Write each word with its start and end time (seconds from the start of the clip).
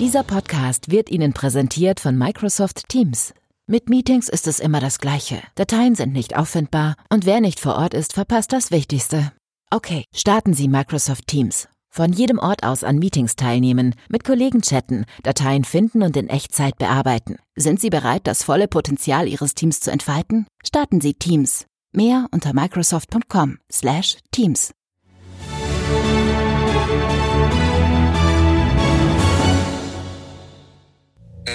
Dieser 0.00 0.24
Podcast 0.24 0.90
wird 0.90 1.08
Ihnen 1.10 1.34
präsentiert 1.34 2.00
von 2.00 2.16
Microsoft 2.16 2.88
Teams. 2.88 3.34
Mit 3.66 3.90
Meetings 3.90 4.30
ist 4.30 4.46
es 4.46 4.58
immer 4.58 4.80
das 4.80 4.98
Gleiche. 4.98 5.42
Dateien 5.56 5.94
sind 5.94 6.14
nicht 6.14 6.38
auffindbar 6.38 6.96
und 7.10 7.26
wer 7.26 7.42
nicht 7.42 7.60
vor 7.60 7.74
Ort 7.74 7.92
ist, 7.92 8.14
verpasst 8.14 8.54
das 8.54 8.70
Wichtigste. 8.70 9.30
Okay, 9.70 10.04
starten 10.14 10.54
Sie 10.54 10.68
Microsoft 10.68 11.26
Teams. 11.26 11.68
Von 11.90 12.14
jedem 12.14 12.38
Ort 12.38 12.64
aus 12.64 12.82
an 12.82 12.98
Meetings 12.98 13.36
teilnehmen, 13.36 13.94
mit 14.08 14.24
Kollegen 14.24 14.62
chatten, 14.62 15.04
Dateien 15.22 15.64
finden 15.64 16.02
und 16.02 16.16
in 16.16 16.30
Echtzeit 16.30 16.78
bearbeiten. 16.78 17.36
Sind 17.54 17.78
Sie 17.78 17.90
bereit, 17.90 18.26
das 18.26 18.42
volle 18.42 18.68
Potenzial 18.68 19.28
Ihres 19.28 19.54
Teams 19.54 19.80
zu 19.80 19.90
entfalten? 19.90 20.46
Starten 20.64 21.02
Sie 21.02 21.12
Teams. 21.12 21.66
Mehr 21.92 22.26
unter 22.30 22.54
microsoft.com/teams. 22.54 24.70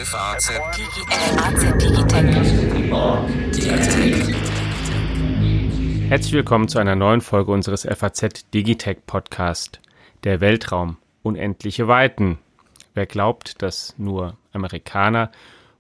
FAZ 0.04 0.52
Herzlich 6.10 6.34
willkommen 6.34 6.68
zu 6.68 6.80
einer 6.80 6.98
neuen 6.98 7.22
Folge 7.22 7.54
unseres 7.54 7.88
FAZ 7.90 8.50
Digitech 8.54 8.98
Podcast. 9.08 9.80
Der 10.26 10.42
Weltraum, 10.42 10.98
unendliche 11.24 11.88
Weiten. 11.88 12.40
Wer 12.94 13.06
glaubt, 13.06 13.62
dass 13.62 13.96
nur 13.98 14.36
Amerikaner, 14.52 15.32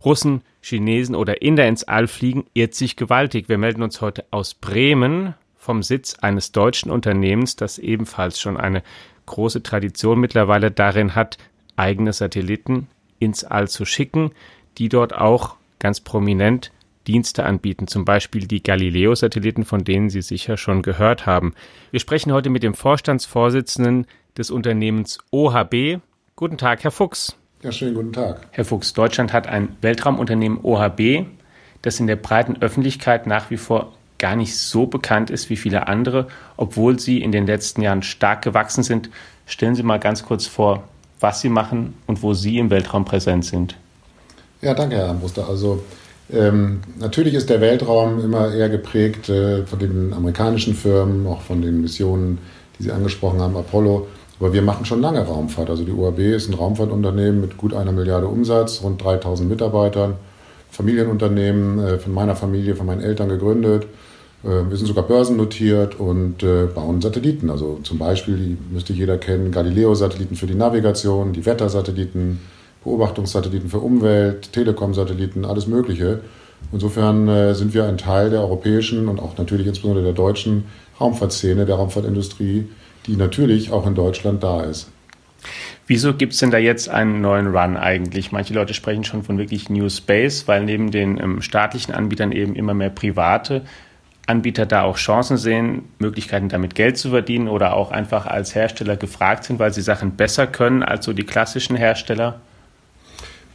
Russen, 0.05 0.43
Chinesen 0.61 1.15
oder 1.15 1.41
Inder 1.41 1.67
ins 1.67 1.83
All 1.83 2.07
fliegen, 2.07 2.45
irrt 2.53 2.73
sich 2.73 2.95
gewaltig. 2.95 3.49
Wir 3.49 3.57
melden 3.57 3.83
uns 3.83 3.99
heute 3.99 4.23
aus 4.31 4.53
Bremen 4.53 5.33
vom 5.57 5.83
Sitz 5.83 6.15
eines 6.21 6.53
deutschen 6.53 6.89
Unternehmens, 6.89 7.57
das 7.57 7.79
ebenfalls 7.79 8.39
schon 8.39 8.55
eine 8.55 8.81
große 9.25 9.61
Tradition 9.61 10.21
mittlerweile 10.21 10.71
darin 10.71 11.15
hat, 11.15 11.37
eigene 11.75 12.13
Satelliten 12.13 12.87
ins 13.25 13.43
All 13.43 13.67
zu 13.67 13.85
schicken, 13.85 14.31
die 14.77 14.89
dort 14.89 15.13
auch 15.13 15.55
ganz 15.79 15.99
prominent 15.99 16.71
Dienste 17.07 17.43
anbieten, 17.45 17.87
zum 17.87 18.05
Beispiel 18.05 18.47
die 18.47 18.63
Galileo-Satelliten, 18.63 19.65
von 19.65 19.83
denen 19.83 20.09
Sie 20.09 20.21
sicher 20.21 20.57
schon 20.57 20.81
gehört 20.81 21.25
haben. 21.25 21.53
Wir 21.91 21.99
sprechen 21.99 22.31
heute 22.31 22.49
mit 22.49 22.63
dem 22.63 22.73
Vorstandsvorsitzenden 22.73 24.07
des 24.37 24.49
Unternehmens 24.51 25.19
OHB. 25.31 25.99
Guten 26.35 26.57
Tag, 26.57 26.83
Herr 26.83 26.91
Fuchs. 26.91 27.35
Ja, 27.61 27.71
schönen 27.71 27.95
guten 27.95 28.13
Tag. 28.13 28.47
Herr 28.51 28.65
Fuchs, 28.65 28.93
Deutschland 28.93 29.33
hat 29.33 29.47
ein 29.47 29.75
Weltraumunternehmen 29.81 30.59
OHB, 30.61 31.25
das 31.81 31.99
in 31.99 32.07
der 32.07 32.15
breiten 32.15 32.61
Öffentlichkeit 32.61 33.27
nach 33.27 33.49
wie 33.49 33.57
vor 33.57 33.93
gar 34.17 34.35
nicht 34.35 34.57
so 34.57 34.87
bekannt 34.87 35.29
ist 35.29 35.49
wie 35.49 35.57
viele 35.57 35.87
andere, 35.87 36.27
obwohl 36.57 36.99
sie 36.99 37.21
in 37.21 37.31
den 37.31 37.45
letzten 37.45 37.81
Jahren 37.81 38.01
stark 38.01 38.41
gewachsen 38.41 38.83
sind. 38.83 39.09
Stellen 39.45 39.75
Sie 39.75 39.83
mal 39.83 39.99
ganz 39.99 40.23
kurz 40.23 40.47
vor, 40.47 40.83
was 41.25 41.41
Sie 41.41 41.49
machen 41.49 41.95
und 42.05 42.21
wo 42.21 42.35
Sie 42.35 42.59
im 42.59 42.69
Weltraum 42.69 43.03
präsent 43.03 43.45
sind. 43.45 43.75
Ja, 44.61 44.75
danke, 44.75 44.97
Herr 44.97 45.07
Armbruster. 45.07 45.49
Also 45.49 45.83
ähm, 46.31 46.81
natürlich 46.99 47.33
ist 47.33 47.49
der 47.49 47.61
Weltraum 47.61 48.23
immer 48.23 48.53
eher 48.53 48.69
geprägt 48.69 49.27
äh, 49.29 49.65
von 49.65 49.79
den 49.79 50.13
amerikanischen 50.13 50.75
Firmen, 50.75 51.25
auch 51.25 51.41
von 51.41 51.63
den 51.63 51.81
Missionen, 51.81 52.37
die 52.77 52.83
Sie 52.83 52.91
angesprochen 52.91 53.41
haben, 53.41 53.57
Apollo. 53.57 54.05
Aber 54.39 54.53
wir 54.53 54.61
machen 54.61 54.85
schon 54.85 55.01
lange 55.01 55.25
Raumfahrt. 55.25 55.71
Also 55.71 55.83
die 55.83 55.91
UAB 55.91 56.19
ist 56.19 56.47
ein 56.47 56.53
Raumfahrtunternehmen 56.53 57.41
mit 57.41 57.57
gut 57.57 57.73
einer 57.73 57.91
Milliarde 57.91 58.27
Umsatz, 58.27 58.81
rund 58.83 59.03
3000 59.03 59.49
Mitarbeitern, 59.49 60.13
Familienunternehmen 60.69 61.79
äh, 61.79 61.97
von 61.97 62.13
meiner 62.13 62.35
Familie, 62.35 62.75
von 62.75 62.85
meinen 62.85 63.01
Eltern 63.01 63.29
gegründet. 63.29 63.87
Äh, 64.45 64.69
wir 64.69 64.77
sind 64.77 64.87
sogar 64.87 65.03
börsennotiert 65.05 65.99
und 65.99 66.43
äh, 66.43 66.67
bauen 66.67 67.01
Satelliten. 67.01 67.49
Also 67.49 67.79
zum 67.83 67.97
Beispiel, 67.97 68.37
die 68.37 68.57
müsste 68.71 68.93
jeder 68.93 69.17
kennen, 69.17 69.51
Galileo-Satelliten 69.51 70.35
für 70.35 70.47
die 70.47 70.55
Navigation, 70.55 71.33
die 71.33 71.45
Wettersatelliten, 71.45 72.39
Beobachtungssatelliten 72.83 73.69
für 73.69 73.79
Umwelt, 73.79 74.53
Telekom-Satelliten, 74.53 75.45
alles 75.45 75.67
Mögliche. 75.67 76.21
Insofern 76.71 77.27
äh, 77.27 77.55
sind 77.55 77.73
wir 77.73 77.85
ein 77.85 77.97
Teil 77.97 78.29
der 78.29 78.41
europäischen 78.41 79.07
und 79.07 79.19
auch 79.19 79.37
natürlich 79.37 79.67
insbesondere 79.67 80.05
der 80.05 80.13
deutschen 80.13 80.65
Raumfahrtszene, 80.99 81.65
der 81.65 81.75
Raumfahrtindustrie, 81.75 82.67
die 83.07 83.15
natürlich 83.15 83.71
auch 83.71 83.85
in 83.85 83.95
Deutschland 83.95 84.43
da 84.43 84.61
ist. 84.61 84.89
Wieso 85.87 86.15
gibt 86.15 86.33
es 86.33 86.39
denn 86.39 86.49
da 86.49 86.57
jetzt 86.57 86.89
einen 86.89 87.21
neuen 87.21 87.47
Run 87.47 87.77
eigentlich? 87.77 88.31
Manche 88.31 88.55
Leute 88.55 88.73
sprechen 88.73 89.03
schon 89.03 89.21
von 89.21 89.37
wirklich 89.37 89.69
New 89.69 89.87
Space, 89.89 90.47
weil 90.47 90.65
neben 90.65 90.89
den 90.89 91.19
ähm, 91.19 91.41
staatlichen 91.41 91.93
Anbietern 91.93 92.31
eben 92.31 92.55
immer 92.55 92.73
mehr 92.73 92.89
private 92.89 93.63
Anbieter 94.27 94.65
da 94.65 94.83
auch 94.83 94.97
Chancen 94.97 95.37
sehen, 95.37 95.83
Möglichkeiten 95.99 96.49
damit 96.49 96.75
Geld 96.75 96.97
zu 96.97 97.09
verdienen 97.09 97.47
oder 97.47 97.75
auch 97.75 97.91
einfach 97.91 98.25
als 98.25 98.55
Hersteller 98.55 98.97
gefragt 98.97 99.43
sind, 99.43 99.59
weil 99.59 99.73
sie 99.73 99.81
Sachen 99.81 100.11
besser 100.11 100.47
können 100.47 100.83
als 100.83 101.05
so 101.05 101.13
die 101.13 101.23
klassischen 101.23 101.75
Hersteller? 101.75 102.39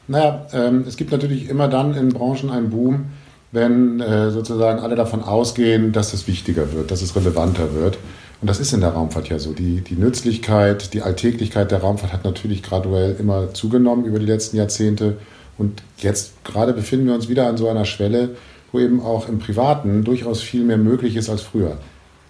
Naja, 0.06 0.46
ähm, 0.52 0.84
es 0.86 0.96
gibt 0.96 1.12
natürlich 1.12 1.48
immer 1.48 1.68
dann 1.68 1.94
in 1.94 2.10
Branchen 2.10 2.50
einen 2.50 2.70
Boom, 2.70 3.06
wenn 3.52 4.00
äh, 4.00 4.30
sozusagen 4.30 4.80
alle 4.80 4.94
davon 4.94 5.22
ausgehen, 5.22 5.92
dass 5.92 6.12
es 6.12 6.28
wichtiger 6.28 6.72
wird, 6.72 6.90
dass 6.90 7.02
es 7.02 7.14
relevanter 7.16 7.74
wird. 7.74 7.98
Und 8.40 8.48
das 8.48 8.58
ist 8.58 8.72
in 8.72 8.80
der 8.80 8.90
Raumfahrt 8.90 9.28
ja 9.28 9.38
so. 9.38 9.52
Die, 9.52 9.82
die 9.82 9.96
Nützlichkeit, 9.96 10.94
die 10.94 11.02
Alltäglichkeit 11.02 11.70
der 11.70 11.80
Raumfahrt 11.80 12.12
hat 12.12 12.24
natürlich 12.24 12.62
graduell 12.62 13.16
immer 13.18 13.52
zugenommen 13.52 14.04
über 14.04 14.18
die 14.18 14.26
letzten 14.26 14.56
Jahrzehnte. 14.56 15.18
Und 15.58 15.82
jetzt 15.98 16.42
gerade 16.44 16.72
befinden 16.72 17.06
wir 17.06 17.14
uns 17.14 17.28
wieder 17.28 17.46
an 17.48 17.56
so 17.56 17.68
einer 17.68 17.84
Schwelle, 17.84 18.30
wo 18.72 18.78
eben 18.78 19.00
auch 19.02 19.28
im 19.28 19.38
Privaten 19.38 20.04
durchaus 20.04 20.40
viel 20.40 20.64
mehr 20.64 20.78
möglich 20.78 21.16
ist 21.16 21.28
als 21.28 21.42
früher. 21.42 21.76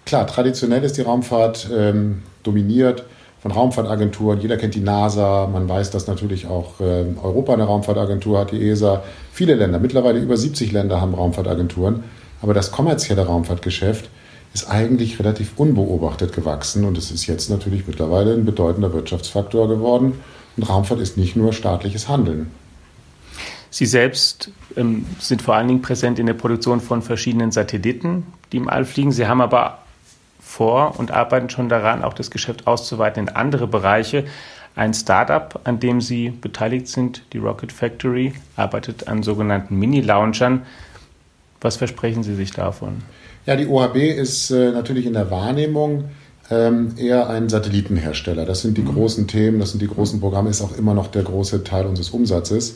Klar, 0.05 0.27
traditionell 0.27 0.83
ist 0.83 0.97
die 0.97 1.01
Raumfahrt 1.01 1.69
ähm, 1.75 2.23
dominiert 2.43 3.05
von 3.41 3.51
Raumfahrtagenturen. 3.51 4.39
Jeder 4.39 4.57
kennt 4.57 4.75
die 4.75 4.81
NASA. 4.81 5.47
Man 5.47 5.67
weiß, 5.67 5.89
dass 5.91 6.07
natürlich 6.07 6.47
auch 6.47 6.79
äh, 6.79 7.05
Europa 7.21 7.53
eine 7.53 7.63
Raumfahrtagentur 7.63 8.39
hat, 8.39 8.51
die 8.51 8.69
ESA. 8.69 9.03
Viele 9.31 9.55
Länder, 9.55 9.79
mittlerweile 9.79 10.19
über 10.19 10.37
70 10.37 10.71
Länder 10.71 11.01
haben 11.01 11.13
Raumfahrtagenturen. 11.13 12.03
Aber 12.41 12.53
das 12.53 12.71
kommerzielle 12.71 13.25
Raumfahrtgeschäft 13.25 14.09
ist 14.53 14.69
eigentlich 14.69 15.17
relativ 15.19 15.53
unbeobachtet 15.57 16.33
gewachsen 16.33 16.83
und 16.83 16.97
es 16.97 17.09
ist 17.09 17.25
jetzt 17.25 17.49
natürlich 17.49 17.87
mittlerweile 17.87 18.33
ein 18.33 18.45
bedeutender 18.45 18.93
Wirtschaftsfaktor 18.93 19.69
geworden. 19.69 20.19
Und 20.57 20.69
Raumfahrt 20.69 20.99
ist 20.99 21.17
nicht 21.17 21.35
nur 21.35 21.53
staatliches 21.53 22.09
Handeln. 22.09 22.51
Sie 23.71 23.85
selbst 23.85 24.51
ähm, 24.75 25.05
sind 25.19 25.41
vor 25.41 25.55
allen 25.55 25.69
Dingen 25.69 25.81
präsent 25.81 26.19
in 26.19 26.25
der 26.25 26.33
Produktion 26.33 26.81
von 26.81 27.01
verschiedenen 27.01 27.51
Satelliten, 27.51 28.27
die 28.51 28.57
im 28.57 28.69
All 28.69 28.83
fliegen. 28.85 29.13
Sie 29.13 29.25
haben 29.25 29.41
aber 29.41 29.79
vor 30.39 30.99
und 30.99 31.11
arbeiten 31.11 31.49
schon 31.49 31.69
daran, 31.69 32.03
auch 32.03 32.13
das 32.13 32.29
Geschäft 32.29 32.67
auszuweiten 32.67 33.27
in 33.27 33.33
andere 33.33 33.67
Bereiche. 33.67 34.25
Ein 34.75 34.93
Startup, 34.93 35.59
an 35.63 35.79
dem 35.79 36.01
Sie 36.01 36.29
beteiligt 36.29 36.89
sind, 36.89 37.23
die 37.31 37.37
Rocket 37.37 37.71
Factory, 37.71 38.33
arbeitet 38.57 39.07
an 39.07 39.23
sogenannten 39.23 39.79
Mini-Launchern. 39.79 40.63
Was 41.61 41.77
versprechen 41.77 42.23
Sie 42.23 42.35
sich 42.35 42.51
davon? 42.51 43.03
Ja, 43.45 43.55
die 43.55 43.67
OHB 43.67 43.95
ist 43.95 44.51
äh, 44.51 44.71
natürlich 44.71 45.05
in 45.05 45.13
der 45.13 45.31
Wahrnehmung 45.31 46.05
ähm, 46.49 46.95
eher 46.97 47.29
ein 47.29 47.47
Satellitenhersteller. 47.47 48.45
Das 48.45 48.61
sind 48.61 48.77
die 48.77 48.81
mhm. 48.81 48.93
großen 48.93 49.27
Themen, 49.27 49.59
das 49.59 49.71
sind 49.71 49.81
die 49.81 49.87
großen 49.87 50.19
Programme, 50.19 50.49
ist 50.49 50.61
auch 50.61 50.77
immer 50.77 50.93
noch 50.93 51.07
der 51.07 51.23
große 51.23 51.63
Teil 51.63 51.85
unseres 51.85 52.09
Umsatzes. 52.09 52.75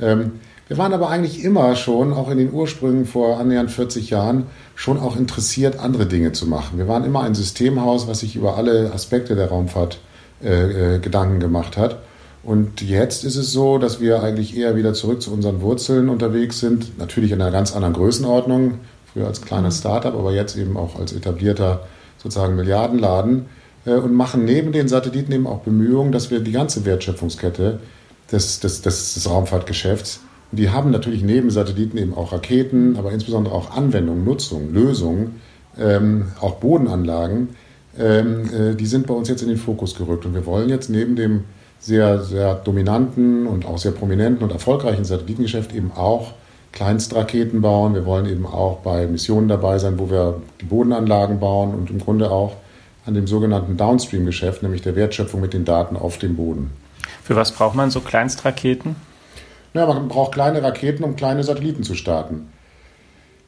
Ähm, 0.00 0.32
wir 0.68 0.78
waren 0.78 0.94
aber 0.94 1.10
eigentlich 1.10 1.44
immer 1.44 1.76
schon, 1.76 2.12
auch 2.12 2.30
in 2.30 2.38
den 2.38 2.52
Ursprüngen 2.52 3.04
vor 3.04 3.38
annähernd 3.38 3.70
40 3.70 4.10
Jahren, 4.10 4.46
schon 4.74 4.98
auch 4.98 5.16
interessiert, 5.16 5.78
andere 5.78 6.06
Dinge 6.06 6.32
zu 6.32 6.46
machen. 6.46 6.78
Wir 6.78 6.88
waren 6.88 7.04
immer 7.04 7.22
ein 7.22 7.34
Systemhaus, 7.34 8.08
was 8.08 8.20
sich 8.20 8.36
über 8.36 8.56
alle 8.56 8.90
Aspekte 8.92 9.34
der 9.34 9.48
Raumfahrt 9.48 9.98
äh, 10.42 10.94
äh, 10.94 10.98
Gedanken 10.98 11.40
gemacht 11.40 11.76
hat. 11.76 11.98
Und 12.42 12.80
jetzt 12.80 13.24
ist 13.24 13.36
es 13.36 13.52
so, 13.52 13.78
dass 13.78 14.00
wir 14.00 14.22
eigentlich 14.22 14.56
eher 14.56 14.74
wieder 14.74 14.94
zurück 14.94 15.22
zu 15.22 15.32
unseren 15.32 15.60
Wurzeln 15.60 16.08
unterwegs 16.08 16.58
sind. 16.58 16.98
Natürlich 16.98 17.32
in 17.32 17.40
einer 17.40 17.52
ganz 17.52 17.74
anderen 17.74 17.94
Größenordnung, 17.94 18.78
früher 19.12 19.26
als 19.26 19.42
kleines 19.42 19.78
Startup, 19.78 20.14
aber 20.14 20.32
jetzt 20.32 20.56
eben 20.56 20.76
auch 20.76 20.98
als 20.98 21.12
etablierter 21.12 21.86
sozusagen 22.16 22.56
Milliardenladen 22.56 23.46
äh, 23.84 23.92
und 23.92 24.14
machen 24.14 24.44
neben 24.44 24.72
den 24.72 24.88
Satelliten 24.88 25.32
eben 25.32 25.46
auch 25.46 25.60
Bemühungen, 25.60 26.12
dass 26.12 26.30
wir 26.30 26.40
die 26.40 26.52
ganze 26.52 26.84
Wertschöpfungskette 26.84 27.78
des, 28.32 28.60
des, 28.60 28.82
des, 28.82 29.14
des 29.14 29.30
Raumfahrtgeschäfts. 29.30 30.20
Und 30.50 30.58
die 30.58 30.70
haben 30.70 30.90
natürlich 30.90 31.22
neben 31.22 31.50
Satelliten 31.50 31.96
eben 31.96 32.14
auch 32.14 32.32
Raketen, 32.32 32.96
aber 32.96 33.12
insbesondere 33.12 33.54
auch 33.54 33.76
Anwendungen, 33.76 34.24
Nutzungen, 34.24 34.72
Lösungen, 34.72 35.40
ähm, 35.78 36.26
auch 36.40 36.56
Bodenanlagen. 36.56 37.50
Ähm, 37.98 38.50
äh, 38.52 38.74
die 38.74 38.86
sind 38.86 39.06
bei 39.06 39.14
uns 39.14 39.28
jetzt 39.28 39.42
in 39.42 39.48
den 39.48 39.58
Fokus 39.58 39.94
gerückt. 39.94 40.26
Und 40.26 40.34
wir 40.34 40.46
wollen 40.46 40.68
jetzt 40.68 40.90
neben 40.90 41.16
dem 41.16 41.44
sehr, 41.78 42.22
sehr 42.22 42.54
dominanten 42.54 43.46
und 43.46 43.66
auch 43.66 43.78
sehr 43.78 43.92
prominenten 43.92 44.44
und 44.44 44.52
erfolgreichen 44.52 45.04
Satellitengeschäft 45.04 45.74
eben 45.74 45.90
auch 45.92 46.32
Kleinstraketen 46.70 47.60
bauen. 47.60 47.94
Wir 47.94 48.06
wollen 48.06 48.26
eben 48.26 48.46
auch 48.46 48.78
bei 48.78 49.06
Missionen 49.06 49.48
dabei 49.48 49.78
sein, 49.78 49.98
wo 49.98 50.10
wir 50.10 50.40
die 50.60 50.66
Bodenanlagen 50.66 51.40
bauen 51.40 51.74
und 51.74 51.90
im 51.90 51.98
Grunde 51.98 52.30
auch 52.30 52.54
an 53.04 53.14
dem 53.14 53.26
sogenannten 53.26 53.76
Downstream-Geschäft, 53.76 54.62
nämlich 54.62 54.82
der 54.82 54.96
Wertschöpfung 54.96 55.40
mit 55.40 55.54
den 55.54 55.64
Daten 55.64 55.96
auf 55.96 56.18
dem 56.18 56.36
Boden. 56.36 56.70
Für 57.22 57.36
was 57.36 57.52
braucht 57.52 57.74
man 57.74 57.90
so 57.90 58.00
Kleinstraketen? 58.00 58.96
Ja, 59.74 59.86
man 59.86 60.08
braucht 60.08 60.32
kleine 60.32 60.62
Raketen, 60.62 61.04
um 61.04 61.16
kleine 61.16 61.44
Satelliten 61.44 61.82
zu 61.82 61.94
starten. 61.94 62.52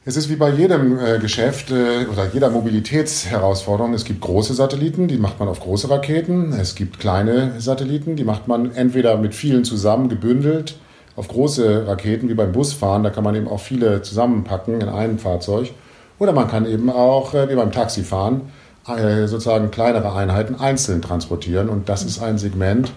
Es 0.07 0.17
ist 0.17 0.29
wie 0.29 0.35
bei 0.35 0.51
jedem 0.51 0.99
äh, 0.99 1.17
Geschäft 1.17 1.71
äh, 1.71 2.05
oder 2.05 2.27
jeder 2.31 2.51
Mobilitätsherausforderung. 2.51 3.93
Es 3.95 4.05
gibt 4.05 4.21
große 4.21 4.53
Satelliten, 4.53 5.07
die 5.07 5.17
macht 5.17 5.39
man 5.39 5.47
auf 5.47 5.59
große 5.59 5.89
Raketen. 5.89 6.53
Es 6.53 6.75
gibt 6.75 6.99
kleine 6.99 7.59
Satelliten, 7.59 8.15
die 8.15 8.23
macht 8.23 8.47
man 8.47 8.75
entweder 8.75 9.17
mit 9.17 9.33
vielen 9.33 9.63
zusammen 9.63 10.07
gebündelt 10.07 10.77
auf 11.15 11.27
große 11.27 11.87
Raketen 11.87 12.29
wie 12.29 12.35
beim 12.35 12.51
Busfahren. 12.51 13.03
Da 13.03 13.09
kann 13.09 13.23
man 13.23 13.33
eben 13.35 13.47
auch 13.47 13.59
viele 13.59 14.03
zusammenpacken 14.03 14.81
in 14.81 14.89
einem 14.89 15.17
Fahrzeug. 15.17 15.71
Oder 16.19 16.33
man 16.33 16.47
kann 16.47 16.67
eben 16.67 16.91
auch 16.91 17.33
äh, 17.33 17.49
wie 17.49 17.55
beim 17.55 17.71
Taxifahren 17.71 18.41
äh, 18.87 19.25
sozusagen 19.25 19.71
kleinere 19.71 20.13
Einheiten 20.13 20.53
einzeln 20.53 21.01
transportieren. 21.01 21.67
Und 21.67 21.89
das 21.89 22.03
ist 22.03 22.21
ein 22.21 22.37
Segment, 22.37 22.91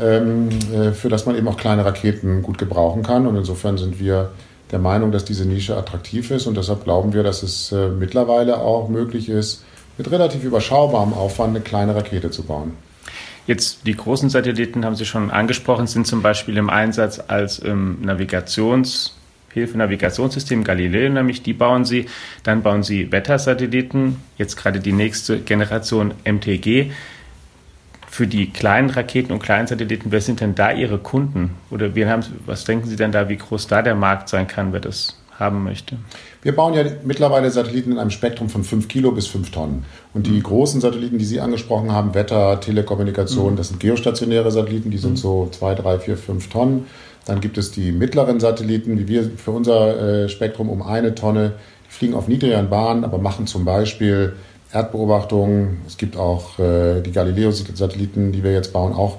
für 0.00 1.08
das 1.10 1.26
man 1.26 1.36
eben 1.36 1.46
auch 1.48 1.58
kleine 1.58 1.84
Raketen 1.84 2.42
gut 2.42 2.56
gebrauchen 2.56 3.02
kann. 3.02 3.26
Und 3.26 3.36
insofern 3.36 3.76
sind 3.76 4.00
wir 4.00 4.30
der 4.72 4.78
Meinung, 4.78 5.12
dass 5.12 5.24
diese 5.24 5.46
Nische 5.46 5.76
attraktiv 5.76 6.30
ist 6.30 6.46
und 6.46 6.56
deshalb 6.56 6.84
glauben 6.84 7.12
wir, 7.12 7.22
dass 7.22 7.42
es 7.42 7.72
äh, 7.72 7.88
mittlerweile 7.88 8.58
auch 8.58 8.88
möglich 8.88 9.28
ist, 9.28 9.64
mit 9.98 10.10
relativ 10.10 10.44
überschaubarem 10.44 11.12
Aufwand 11.12 11.56
eine 11.56 11.64
kleine 11.64 11.94
Rakete 11.94 12.30
zu 12.30 12.44
bauen. 12.44 12.72
Jetzt 13.46 13.86
die 13.86 13.96
großen 13.96 14.30
Satelliten 14.30 14.84
haben 14.84 14.94
Sie 14.94 15.04
schon 15.04 15.30
angesprochen, 15.30 15.86
sind 15.86 16.06
zum 16.06 16.22
Beispiel 16.22 16.56
im 16.56 16.70
Einsatz 16.70 17.20
als 17.26 17.62
ähm, 17.64 17.98
Navigationshilfe, 18.02 19.76
Navigationssystem 19.76 20.62
Galileo, 20.62 21.10
nämlich 21.10 21.42
die 21.42 21.52
bauen 21.52 21.84
Sie. 21.84 22.06
Dann 22.44 22.62
bauen 22.62 22.82
Sie 22.82 23.10
Wettersatelliten, 23.10 24.16
jetzt 24.38 24.56
gerade 24.56 24.78
die 24.78 24.92
nächste 24.92 25.38
Generation 25.38 26.14
MTG 26.24 26.92
für 28.10 28.26
die 28.26 28.50
kleinen 28.50 28.90
Raketen 28.90 29.32
und 29.32 29.38
kleinen 29.40 29.68
Satelliten, 29.68 30.10
wer 30.10 30.20
sind 30.20 30.40
denn 30.40 30.56
da 30.56 30.72
Ihre 30.72 30.98
Kunden? 30.98 31.52
Oder 31.70 31.94
wir 31.94 32.10
haben, 32.10 32.24
was 32.44 32.64
denken 32.64 32.88
Sie 32.88 32.96
denn 32.96 33.12
da, 33.12 33.28
wie 33.28 33.36
groß 33.36 33.68
da 33.68 33.82
der 33.82 33.94
Markt 33.94 34.28
sein 34.28 34.48
kann, 34.48 34.72
wer 34.72 34.80
das 34.80 35.16
haben 35.38 35.62
möchte? 35.62 35.96
Wir 36.42 36.56
bauen 36.56 36.74
ja 36.74 36.82
mittlerweile 37.04 37.52
Satelliten 37.52 37.92
in 37.92 37.98
einem 37.98 38.10
Spektrum 38.10 38.48
von 38.48 38.64
5 38.64 38.88
Kilo 38.88 39.12
bis 39.12 39.28
5 39.28 39.52
Tonnen. 39.52 39.84
Und 40.12 40.26
die 40.26 40.32
mhm. 40.32 40.42
großen 40.42 40.80
Satelliten, 40.80 41.18
die 41.18 41.24
Sie 41.24 41.40
angesprochen 41.40 41.92
haben, 41.92 42.12
Wetter, 42.12 42.60
Telekommunikation, 42.60 43.52
mhm. 43.52 43.56
das 43.56 43.68
sind 43.68 43.78
geostationäre 43.78 44.50
Satelliten, 44.50 44.90
die 44.90 44.98
sind 44.98 45.12
mhm. 45.12 45.16
so 45.16 45.48
2, 45.52 45.76
3, 45.76 45.98
4, 46.00 46.16
5 46.16 46.48
Tonnen. 46.48 46.86
Dann 47.26 47.40
gibt 47.40 47.58
es 47.58 47.70
die 47.70 47.92
mittleren 47.92 48.40
Satelliten, 48.40 48.98
wie 48.98 49.06
wir 49.06 49.30
für 49.36 49.52
unser 49.52 50.24
äh, 50.24 50.28
Spektrum 50.28 50.68
um 50.68 50.82
eine 50.82 51.14
Tonne. 51.14 51.52
Die 51.86 51.92
fliegen 51.92 52.14
auf 52.14 52.26
niedrigeren 52.26 52.70
Bahnen, 52.70 53.04
aber 53.04 53.18
machen 53.18 53.46
zum 53.46 53.64
Beispiel 53.64 54.34
Erdbeobachtungen. 54.72 55.78
Es 55.86 55.96
gibt 55.96 56.16
auch 56.16 56.58
äh, 56.58 57.00
die 57.00 57.12
Galileo-Satelliten, 57.12 58.32
die 58.32 58.42
wir 58.42 58.52
jetzt 58.52 58.72
bauen, 58.72 58.92
auch 58.92 59.18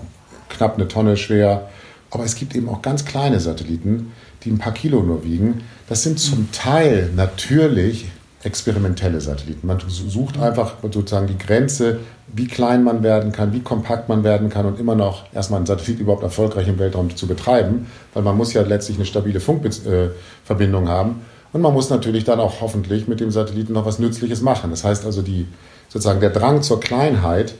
knapp 0.49 0.75
eine 0.75 0.87
Tonne 0.87 1.17
schwer. 1.17 1.69
Aber 2.09 2.23
es 2.25 2.35
gibt 2.35 2.55
eben 2.55 2.69
auch 2.69 2.81
ganz 2.81 3.05
kleine 3.05 3.39
Satelliten, 3.39 4.11
die 4.43 4.51
ein 4.51 4.57
paar 4.57 4.73
Kilo 4.73 5.01
nur 5.01 5.23
wiegen. 5.23 5.63
Das 5.87 6.03
sind 6.03 6.19
zum 6.19 6.51
Teil 6.51 7.09
natürlich 7.15 8.05
experimentelle 8.43 9.21
Satelliten. 9.21 9.67
Man 9.67 9.79
sucht 9.87 10.39
einfach 10.39 10.75
sozusagen 10.81 11.27
die 11.27 11.37
Grenze, 11.37 11.99
wie 12.33 12.47
klein 12.47 12.83
man 12.83 13.03
werden 13.03 13.31
kann, 13.31 13.53
wie 13.53 13.59
kompakt 13.59 14.09
man 14.09 14.23
werden 14.23 14.49
kann 14.49 14.65
und 14.65 14.79
immer 14.79 14.95
noch 14.95 15.25
erstmal 15.33 15.57
einen 15.57 15.67
Satellit 15.67 15.99
überhaupt 15.99 16.23
erfolgreich 16.23 16.67
im 16.67 16.79
Weltraum 16.79 17.15
zu 17.15 17.27
betreiben, 17.27 17.87
weil 18.13 18.23
man 18.23 18.37
muss 18.37 18.53
ja 18.53 18.61
letztlich 18.61 18.97
eine 18.97 19.05
stabile 19.05 19.39
Funkverbindung 19.39 20.89
haben. 20.89 21.21
Und 21.53 21.61
man 21.61 21.73
muss 21.73 21.89
natürlich 21.89 22.23
dann 22.23 22.39
auch 22.39 22.61
hoffentlich 22.61 23.07
mit 23.07 23.19
dem 23.19 23.31
Satelliten 23.31 23.73
noch 23.73 23.85
was 23.85 23.99
Nützliches 23.99 24.41
machen. 24.41 24.71
Das 24.71 24.83
heißt 24.83 25.05
also, 25.05 25.21
die, 25.21 25.47
sozusagen 25.89 26.21
der 26.21 26.29
Drang 26.29 26.61
zur 26.61 26.79
Kleinheit 26.79 27.55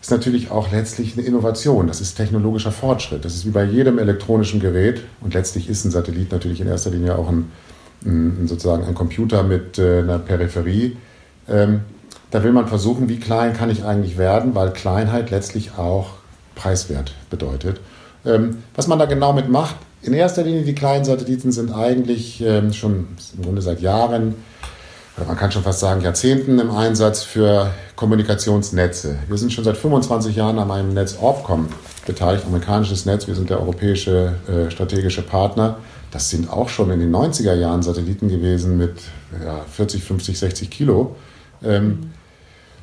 ist 0.00 0.10
natürlich 0.10 0.50
auch 0.50 0.70
letztlich 0.72 1.16
eine 1.16 1.26
Innovation. 1.26 1.86
Das 1.86 2.00
ist 2.00 2.14
technologischer 2.16 2.72
Fortschritt. 2.72 3.24
Das 3.24 3.34
ist 3.34 3.44
wie 3.44 3.50
bei 3.50 3.64
jedem 3.64 3.98
elektronischen 3.98 4.60
Gerät. 4.60 5.02
Und 5.20 5.34
letztlich 5.34 5.68
ist 5.68 5.84
ein 5.84 5.90
Satellit 5.90 6.32
natürlich 6.32 6.60
in 6.60 6.68
erster 6.68 6.90
Linie 6.90 7.18
auch 7.18 7.28
ein, 7.28 7.50
ein 8.04 8.46
sozusagen 8.46 8.84
ein 8.84 8.94
Computer 8.94 9.42
mit 9.42 9.78
äh, 9.78 9.98
einer 9.98 10.18
Peripherie. 10.18 10.96
Ähm, 11.48 11.80
da 12.30 12.42
will 12.42 12.52
man 12.52 12.66
versuchen, 12.68 13.08
wie 13.08 13.18
klein 13.18 13.52
kann 13.52 13.70
ich 13.70 13.84
eigentlich 13.84 14.18
werden, 14.18 14.54
weil 14.54 14.72
Kleinheit 14.72 15.30
letztlich 15.30 15.78
auch 15.78 16.10
preiswert 16.54 17.14
bedeutet. 17.30 17.80
Ähm, 18.24 18.58
was 18.74 18.88
man 18.88 18.98
da 18.98 19.06
genau 19.06 19.32
mit 19.32 19.48
macht, 19.48 19.76
in 20.02 20.12
erster 20.12 20.42
Linie 20.42 20.62
die 20.62 20.74
kleinen 20.74 21.04
Satelliten 21.04 21.52
sind 21.52 21.72
eigentlich 21.72 22.40
ähm, 22.42 22.72
schon 22.72 23.08
im 23.36 23.42
Grunde 23.42 23.62
seit 23.62 23.80
Jahren, 23.80 24.34
oder 25.16 25.26
man 25.26 25.36
kann 25.36 25.50
schon 25.50 25.62
fast 25.62 25.80
sagen 25.80 26.02
Jahrzehnten 26.02 26.58
im 26.58 26.70
Einsatz 26.70 27.22
für 27.22 27.70
Kommunikationsnetze. 27.96 29.18
Wir 29.28 29.38
sind 29.38 29.52
schon 29.52 29.64
seit 29.64 29.76
25 29.76 30.36
Jahren 30.36 30.58
an 30.58 30.70
einem 30.70 30.92
Netz 30.92 31.16
Orbcom 31.20 31.68
beteiligt, 32.06 32.44
amerikanisches 32.46 33.06
Netz. 33.06 33.26
Wir 33.26 33.34
sind 33.34 33.48
der 33.50 33.60
europäische 33.60 34.34
äh, 34.46 34.70
strategische 34.70 35.22
Partner. 35.22 35.78
Das 36.10 36.30
sind 36.30 36.50
auch 36.50 36.68
schon 36.68 36.90
in 36.90 37.00
den 37.00 37.14
90er 37.14 37.54
Jahren 37.54 37.82
Satelliten 37.82 38.28
gewesen 38.28 38.76
mit 38.76 38.94
ja, 39.44 39.64
40, 39.70 40.04
50, 40.04 40.38
60 40.38 40.70
Kilo. 40.70 41.16
Ähm, 41.64 42.10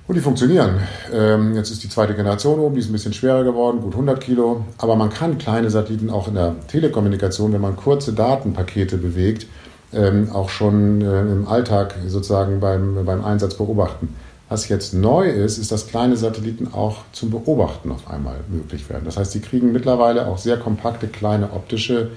und 0.08 0.16
die 0.16 0.22
funktionieren. 0.22 0.82
Ähm, 1.14 1.56
jetzt 1.56 1.72
ist 1.72 1.84
die 1.84 1.90
zweite 1.90 2.14
Generation 2.14 2.60
oben, 2.60 2.76
die 2.76 2.82
ist 2.82 2.90
ein 2.90 2.94
bisschen 2.94 3.14
schwerer 3.14 3.44
geworden, 3.44 3.82
gut 3.82 3.94
100 3.94 4.20
Kilo. 4.20 4.66
Aber 4.78 4.96
man 4.96 5.10
kann 5.10 5.38
kleine 5.38 5.70
Satelliten 5.70 6.10
auch 6.10 6.28
in 6.28 6.36
der 6.36 6.56
Telekommunikation, 6.68 7.54
wenn 7.54 7.62
man 7.62 7.76
kurze 7.76 8.14
Datenpakete 8.14 8.98
bewegt, 8.98 9.48
ähm, 9.94 10.30
auch 10.32 10.50
schon 10.50 11.02
äh, 11.02 11.22
im 11.22 11.48
Alltag 11.48 11.96
sozusagen 12.08 12.60
beim, 12.60 13.06
beim 13.06 13.24
Einsatz 13.24 13.56
beobachten. 13.56 14.16
Was 14.50 14.68
jetzt 14.68 14.94
neu 14.94 15.30
ist, 15.30 15.58
ist, 15.58 15.72
dass 15.72 15.88
kleine 15.88 16.18
Satelliten 16.18 16.74
auch 16.74 16.98
zum 17.12 17.32
Beobachten 17.32 17.92
auf 17.92 18.10
einmal 18.12 18.36
möglich 18.50 18.90
werden. 18.90 19.04
Das 19.06 19.18
heißt, 19.18 19.32
sie 19.32 19.40
kriegen 19.40 19.72
mittlerweile 19.72 20.28
auch 20.28 20.38
sehr 20.38 20.58
kompakte 20.58 21.08
kleine 21.08 21.54
optische 21.54 22.12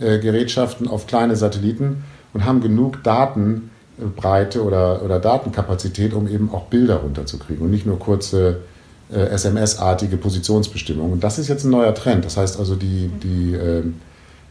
äh, 0.00 0.18
Gerätschaften 0.18 0.88
auf 0.88 1.06
kleine 1.06 1.36
Satelliten 1.36 2.02
und 2.32 2.44
haben 2.44 2.60
genug 2.60 3.02
Daten, 3.04 3.70
Breite 3.98 4.62
oder, 4.62 5.02
oder 5.02 5.18
Datenkapazität, 5.18 6.12
um 6.12 6.28
eben 6.28 6.50
auch 6.52 6.64
Bilder 6.64 6.96
runterzukriegen 6.96 7.64
und 7.64 7.70
nicht 7.70 7.86
nur 7.86 7.98
kurze 7.98 8.60
äh, 9.12 9.18
SMS-artige 9.18 10.16
Positionsbestimmungen. 10.16 11.14
Und 11.14 11.24
das 11.24 11.38
ist 11.38 11.48
jetzt 11.48 11.64
ein 11.64 11.70
neuer 11.70 11.94
Trend. 11.94 12.24
Das 12.24 12.36
heißt 12.36 12.58
also, 12.58 12.74
die, 12.74 13.10
die 13.22 13.54
äh, 13.54 13.82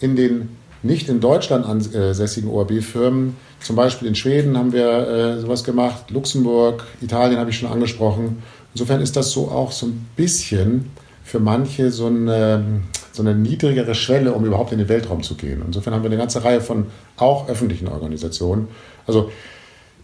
in 0.00 0.16
den 0.16 0.56
nicht 0.82 1.08
in 1.08 1.20
Deutschland 1.20 1.66
ansässigen 1.66 2.50
ORB-Firmen. 2.50 3.36
Zum 3.60 3.76
Beispiel 3.76 4.08
in 4.08 4.14
Schweden 4.14 4.56
haben 4.56 4.72
wir 4.72 5.08
äh, 5.08 5.40
sowas 5.40 5.64
gemacht, 5.64 6.10
Luxemburg, 6.10 6.84
Italien 7.00 7.40
habe 7.40 7.50
ich 7.50 7.58
schon 7.58 7.70
angesprochen. 7.70 8.42
Insofern 8.74 9.00
ist 9.00 9.16
das 9.16 9.30
so 9.32 9.48
auch 9.48 9.72
so 9.72 9.86
ein 9.86 10.06
bisschen 10.16 10.90
für 11.24 11.40
manche 11.40 11.90
so 11.90 12.06
eine, 12.06 12.82
so 13.12 13.22
eine 13.22 13.34
niedrigere 13.34 13.94
Schwelle, 13.94 14.32
um 14.32 14.44
überhaupt 14.44 14.72
in 14.72 14.78
den 14.78 14.88
Weltraum 14.88 15.22
zu 15.22 15.34
gehen. 15.34 15.62
Insofern 15.66 15.92
haben 15.92 16.02
wir 16.02 16.10
eine 16.10 16.16
ganze 16.16 16.44
Reihe 16.44 16.60
von 16.60 16.86
auch 17.16 17.48
öffentlichen 17.48 17.88
Organisationen. 17.88 18.68
Also 19.06 19.30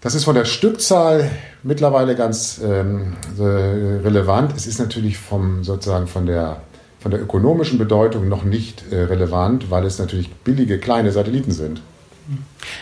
das 0.00 0.14
ist 0.14 0.24
von 0.24 0.34
der 0.34 0.44
Stückzahl 0.44 1.30
mittlerweile 1.62 2.14
ganz 2.14 2.60
ähm, 2.62 3.14
relevant. 3.38 4.52
Es 4.54 4.66
ist 4.66 4.78
natürlich 4.78 5.16
vom 5.16 5.64
sozusagen 5.64 6.08
von 6.08 6.26
der 6.26 6.60
von 7.04 7.10
der 7.10 7.20
ökonomischen 7.20 7.76
Bedeutung 7.76 8.30
noch 8.30 8.44
nicht 8.44 8.90
äh, 8.90 9.02
relevant, 9.02 9.70
weil 9.70 9.84
es 9.84 9.98
natürlich 9.98 10.32
billige 10.32 10.78
kleine 10.78 11.12
Satelliten 11.12 11.52
sind. 11.52 11.82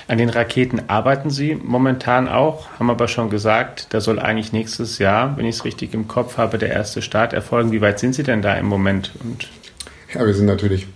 An 0.06 0.16
den 0.16 0.28
Raketen 0.28 0.82
arbeiten 0.86 1.28
Sie 1.28 1.56
momentan 1.56 2.28
auch, 2.28 2.68
haben 2.78 2.88
aber 2.88 3.08
schon 3.08 3.30
gesagt, 3.30 3.88
da 3.90 4.00
soll 4.00 4.20
eigentlich 4.20 4.52
nächstes 4.52 5.00
Jahr, 5.00 5.36
wenn 5.36 5.44
ich 5.44 5.56
es 5.56 5.64
richtig 5.64 5.92
im 5.92 6.06
Kopf 6.06 6.38
habe, 6.38 6.56
der 6.56 6.70
erste 6.70 7.02
Start 7.02 7.32
erfolgen. 7.32 7.72
Wie 7.72 7.80
weit 7.80 7.98
sind 7.98 8.14
Sie 8.14 8.22
denn 8.22 8.42
da 8.42 8.54
im 8.54 8.66
Moment? 8.66 9.10
Und 9.24 9.48
ja, 10.14 10.24
wir 10.24 10.34
sind 10.34 10.46
natürlich, 10.46 10.86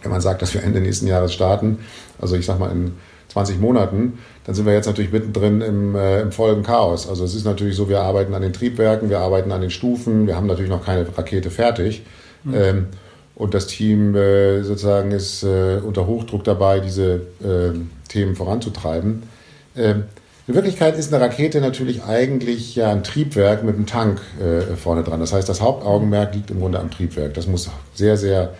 wenn 0.00 0.10
man 0.10 0.22
sagt, 0.22 0.40
dass 0.40 0.54
wir 0.54 0.64
Ende 0.64 0.80
nächsten 0.80 1.06
Jahres 1.06 1.34
starten, 1.34 1.80
also 2.18 2.36
ich 2.36 2.46
sag 2.46 2.58
mal 2.58 2.70
in 2.70 2.94
20 3.28 3.60
Monaten, 3.60 4.18
dann 4.44 4.54
sind 4.54 4.64
wir 4.64 4.72
jetzt 4.72 4.86
natürlich 4.86 5.12
mittendrin 5.12 5.60
im, 5.60 5.94
äh, 5.94 6.22
im 6.22 6.32
vollen 6.32 6.62
Chaos. 6.62 7.06
Also 7.06 7.22
es 7.22 7.34
ist 7.34 7.44
natürlich 7.44 7.76
so, 7.76 7.90
wir 7.90 8.00
arbeiten 8.00 8.32
an 8.32 8.40
den 8.40 8.54
Triebwerken, 8.54 9.10
wir 9.10 9.18
arbeiten 9.18 9.52
an 9.52 9.60
den 9.60 9.68
Stufen, 9.68 10.26
wir 10.26 10.36
haben 10.36 10.46
natürlich 10.46 10.70
noch 10.70 10.86
keine 10.86 11.06
Rakete 11.18 11.50
fertig. 11.50 12.02
Mhm. 12.44 12.54
Ähm, 12.54 12.86
und 13.34 13.52
das 13.52 13.66
Team 13.66 14.14
äh, 14.14 14.62
sozusagen 14.62 15.10
ist 15.10 15.42
äh, 15.42 15.78
unter 15.84 16.06
Hochdruck 16.06 16.44
dabei, 16.44 16.80
diese 16.80 17.20
äh, 17.42 17.78
Themen 18.08 18.34
voranzutreiben. 18.34 19.24
Ähm, 19.76 20.04
in 20.48 20.54
Wirklichkeit 20.54 20.96
ist 20.96 21.12
eine 21.12 21.22
Rakete 21.22 21.60
natürlich 21.60 22.04
eigentlich 22.04 22.76
ja 22.76 22.90
ein 22.92 23.02
Triebwerk 23.02 23.64
mit 23.64 23.74
einem 23.74 23.86
Tank 23.86 24.20
äh, 24.40 24.76
vorne 24.76 25.02
dran. 25.02 25.20
Das 25.20 25.32
heißt, 25.32 25.48
das 25.48 25.60
Hauptaugenmerk 25.60 26.34
liegt 26.34 26.50
im 26.50 26.60
Grunde 26.60 26.78
am 26.78 26.90
Triebwerk. 26.90 27.34
Das 27.34 27.46
muss 27.46 27.68
sehr, 27.94 28.16
sehr 28.16 28.54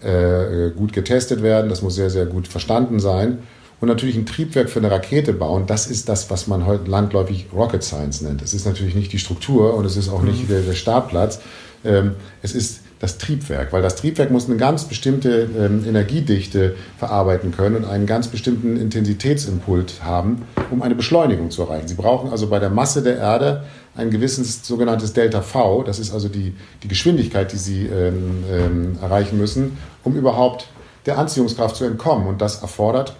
äh, 0.00 0.70
gut 0.70 0.92
getestet 0.92 1.42
werden, 1.42 1.68
das 1.68 1.82
muss 1.82 1.94
sehr, 1.96 2.10
sehr 2.10 2.26
gut 2.26 2.48
verstanden 2.48 3.00
sein. 3.00 3.38
Und 3.80 3.88
natürlich 3.88 4.16
ein 4.16 4.26
Triebwerk 4.26 4.70
für 4.70 4.78
eine 4.78 4.92
Rakete 4.92 5.32
bauen, 5.32 5.66
das 5.66 5.88
ist 5.88 6.08
das, 6.08 6.30
was 6.30 6.46
man 6.46 6.66
heute 6.66 6.88
landläufig 6.88 7.48
Rocket 7.52 7.82
Science 7.82 8.20
nennt. 8.20 8.40
Es 8.40 8.54
ist 8.54 8.64
natürlich 8.64 8.94
nicht 8.94 9.12
die 9.12 9.18
Struktur 9.18 9.74
und 9.74 9.84
es 9.84 9.96
ist 9.96 10.08
auch 10.08 10.22
nicht 10.22 10.44
mhm. 10.44 10.48
der, 10.48 10.60
der 10.60 10.74
Startplatz. 10.74 11.40
Ähm, 11.84 12.12
es 12.42 12.54
ist 12.54 12.81
das 13.02 13.18
Triebwerk, 13.18 13.72
weil 13.72 13.82
das 13.82 13.96
Triebwerk 13.96 14.30
muss 14.30 14.48
eine 14.48 14.56
ganz 14.58 14.84
bestimmte 14.84 15.48
ähm, 15.58 15.84
Energiedichte 15.84 16.76
verarbeiten 16.98 17.50
können 17.50 17.74
und 17.74 17.84
einen 17.84 18.06
ganz 18.06 18.28
bestimmten 18.28 18.76
Intensitätsimpuls 18.76 20.04
haben, 20.04 20.42
um 20.70 20.82
eine 20.82 20.94
Beschleunigung 20.94 21.50
zu 21.50 21.62
erreichen. 21.62 21.88
Sie 21.88 21.96
brauchen 21.96 22.30
also 22.30 22.46
bei 22.46 22.60
der 22.60 22.70
Masse 22.70 23.02
der 23.02 23.16
Erde 23.16 23.64
ein 23.96 24.10
gewisses 24.10 24.64
sogenanntes 24.64 25.14
Delta 25.14 25.42
V, 25.42 25.82
das 25.82 25.98
ist 25.98 26.14
also 26.14 26.28
die, 26.28 26.54
die 26.84 26.88
Geschwindigkeit, 26.88 27.50
die 27.50 27.56
Sie 27.56 27.86
ähm, 27.86 28.44
ähm, 28.48 28.98
erreichen 29.02 29.36
müssen, 29.36 29.78
um 30.04 30.14
überhaupt 30.14 30.68
der 31.04 31.18
Anziehungskraft 31.18 31.74
zu 31.74 31.84
entkommen. 31.84 32.28
Und 32.28 32.40
das 32.40 32.62
erfordert 32.62 33.16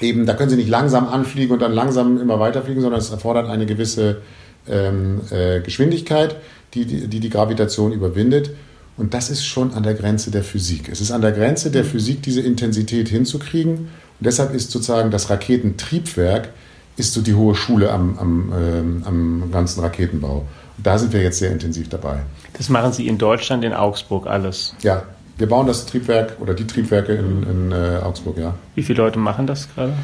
eben, 0.00 0.24
da 0.24 0.34
können 0.34 0.50
Sie 0.50 0.56
nicht 0.56 0.68
langsam 0.68 1.08
anfliegen 1.08 1.52
und 1.52 1.60
dann 1.60 1.72
langsam 1.72 2.20
immer 2.20 2.38
weiterfliegen, 2.38 2.80
sondern 2.80 3.00
es 3.00 3.10
erfordert 3.10 3.48
eine 3.48 3.66
gewisse 3.66 4.22
ähm, 4.68 5.20
äh, 5.32 5.62
Geschwindigkeit, 5.62 6.36
die, 6.74 6.86
die 6.86 7.18
die 7.18 7.30
Gravitation 7.30 7.90
überwindet. 7.90 8.50
Und 8.96 9.14
das 9.14 9.30
ist 9.30 9.44
schon 9.44 9.74
an 9.74 9.82
der 9.82 9.94
Grenze 9.94 10.30
der 10.30 10.44
Physik. 10.44 10.88
Es 10.88 11.00
ist 11.00 11.10
an 11.10 11.20
der 11.20 11.32
Grenze 11.32 11.70
der 11.70 11.84
Physik, 11.84 12.22
diese 12.22 12.40
Intensität 12.40 13.08
hinzukriegen. 13.08 13.74
Und 13.76 13.88
deshalb 14.20 14.54
ist 14.54 14.70
sozusagen 14.70 15.10
das 15.10 15.30
Raketentriebwerk 15.30 16.50
ist 16.96 17.12
so 17.12 17.22
die 17.22 17.34
hohe 17.34 17.54
Schule 17.54 17.90
am, 17.90 18.18
am, 18.18 18.52
ähm, 18.56 19.02
am 19.04 19.50
ganzen 19.50 19.80
Raketenbau. 19.80 20.44
Und 20.76 20.86
da 20.86 20.98
sind 20.98 21.12
wir 21.12 21.22
jetzt 21.22 21.38
sehr 21.38 21.50
intensiv 21.50 21.88
dabei. 21.88 22.20
Das 22.56 22.68
machen 22.68 22.92
Sie 22.92 23.08
in 23.08 23.18
Deutschland, 23.18 23.64
in 23.64 23.72
Augsburg 23.72 24.26
alles? 24.26 24.74
Ja, 24.82 25.02
wir 25.36 25.48
bauen 25.48 25.66
das 25.66 25.86
Triebwerk 25.86 26.36
oder 26.40 26.54
die 26.54 26.66
Triebwerke 26.66 27.14
in, 27.14 27.42
in 27.42 27.72
äh, 27.72 27.98
Augsburg, 28.02 28.38
ja. 28.38 28.54
Wie 28.76 28.82
viele 28.82 29.02
Leute 29.02 29.18
machen 29.18 29.46
das 29.46 29.68
gerade? 29.74 29.94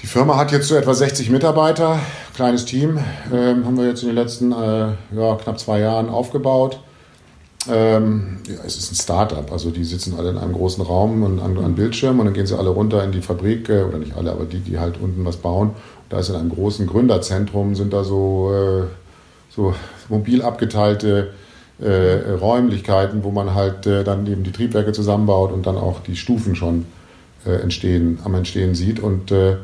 Die 0.00 0.06
Firma 0.06 0.36
hat 0.36 0.52
jetzt 0.52 0.68
so 0.68 0.76
etwa 0.76 0.94
60 0.94 1.28
Mitarbeiter, 1.28 1.98
kleines 2.34 2.64
Team, 2.64 2.98
ähm, 3.32 3.66
haben 3.66 3.76
wir 3.76 3.88
jetzt 3.88 4.02
in 4.02 4.08
den 4.08 4.16
letzten 4.16 4.52
äh, 4.52 4.92
ja, 5.14 5.34
knapp 5.42 5.58
zwei 5.58 5.80
Jahren 5.80 6.08
aufgebaut. 6.08 6.80
Ähm, 7.70 8.38
ja, 8.46 8.64
es 8.64 8.78
ist 8.78 8.92
ein 8.92 8.94
Start-up, 8.94 9.52
also 9.52 9.70
die 9.70 9.84
sitzen 9.84 10.14
alle 10.18 10.30
in 10.30 10.38
einem 10.38 10.54
großen 10.54 10.82
Raum 10.82 11.22
und 11.22 11.40
an, 11.40 11.58
an 11.58 11.74
Bildschirmen 11.74 12.20
und 12.20 12.26
dann 12.26 12.34
gehen 12.34 12.46
sie 12.46 12.56
alle 12.56 12.70
runter 12.70 13.04
in 13.04 13.12
die 13.12 13.20
Fabrik, 13.20 13.68
äh, 13.68 13.82
oder 13.82 13.98
nicht 13.98 14.16
alle, 14.16 14.32
aber 14.32 14.44
die, 14.44 14.60
die 14.60 14.78
halt 14.78 14.98
unten 15.00 15.24
was 15.24 15.36
bauen. 15.36 15.72
Da 16.08 16.18
ist 16.18 16.30
in 16.30 16.36
einem 16.36 16.50
großen 16.50 16.86
Gründerzentrum, 16.86 17.74
sind 17.74 17.92
da 17.92 18.04
so, 18.04 18.52
äh, 18.52 18.84
so 19.54 19.74
mobil 20.08 20.42
abgeteilte 20.42 21.34
äh, 21.80 22.30
Räumlichkeiten, 22.32 23.22
wo 23.22 23.30
man 23.30 23.54
halt 23.54 23.86
äh, 23.86 24.02
dann 24.02 24.26
eben 24.26 24.42
die 24.42 24.52
Triebwerke 24.52 24.92
zusammenbaut 24.92 25.52
und 25.52 25.66
dann 25.66 25.76
auch 25.76 26.00
die 26.00 26.16
Stufen 26.16 26.56
schon 26.56 26.86
äh, 27.46 27.60
entstehen, 27.60 28.18
am 28.24 28.34
Entstehen 28.34 28.74
sieht. 28.74 29.00
Und 29.00 29.30
äh, 29.30 29.56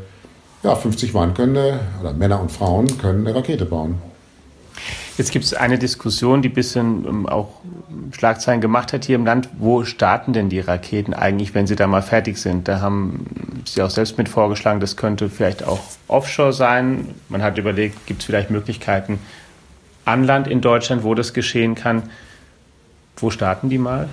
ja, 0.62 0.74
50 0.74 1.14
Mann 1.14 1.34
können, 1.34 1.56
oder 2.00 2.12
Männer 2.12 2.40
und 2.40 2.52
Frauen 2.52 2.98
können 2.98 3.26
eine 3.26 3.36
Rakete 3.36 3.64
bauen. 3.64 3.98
Jetzt 5.16 5.30
gibt 5.30 5.44
es 5.44 5.54
eine 5.54 5.78
Diskussion, 5.78 6.42
die 6.42 6.48
ein 6.48 6.54
bisschen 6.54 7.06
ähm, 7.06 7.26
auch 7.26 7.60
Schlagzeilen 8.12 8.60
gemacht 8.60 8.92
hat 8.92 9.04
hier 9.04 9.14
im 9.14 9.24
Land. 9.24 9.48
Wo 9.58 9.84
starten 9.84 10.32
denn 10.32 10.48
die 10.48 10.60
Raketen 10.60 11.14
eigentlich, 11.14 11.54
wenn 11.54 11.66
sie 11.66 11.76
da 11.76 11.86
mal 11.86 12.02
fertig 12.02 12.38
sind? 12.38 12.66
Da 12.66 12.80
haben 12.80 13.26
Sie 13.66 13.80
auch 13.80 13.90
selbst 13.90 14.18
mit 14.18 14.28
vorgeschlagen, 14.28 14.80
das 14.80 14.96
könnte 14.96 15.30
vielleicht 15.30 15.64
auch 15.64 15.80
offshore 16.08 16.52
sein. 16.52 17.08
Man 17.28 17.42
hat 17.42 17.58
überlegt, 17.58 18.06
gibt 18.06 18.20
es 18.20 18.26
vielleicht 18.26 18.50
Möglichkeiten 18.50 19.18
an 20.04 20.24
Land 20.24 20.48
in 20.48 20.60
Deutschland, 20.60 21.02
wo 21.04 21.14
das 21.14 21.32
geschehen 21.32 21.74
kann. 21.74 22.02
Wo 23.16 23.30
starten 23.30 23.70
die 23.70 23.78
mal? 23.78 24.08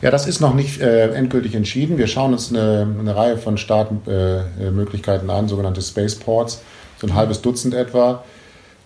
Ja, 0.00 0.10
das 0.10 0.26
ist 0.26 0.40
noch 0.40 0.54
nicht 0.54 0.80
äh, 0.80 1.12
endgültig 1.14 1.54
entschieden. 1.54 1.98
Wir 1.98 2.06
schauen 2.06 2.32
uns 2.32 2.50
eine, 2.50 2.86
eine 2.98 3.16
Reihe 3.16 3.38
von 3.38 3.58
Startmöglichkeiten 3.58 5.28
äh, 5.28 5.32
an, 5.32 5.48
sogenannte 5.48 5.82
Spaceports, 5.82 6.62
so 6.98 7.06
ein 7.06 7.14
halbes 7.14 7.42
Dutzend 7.42 7.74
etwa. 7.74 8.24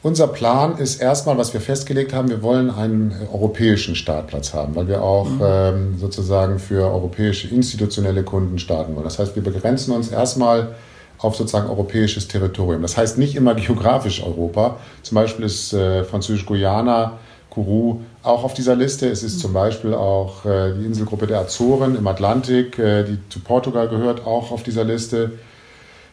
Unser 0.08 0.28
Plan 0.28 0.78
ist 0.78 1.02
erstmal, 1.02 1.36
was 1.36 1.52
wir 1.52 1.60
festgelegt 1.60 2.14
haben, 2.14 2.30
wir 2.30 2.42
wollen 2.42 2.70
einen 2.70 3.14
europäischen 3.30 3.94
Startplatz 3.94 4.54
haben, 4.54 4.74
weil 4.74 4.88
wir 4.88 5.02
auch 5.02 5.28
mhm. 5.28 5.42
ähm, 5.44 5.98
sozusagen 5.98 6.58
für 6.58 6.90
europäische 6.90 7.46
institutionelle 7.48 8.22
Kunden 8.22 8.58
starten 8.58 8.94
wollen. 8.94 9.04
Das 9.04 9.18
heißt, 9.18 9.36
wir 9.36 9.42
begrenzen 9.42 9.92
uns 9.92 10.08
erstmal 10.08 10.76
auf 11.18 11.36
sozusagen 11.36 11.68
europäisches 11.68 12.26
Territorium. 12.26 12.80
Das 12.80 12.96
heißt 12.96 13.18
nicht 13.18 13.36
immer 13.36 13.54
geografisch 13.54 14.22
Europa. 14.24 14.78
Zum 15.02 15.16
Beispiel 15.16 15.44
ist 15.44 15.74
äh, 15.74 16.04
Französisch-Guyana, 16.04 17.18
Kourou 17.50 18.00
auch 18.22 18.44
auf 18.44 18.54
dieser 18.54 18.76
Liste. 18.76 19.10
Es 19.10 19.22
ist 19.22 19.36
mhm. 19.36 19.40
zum 19.40 19.52
Beispiel 19.52 19.92
auch 19.92 20.46
äh, 20.46 20.72
die 20.72 20.86
Inselgruppe 20.86 21.26
der 21.26 21.40
Azoren 21.40 21.96
im 21.96 22.06
Atlantik, 22.06 22.78
äh, 22.78 23.04
die 23.04 23.18
zu 23.28 23.40
Portugal 23.40 23.90
gehört, 23.90 24.26
auch 24.26 24.52
auf 24.52 24.62
dieser 24.62 24.84
Liste. 24.84 25.32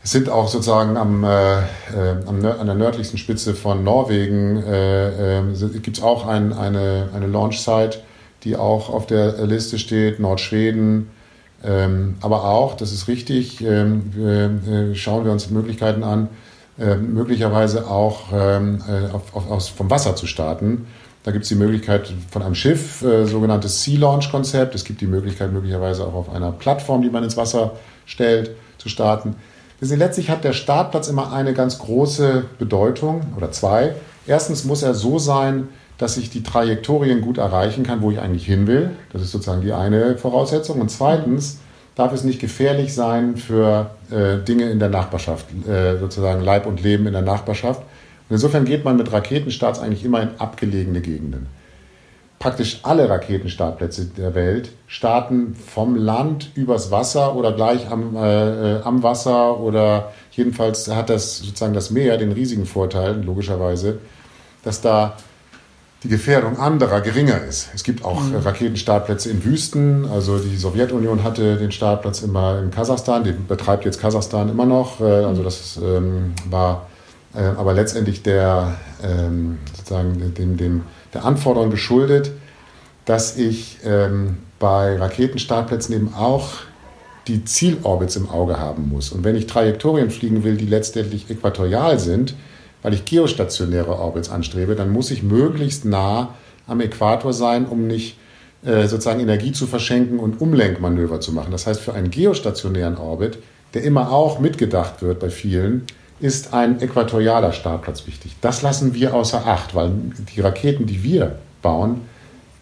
Sind 0.05 0.29
auch 0.29 0.47
sozusagen 0.47 0.97
am, 0.97 1.23
äh, 1.23 1.57
äh 1.57 1.63
am, 2.27 2.45
an 2.45 2.67
der 2.67 2.75
nördlichsten 2.75 3.17
Spitze 3.17 3.55
von 3.55 3.83
Norwegen 3.83 4.61
äh, 4.61 5.39
äh, 5.39 5.79
gibt 5.81 5.97
es 5.97 6.03
auch 6.03 6.27
ein, 6.27 6.53
eine, 6.53 7.09
eine 7.15 7.25
Launch-Site, 7.25 8.01
die 8.43 8.55
auch 8.55 8.89
auf 8.91 9.07
der 9.07 9.43
Liste 9.47 9.79
steht, 9.79 10.19
Nordschweden. 10.19 11.09
Ähm, 11.63 12.17
aber 12.21 12.43
auch, 12.43 12.75
das 12.75 12.91
ist 12.91 13.07
richtig, 13.07 13.61
ähm, 13.61 14.11
äh, 14.15 14.93
schauen 14.93 15.25
wir 15.25 15.31
uns 15.31 15.49
Möglichkeiten 15.49 16.03
an, 16.03 16.29
äh, 16.77 16.97
möglicherweise 16.97 17.87
auch 17.87 18.25
ähm, 18.31 18.83
auf, 19.11 19.35
auf, 19.35 19.49
aus, 19.49 19.69
vom 19.69 19.89
Wasser 19.89 20.15
zu 20.15 20.27
starten. 20.27 20.85
Da 21.23 21.31
gibt 21.31 21.45
es 21.45 21.49
die 21.49 21.55
Möglichkeit 21.55 22.13
von 22.29 22.43
einem 22.43 22.53
Schiff, 22.53 23.01
äh, 23.01 23.25
sogenanntes 23.25 23.83
Sea 23.83 23.97
Launch 23.97 24.29
Konzept. 24.29 24.75
Es 24.75 24.85
gibt 24.85 25.01
die 25.01 25.07
Möglichkeit 25.07 25.51
möglicherweise 25.51 26.05
auch 26.05 26.13
auf 26.13 26.29
einer 26.29 26.51
Plattform, 26.51 27.01
die 27.01 27.09
man 27.09 27.23
ins 27.23 27.37
Wasser 27.37 27.71
stellt, 28.05 28.51
zu 28.77 28.87
starten. 28.87 29.35
Letztlich 29.81 30.29
hat 30.29 30.43
der 30.43 30.53
Startplatz 30.53 31.07
immer 31.07 31.33
eine 31.33 31.53
ganz 31.53 31.79
große 31.79 32.45
Bedeutung 32.57 33.21
oder 33.35 33.51
zwei. 33.51 33.95
Erstens 34.25 34.63
muss 34.63 34.83
er 34.83 34.93
so 34.93 35.19
sein, 35.19 35.67
dass 35.97 36.17
ich 36.17 36.29
die 36.29 36.43
Trajektorien 36.43 37.21
gut 37.21 37.37
erreichen 37.37 37.83
kann, 37.83 38.01
wo 38.01 38.11
ich 38.11 38.19
eigentlich 38.19 38.45
hin 38.45 38.67
will. 38.67 38.91
Das 39.11 39.21
ist 39.21 39.31
sozusagen 39.31 39.61
die 39.61 39.73
eine 39.73 40.17
Voraussetzung. 40.17 40.81
Und 40.81 40.89
zweitens 40.89 41.59
darf 41.95 42.13
es 42.13 42.23
nicht 42.23 42.39
gefährlich 42.39 42.93
sein 42.93 43.37
für 43.37 43.91
äh, 44.11 44.37
Dinge 44.43 44.69
in 44.69 44.79
der 44.79 44.89
Nachbarschaft, 44.89 45.45
äh, 45.67 45.97
sozusagen 45.97 46.41
Leib 46.43 46.65
und 46.65 46.81
Leben 46.81 47.07
in 47.07 47.13
der 47.13 47.21
Nachbarschaft. 47.21 47.81
Und 47.81 48.33
insofern 48.33 48.65
geht 48.65 48.83
man 48.83 48.97
mit 48.97 49.11
Raketenstarts 49.11 49.79
eigentlich 49.79 50.03
immer 50.03 50.21
in 50.21 50.29
abgelegene 50.37 51.01
Gegenden 51.01 51.47
praktisch 52.39 52.79
alle 52.83 53.09
Raketenstartplätze 53.09 54.05
der 54.05 54.35
Welt 54.35 54.71
starten 54.87 55.55
vom 55.55 55.95
Land 55.95 56.51
übers 56.55 56.91
Wasser 56.91 57.35
oder 57.35 57.53
gleich 57.53 57.89
am, 57.89 58.15
äh, 58.15 58.81
am 58.83 59.03
Wasser 59.03 59.59
oder 59.59 60.11
jedenfalls 60.31 60.87
hat 60.89 61.09
das 61.09 61.39
sozusagen 61.39 61.73
das 61.73 61.91
Meer 61.91 62.17
den 62.17 62.31
riesigen 62.31 62.65
Vorteil, 62.65 63.21
logischerweise, 63.23 63.99
dass 64.63 64.81
da 64.81 65.15
die 66.03 66.09
Gefährdung 66.09 66.59
anderer 66.59 67.01
geringer 67.01 67.41
ist. 67.43 67.69
Es 67.73 67.83
gibt 67.83 68.05
auch 68.05 68.21
mhm. 68.21 68.35
Raketenstartplätze 68.35 69.31
in 69.31 69.43
Wüsten. 69.43 70.05
Also 70.05 70.37
die 70.37 70.55
Sowjetunion 70.55 71.23
hatte 71.23 71.57
den 71.57 71.71
Startplatz 71.71 72.21
immer 72.21 72.59
in 72.59 72.69
Kasachstan, 72.69 73.23
den 73.23 73.47
betreibt 73.47 73.85
jetzt 73.85 73.99
Kasachstan 73.99 74.49
immer 74.49 74.67
noch. 74.67 75.01
Äh, 75.01 75.05
also 75.05 75.41
das 75.41 75.79
ähm, 75.83 76.33
war 76.47 76.87
äh, 77.33 77.39
aber 77.39 77.73
letztendlich 77.73 78.21
der 78.21 78.75
ähm, 79.03 79.57
sozusagen 79.75 80.33
dem, 80.35 80.57
dem 80.57 80.83
der 81.15 81.25
Anforderung 81.25 81.71
geschuldet, 81.71 82.31
dass 83.05 83.37
ich 83.37 83.77
ähm, 83.83 84.37
bei 84.59 84.97
Raketenstartplätzen 84.97 85.95
eben 85.95 86.13
auch 86.13 86.49
die 87.27 87.43
Zielorbits 87.43 88.15
im 88.15 88.29
Auge 88.29 88.59
haben 88.59 88.89
muss. 88.89 89.11
Und 89.11 89.23
wenn 89.23 89.35
ich 89.35 89.47
Trajektorien 89.47 90.11
fliegen 90.11 90.43
will, 90.43 90.57
die 90.57 90.65
letztendlich 90.65 91.29
äquatorial 91.29 91.97
sind, 91.97 92.35
weil 92.83 92.93
ich 92.93 93.05
geostationäre 93.05 93.97
Orbits 93.97 94.29
anstrebe, 94.29 94.75
dann 94.75 94.91
muss 94.91 95.09
ich 95.09 95.23
möglichst 95.23 95.85
nah 95.85 96.35
am 96.67 96.81
Äquator 96.81 97.33
sein, 97.33 97.65
um 97.65 97.87
nicht 97.87 98.17
äh, 98.63 98.87
sozusagen 98.87 99.19
Energie 99.19 99.51
zu 99.51 99.65
verschenken 99.65 100.19
und 100.19 100.39
Umlenkmanöver 100.39 101.19
zu 101.19 101.31
machen. 101.31 101.51
Das 101.51 101.65
heißt, 101.65 101.81
für 101.81 101.93
einen 101.93 102.11
geostationären 102.11 102.97
Orbit, 102.97 103.39
der 103.73 103.83
immer 103.83 104.11
auch 104.11 104.39
mitgedacht 104.39 105.01
wird 105.01 105.19
bei 105.19 105.29
vielen, 105.29 105.85
ist 106.19 106.53
ein 106.53 106.81
äquatorialer 106.81 107.51
Startplatz 107.51 108.07
wichtig. 108.07 108.35
Das 108.41 108.61
lassen 108.61 108.93
wir 108.93 109.13
außer 109.13 109.45
Acht, 109.45 109.75
weil 109.75 109.91
die 110.35 110.41
Raketen, 110.41 110.85
die 110.85 111.03
wir 111.03 111.39
bauen, 111.61 112.01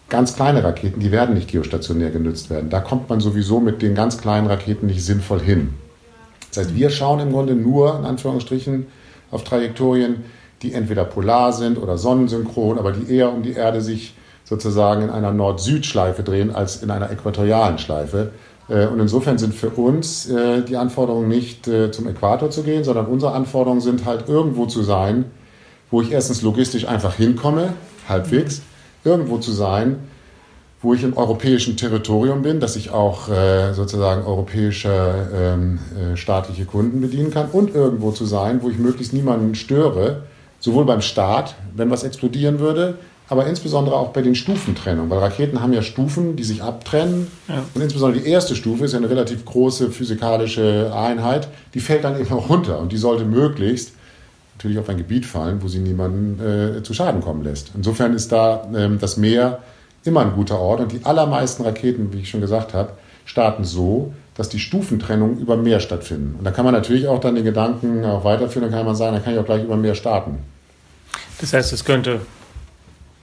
ganz 0.09 0.35
kleine 0.35 0.63
Raketen, 0.63 0.99
die 0.99 1.11
werden 1.11 1.35
nicht 1.35 1.51
geostationär 1.51 2.09
genutzt 2.09 2.49
werden. 2.49 2.69
Da 2.69 2.79
kommt 2.79 3.09
man 3.09 3.19
sowieso 3.19 3.59
mit 3.59 3.81
den 3.81 3.95
ganz 3.95 4.17
kleinen 4.17 4.47
Raketen 4.47 4.87
nicht 4.87 5.03
sinnvoll 5.03 5.39
hin. 5.39 5.73
Das 6.49 6.65
heißt, 6.65 6.75
wir 6.75 6.89
schauen 6.89 7.19
im 7.19 7.31
Grunde 7.31 7.55
nur, 7.55 7.97
in 7.97 8.05
Anführungsstrichen, 8.05 8.87
auf 9.31 9.43
Trajektorien, 9.43 10.23
die 10.61 10.73
entweder 10.73 11.03
polar 11.03 11.51
sind 11.51 11.77
oder 11.77 11.97
sonnensynchron, 11.97 12.77
aber 12.77 12.91
die 12.91 13.13
eher 13.13 13.33
um 13.33 13.43
die 13.43 13.53
Erde 13.53 13.81
sich 13.81 14.13
sozusagen 14.43 15.03
in 15.03 15.09
einer 15.09 15.31
Nord-Süd-Schleife 15.31 16.23
drehen 16.23 16.53
als 16.53 16.83
in 16.83 16.91
einer 16.91 17.09
äquatorialen 17.11 17.79
Schleife. 17.79 18.31
Äh, 18.69 18.87
und 18.87 18.99
insofern 18.99 19.37
sind 19.37 19.53
für 19.53 19.69
uns 19.69 20.29
äh, 20.29 20.61
die 20.63 20.77
Anforderungen 20.77 21.27
nicht 21.27 21.67
äh, 21.67 21.91
zum 21.91 22.07
Äquator 22.07 22.49
zu 22.49 22.63
gehen, 22.63 22.83
sondern 22.83 23.07
unsere 23.07 23.33
Anforderungen 23.33 23.81
sind 23.81 24.05
halt 24.05 24.27
irgendwo 24.27 24.65
zu 24.65 24.83
sein, 24.83 25.25
wo 25.91 26.01
ich 26.01 26.11
erstens 26.11 26.41
logistisch 26.41 26.87
einfach 26.87 27.15
hinkomme, 27.15 27.73
halbwegs, 28.07 28.61
irgendwo 29.03 29.37
zu 29.37 29.51
sein, 29.51 29.97
wo 30.81 30.93
ich 30.93 31.03
im 31.03 31.15
europäischen 31.15 31.77
Territorium 31.77 32.41
bin, 32.41 32.59
dass 32.59 32.75
ich 32.75 32.91
auch 32.91 33.29
sozusagen 33.73 34.25
europäische 34.25 35.29
ähm, 35.33 35.79
äh, 35.95 36.17
staatliche 36.17 36.65
Kunden 36.65 36.99
bedienen 36.99 37.31
kann 37.31 37.49
und 37.51 37.73
irgendwo 37.73 38.11
zu 38.11 38.25
sein, 38.25 38.61
wo 38.63 38.69
ich 38.69 38.77
möglichst 38.77 39.13
niemanden 39.13 39.55
störe, 39.55 40.23
sowohl 40.59 40.83
beim 40.83 41.01
Start, 41.01 41.55
wenn 41.75 41.89
was 41.89 42.03
explodieren 42.03 42.59
würde, 42.59 42.95
aber 43.29 43.47
insbesondere 43.47 43.95
auch 43.95 44.09
bei 44.09 44.21
den 44.21 44.35
Stufentrennungen, 44.35 45.09
weil 45.09 45.19
Raketen 45.19 45.61
haben 45.61 45.73
ja 45.73 45.81
Stufen, 45.81 46.35
die 46.35 46.43
sich 46.43 46.61
abtrennen. 46.61 47.27
Ja. 47.47 47.63
Und 47.73 47.81
insbesondere 47.81 48.21
die 48.21 48.29
erste 48.29 48.55
Stufe 48.55 48.85
ist 48.85 48.91
ja 48.91 48.99
eine 48.99 49.09
relativ 49.09 49.45
große 49.45 49.91
physikalische 49.91 50.91
Einheit, 50.93 51.47
die 51.73 51.79
fällt 51.79 52.03
dann 52.03 52.19
eben 52.19 52.31
auch 52.33 52.49
runter 52.49 52.79
und 52.79 52.91
die 52.91 52.97
sollte 52.97 53.25
möglichst 53.25 53.93
natürlich 54.57 54.77
auf 54.77 54.89
ein 54.89 54.97
Gebiet 54.97 55.25
fallen, 55.25 55.61
wo 55.61 55.67
sie 55.67 55.79
niemanden 55.79 56.77
äh, 56.77 56.83
zu 56.83 56.93
Schaden 56.93 57.21
kommen 57.21 57.43
lässt. 57.43 57.71
Insofern 57.75 58.13
ist 58.13 58.31
da 58.31 58.67
ähm, 58.75 58.99
das 58.99 59.17
Meer 59.17 59.59
immer 60.03 60.21
ein 60.21 60.33
guter 60.33 60.59
Ort 60.59 60.81
und 60.81 60.91
die 60.91 61.03
allermeisten 61.03 61.63
Raketen, 61.63 62.13
wie 62.13 62.19
ich 62.19 62.29
schon 62.29 62.41
gesagt 62.41 62.73
habe, 62.73 62.91
starten 63.25 63.63
so, 63.63 64.13
dass 64.35 64.49
die 64.49 64.59
Stufentrennungen 64.59 65.39
über 65.39 65.57
Meer 65.57 65.79
stattfinden. 65.79 66.35
Und 66.37 66.43
da 66.43 66.51
kann 66.51 66.65
man 66.65 66.73
natürlich 66.73 67.07
auch 67.07 67.19
dann 67.19 67.35
den 67.35 67.43
Gedanken 67.43 68.03
auch 68.03 68.23
weiterführen, 68.23 68.69
dann 68.69 68.77
kann 68.77 68.85
man 68.85 68.95
sagen, 68.95 69.15
dann 69.15 69.23
kann 69.23 69.33
ich 69.33 69.39
auch 69.39 69.45
gleich 69.45 69.63
über 69.63 69.77
Meer 69.77 69.95
starten. 69.95 70.39
Das 71.39 71.53
heißt, 71.53 71.73
es 71.73 71.85
könnte 71.85 72.21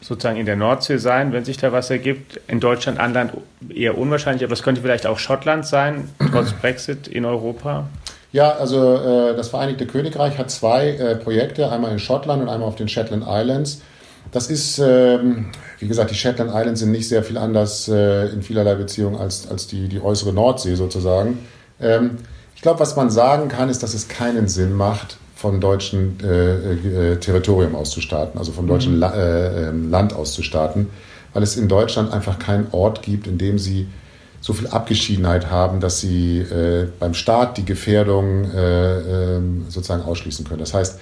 sozusagen 0.00 0.38
in 0.38 0.46
der 0.46 0.56
Nordsee 0.56 0.98
sein, 0.98 1.32
wenn 1.32 1.44
sich 1.44 1.58
da 1.58 1.72
was 1.72 1.90
ergibt. 1.90 2.40
In 2.48 2.60
Deutschland, 2.60 2.98
Anland 2.98 3.32
eher 3.68 3.98
unwahrscheinlich, 3.98 4.44
aber 4.44 4.54
es 4.54 4.62
könnte 4.62 4.80
vielleicht 4.80 5.06
auch 5.06 5.18
Schottland 5.18 5.66
sein, 5.66 6.08
trotz 6.32 6.52
Brexit 6.60 7.06
in 7.08 7.24
Europa. 7.24 7.88
Ja, 8.32 8.52
also 8.52 8.96
äh, 8.96 9.36
das 9.36 9.48
Vereinigte 9.48 9.86
Königreich 9.86 10.38
hat 10.38 10.50
zwei 10.50 10.90
äh, 10.90 11.16
Projekte, 11.16 11.70
einmal 11.70 11.92
in 11.92 11.98
Schottland 11.98 12.42
und 12.42 12.48
einmal 12.48 12.68
auf 12.68 12.76
den 12.76 12.88
Shetland 12.88 13.24
Islands. 13.26 13.82
Das 14.32 14.48
ist, 14.48 14.78
ähm, 14.78 15.50
wie 15.78 15.88
gesagt, 15.88 16.10
die 16.10 16.14
Shetland 16.14 16.50
Islands 16.54 16.80
sind 16.80 16.92
nicht 16.92 17.08
sehr 17.08 17.24
viel 17.24 17.36
anders 17.36 17.88
äh, 17.88 18.26
in 18.26 18.42
vielerlei 18.42 18.76
Beziehungen 18.76 19.16
als, 19.16 19.50
als 19.50 19.66
die, 19.66 19.88
die 19.88 20.00
äußere 20.00 20.32
Nordsee 20.32 20.76
sozusagen. 20.76 21.40
Ähm, 21.80 22.18
ich 22.54 22.62
glaube, 22.62 22.78
was 22.78 22.94
man 22.94 23.10
sagen 23.10 23.48
kann, 23.48 23.68
ist, 23.68 23.82
dass 23.82 23.94
es 23.94 24.06
keinen 24.06 24.46
Sinn 24.46 24.74
macht, 24.74 25.16
vom 25.40 25.58
deutschen 25.58 26.18
äh, 26.22 27.12
äh, 27.12 27.16
Territorium 27.16 27.74
aus 27.74 27.90
zu 27.90 28.02
starten, 28.02 28.36
also 28.36 28.52
vom 28.52 28.66
deutschen 28.66 28.94
mhm. 28.94 29.00
La 29.00 29.14
äh, 29.14 29.68
ähm, 29.68 29.90
Land 29.90 30.12
aus 30.12 30.34
zu 30.34 30.42
starten, 30.42 30.90
weil 31.32 31.42
es 31.42 31.56
in 31.56 31.66
Deutschland 31.66 32.12
einfach 32.12 32.38
keinen 32.38 32.66
Ort 32.72 33.00
gibt, 33.00 33.26
in 33.26 33.38
dem 33.38 33.58
sie 33.58 33.86
so 34.42 34.52
viel 34.52 34.66
Abgeschiedenheit 34.66 35.50
haben, 35.50 35.80
dass 35.80 36.00
sie 36.00 36.40
äh, 36.40 36.88
beim 36.98 37.14
Start 37.14 37.56
die 37.56 37.64
Gefährdung 37.64 38.50
äh, 38.52 39.36
ähm, 39.36 39.64
sozusagen 39.68 40.02
ausschließen 40.02 40.44
können. 40.44 40.60
Das 40.60 40.74
heißt, 40.74 41.00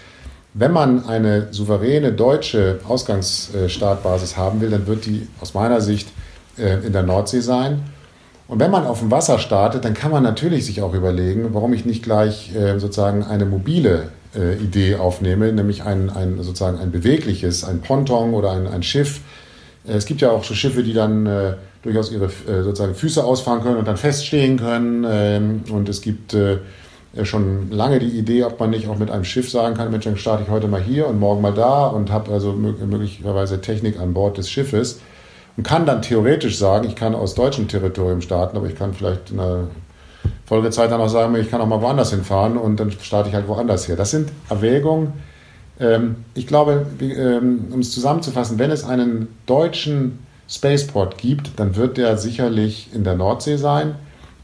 wenn 0.54 0.72
man 0.72 1.06
eine 1.06 1.48
souveräne 1.52 2.12
deutsche 2.12 2.78
Ausgangsstartbasis 2.86 4.36
haben 4.36 4.60
will, 4.60 4.70
dann 4.70 4.86
wird 4.86 5.06
die 5.06 5.26
aus 5.40 5.52
meiner 5.54 5.80
Sicht 5.80 6.08
äh, 6.56 6.86
in 6.86 6.92
der 6.92 7.02
Nordsee 7.02 7.40
sein. 7.40 7.82
Und 8.48 8.60
wenn 8.60 8.70
man 8.70 8.86
auf 8.86 9.00
dem 9.00 9.10
Wasser 9.10 9.38
startet, 9.38 9.84
dann 9.84 9.92
kann 9.92 10.10
man 10.10 10.22
natürlich 10.22 10.64
sich 10.64 10.80
auch 10.80 10.94
überlegen, 10.94 11.50
warum 11.52 11.74
ich 11.74 11.84
nicht 11.84 12.02
gleich 12.02 12.54
äh, 12.56 12.78
sozusagen 12.78 13.22
eine 13.22 13.44
mobile 13.44 14.08
äh, 14.34 14.56
Idee 14.56 14.96
aufnehme, 14.96 15.52
nämlich 15.52 15.82
ein, 15.84 16.08
ein, 16.08 16.42
sozusagen 16.42 16.78
ein 16.78 16.90
bewegliches, 16.90 17.62
ein 17.64 17.82
Ponton 17.82 18.32
oder 18.32 18.52
ein, 18.52 18.66
ein 18.66 18.82
Schiff. 18.82 19.20
Es 19.86 20.06
gibt 20.06 20.22
ja 20.22 20.30
auch 20.30 20.44
so 20.44 20.54
Schiffe, 20.54 20.82
die 20.82 20.94
dann 20.94 21.26
äh, 21.26 21.54
durchaus 21.82 22.10
ihre 22.10 22.24
äh, 22.24 22.62
sozusagen 22.62 22.94
Füße 22.94 23.22
ausfahren 23.22 23.62
können 23.62 23.76
und 23.76 23.86
dann 23.86 23.98
feststehen 23.98 24.58
können. 24.58 25.06
Ähm, 25.06 25.62
und 25.70 25.90
es 25.90 26.00
gibt 26.00 26.32
äh, 26.32 26.58
schon 27.24 27.70
lange 27.70 27.98
die 27.98 28.18
Idee, 28.18 28.44
ob 28.44 28.58
man 28.60 28.70
nicht 28.70 28.88
auch 28.88 28.98
mit 28.98 29.10
einem 29.10 29.24
Schiff 29.24 29.50
sagen 29.50 29.76
kann, 29.76 29.90
Mensch, 29.90 30.04
dann 30.04 30.16
starte 30.16 30.44
ich 30.44 30.50
heute 30.50 30.68
mal 30.68 30.80
hier 30.80 31.06
und 31.06 31.18
morgen 31.18 31.42
mal 31.42 31.54
da 31.54 31.86
und 31.88 32.10
habe 32.10 32.32
also 32.32 32.52
möglicherweise 32.52 33.60
Technik 33.60 34.00
an 34.00 34.14
Bord 34.14 34.38
des 34.38 34.50
Schiffes 34.50 35.00
und 35.58 35.64
kann 35.64 35.86
dann 35.86 36.02
theoretisch 36.02 36.56
sagen, 36.56 36.86
ich 36.86 36.94
kann 36.94 37.16
aus 37.16 37.34
deutschem 37.34 37.66
Territorium 37.66 38.20
starten, 38.20 38.56
aber 38.56 38.68
ich 38.68 38.76
kann 38.76 38.94
vielleicht 38.94 39.32
in 39.32 39.40
einer 39.40 39.66
Folgezeit 40.46 40.92
dann 40.92 41.00
auch 41.00 41.08
sagen, 41.08 41.34
ich 41.34 41.50
kann 41.50 41.60
auch 41.60 41.66
mal 41.66 41.82
woanders 41.82 42.10
hinfahren 42.10 42.56
und 42.56 42.78
dann 42.78 42.92
starte 42.92 43.28
ich 43.28 43.34
halt 43.34 43.48
woanders 43.48 43.88
her. 43.88 43.96
Das 43.96 44.12
sind 44.12 44.30
Erwägungen. 44.48 45.14
Ähm, 45.80 46.24
ich 46.34 46.46
glaube, 46.46 46.86
ähm, 47.00 47.66
um 47.72 47.80
es 47.80 47.90
zusammenzufassen, 47.90 48.60
wenn 48.60 48.70
es 48.70 48.84
einen 48.84 49.26
deutschen 49.46 50.20
Spaceport 50.48 51.18
gibt, 51.18 51.58
dann 51.58 51.74
wird 51.74 51.96
der 51.96 52.18
sicherlich 52.18 52.90
in 52.94 53.02
der 53.02 53.16
Nordsee 53.16 53.56
sein. 53.56 53.96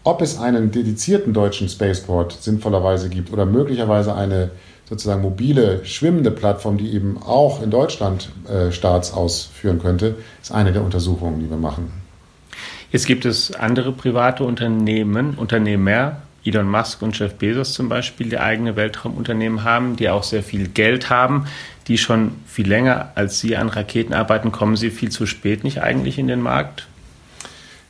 Ob 0.02 0.20
es 0.20 0.40
einen 0.40 0.72
dedizierten 0.72 1.32
deutschen 1.32 1.68
Spaceport 1.68 2.32
sinnvollerweise 2.32 3.08
gibt 3.08 3.32
oder 3.32 3.46
möglicherweise 3.46 4.16
eine 4.16 4.50
sozusagen 4.88 5.22
mobile, 5.22 5.84
schwimmende 5.84 6.30
Plattform, 6.30 6.76
die 6.76 6.92
eben 6.92 7.20
auch 7.22 7.62
in 7.62 7.70
Deutschland 7.70 8.30
äh, 8.48 8.70
Starts 8.70 9.12
ausführen 9.12 9.78
könnte, 9.78 10.16
ist 10.42 10.52
eine 10.52 10.72
der 10.72 10.82
Untersuchungen, 10.82 11.40
die 11.40 11.48
wir 11.48 11.56
machen. 11.56 11.92
Jetzt 12.92 13.06
gibt 13.06 13.24
es 13.24 13.52
andere 13.52 13.92
private 13.92 14.44
Unternehmen, 14.44 15.34
Unternehmer, 15.34 16.18
Elon 16.44 16.70
Musk 16.70 17.02
und 17.02 17.18
Jeff 17.18 17.34
Bezos 17.34 17.72
zum 17.72 17.88
Beispiel, 17.88 18.28
die 18.28 18.38
eigene 18.38 18.76
Weltraumunternehmen 18.76 19.64
haben, 19.64 19.96
die 19.96 20.10
auch 20.10 20.22
sehr 20.22 20.42
viel 20.42 20.68
Geld 20.68 21.10
haben, 21.10 21.46
die 21.88 21.98
schon 21.98 22.32
viel 22.46 22.68
länger 22.68 23.12
als 23.14 23.40
Sie 23.40 23.56
an 23.56 23.68
Raketen 23.68 24.12
arbeiten. 24.14 24.52
Kommen 24.52 24.76
Sie 24.76 24.90
viel 24.90 25.10
zu 25.10 25.26
spät 25.26 25.64
nicht 25.64 25.82
eigentlich 25.82 26.18
in 26.18 26.28
den 26.28 26.42
Markt? 26.42 26.86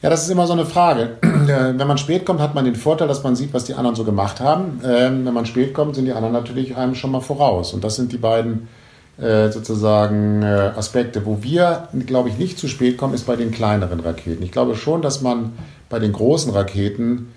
Ja, 0.04 0.10
das 0.10 0.24
ist 0.24 0.28
immer 0.28 0.46
so 0.46 0.52
eine 0.52 0.66
Frage. 0.66 1.16
Wenn 1.22 1.78
man 1.78 1.96
spät 1.96 2.26
kommt, 2.26 2.38
hat 2.38 2.54
man 2.54 2.66
den 2.66 2.76
Vorteil, 2.76 3.08
dass 3.08 3.22
man 3.22 3.36
sieht, 3.36 3.54
was 3.54 3.64
die 3.64 3.72
anderen 3.72 3.96
so 3.96 4.04
gemacht 4.04 4.38
haben. 4.38 4.82
Ähm, 4.84 5.24
wenn 5.24 5.32
man 5.32 5.46
spät 5.46 5.72
kommt, 5.72 5.94
sind 5.94 6.04
die 6.04 6.12
anderen 6.12 6.34
natürlich 6.34 6.76
einem 6.76 6.94
schon 6.94 7.10
mal 7.10 7.22
voraus. 7.22 7.72
Und 7.72 7.84
das 7.84 7.96
sind 7.96 8.12
die 8.12 8.18
beiden 8.18 8.68
äh, 9.16 9.48
sozusagen 9.48 10.42
äh, 10.42 10.72
Aspekte. 10.76 11.24
Wo 11.24 11.38
wir, 11.40 11.88
glaube 12.04 12.28
ich, 12.28 12.36
nicht 12.36 12.58
zu 12.58 12.68
spät 12.68 12.98
kommen, 12.98 13.14
ist 13.14 13.26
bei 13.26 13.36
den 13.36 13.50
kleineren 13.50 14.00
Raketen. 14.00 14.42
Ich 14.42 14.52
glaube 14.52 14.74
schon, 14.74 15.00
dass 15.00 15.22
man 15.22 15.52
bei 15.88 15.98
den 15.98 16.12
großen 16.12 16.52
Raketen 16.52 17.32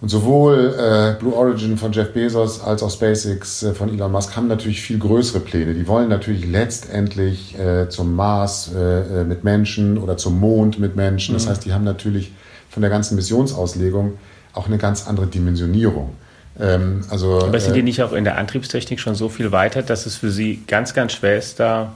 und 0.00 0.08
sowohl 0.08 0.74
äh, 0.78 1.18
Blue 1.18 1.34
Origin 1.34 1.76
von 1.76 1.92
Jeff 1.92 2.12
Bezos 2.12 2.60
als 2.60 2.82
auch 2.84 2.90
SpaceX 2.90 3.64
äh, 3.64 3.74
von 3.74 3.92
Elon 3.92 4.12
Musk 4.12 4.36
haben 4.36 4.46
natürlich 4.46 4.80
viel 4.80 4.98
größere 4.98 5.40
Pläne. 5.40 5.74
Die 5.74 5.88
wollen 5.88 6.08
natürlich 6.08 6.46
letztendlich 6.46 7.58
äh, 7.58 7.88
zum 7.88 8.14
Mars 8.14 8.70
äh, 8.74 9.22
äh 9.22 9.24
mit 9.24 9.42
Menschen 9.42 9.98
oder 9.98 10.16
zum 10.16 10.38
Mond 10.38 10.78
mit 10.78 10.94
Menschen. 10.94 11.34
Das 11.34 11.46
mhm. 11.46 11.50
heißt, 11.50 11.64
die 11.64 11.72
haben 11.72 11.84
natürlich 11.84 12.30
von 12.70 12.82
der 12.82 12.90
ganzen 12.90 13.16
Missionsauslegung 13.16 14.18
auch 14.52 14.66
eine 14.66 14.78
ganz 14.78 15.08
andere 15.08 15.26
Dimensionierung. 15.26 16.10
Ähm, 16.60 17.02
also, 17.10 17.40
Aber 17.40 17.58
sind 17.58 17.74
die 17.74 17.80
äh, 17.80 17.82
nicht 17.82 18.02
auch 18.02 18.12
in 18.12 18.22
der 18.22 18.38
Antriebstechnik 18.38 19.00
schon 19.00 19.16
so 19.16 19.28
viel 19.28 19.50
weiter, 19.50 19.82
dass 19.82 20.06
es 20.06 20.16
für 20.16 20.30
sie 20.30 20.62
ganz, 20.68 20.94
ganz 20.94 21.12
schwer 21.12 21.38
ist, 21.38 21.58
da 21.58 21.92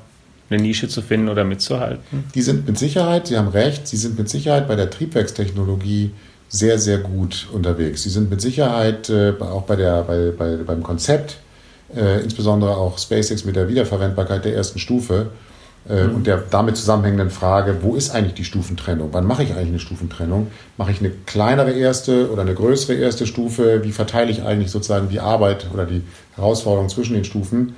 eine 0.51 0.61
Nische 0.61 0.89
zu 0.89 1.03
finden 1.03 1.29
oder 1.29 1.45
mitzuhalten? 1.45 2.25
Die 2.35 2.43
sind 2.43 2.67
mit 2.67 2.79
Sicherheit, 2.79 3.29
Sie 3.29 3.39
haben 3.39 3.49
recht, 3.49 3.87
sie 3.87 3.97
sind 3.97 4.19
mit 4.19 4.29
Sicherheit 4.29 4.67
bei 4.67 4.75
der 4.75 4.91
Triebwerkstechnologie 4.91 6.13
sehr, 6.53 6.79
sehr 6.79 6.99
gut 6.99 7.49
unterwegs. 7.51 8.03
Sie 8.03 8.11
sind 8.11 8.31
mit 8.31 8.43
Sicherheit 8.43 9.09
äh, 9.09 9.33
auch 9.41 9.63
bei 9.63 9.75
der, 9.75 10.03
bei, 10.03 10.31
bei, 10.37 10.57
beim 10.57 10.83
Konzept, 10.83 11.39
äh, 11.97 12.23
insbesondere 12.23 12.77
auch 12.77 12.99
SpaceX 12.99 13.47
mit 13.47 13.57
der 13.57 13.69
Wiederverwendbarkeit 13.69 14.45
der 14.45 14.55
ersten 14.55 14.79
Stufe 14.79 15.31
äh, 15.89 16.05
mhm. 16.05 16.15
und 16.15 16.27
der 16.27 16.37
damit 16.51 16.77
zusammenhängenden 16.77 17.31
Frage, 17.31 17.79
wo 17.81 17.97
ist 17.97 18.15
eigentlich 18.15 18.35
die 18.35 18.45
Stufentrennung? 18.45 19.09
Wann 19.13 19.25
mache 19.25 19.45
ich 19.45 19.53
eigentlich 19.53 19.69
eine 19.69 19.79
Stufentrennung? 19.79 20.49
Mache 20.77 20.93
ich 20.93 21.01
eine 21.01 21.09
kleinere 21.09 21.73
erste 21.73 22.31
oder 22.31 22.43
eine 22.43 22.55
größere 22.55 22.97
erste 22.97 23.27
Stufe? 23.27 23.83
Wie 23.83 23.93
verteile 23.93 24.31
ich 24.31 24.43
eigentlich 24.43 24.71
sozusagen 24.71 25.09
die 25.09 25.21
Arbeit 25.21 25.69
oder 25.73 25.87
die 25.87 26.03
Herausforderung 26.35 26.91
zwischen 26.91 27.15
den 27.15 27.25
Stufen? 27.25 27.77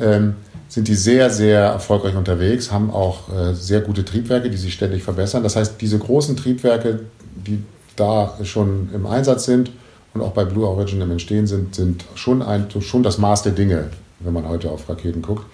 Ähm, 0.00 0.36
sind 0.68 0.86
die 0.86 0.94
sehr, 0.94 1.28
sehr 1.28 1.60
erfolgreich 1.60 2.14
unterwegs, 2.14 2.70
haben 2.70 2.92
auch 2.92 3.28
äh, 3.34 3.52
sehr 3.52 3.80
gute 3.80 4.04
Triebwerke, 4.04 4.48
die 4.48 4.56
sich 4.56 4.72
ständig 4.74 5.02
verbessern. 5.02 5.42
Das 5.42 5.56
heißt, 5.56 5.80
diese 5.80 5.98
großen 5.98 6.36
Triebwerke, 6.36 7.00
die 7.34 7.58
da 7.96 8.38
schon 8.44 8.90
im 8.94 9.06
Einsatz 9.06 9.44
sind 9.44 9.70
und 10.14 10.20
auch 10.20 10.32
bei 10.32 10.44
Blue 10.44 10.66
Origin 10.66 11.00
im 11.00 11.10
Entstehen 11.10 11.46
sind, 11.46 11.74
sind 11.74 12.04
schon, 12.14 12.42
ein, 12.42 12.66
schon 12.80 13.02
das 13.02 13.18
Maß 13.18 13.42
der 13.42 13.52
Dinge, 13.52 13.90
wenn 14.20 14.32
man 14.32 14.48
heute 14.48 14.70
auf 14.70 14.88
Raketen 14.88 15.22
guckt. 15.22 15.44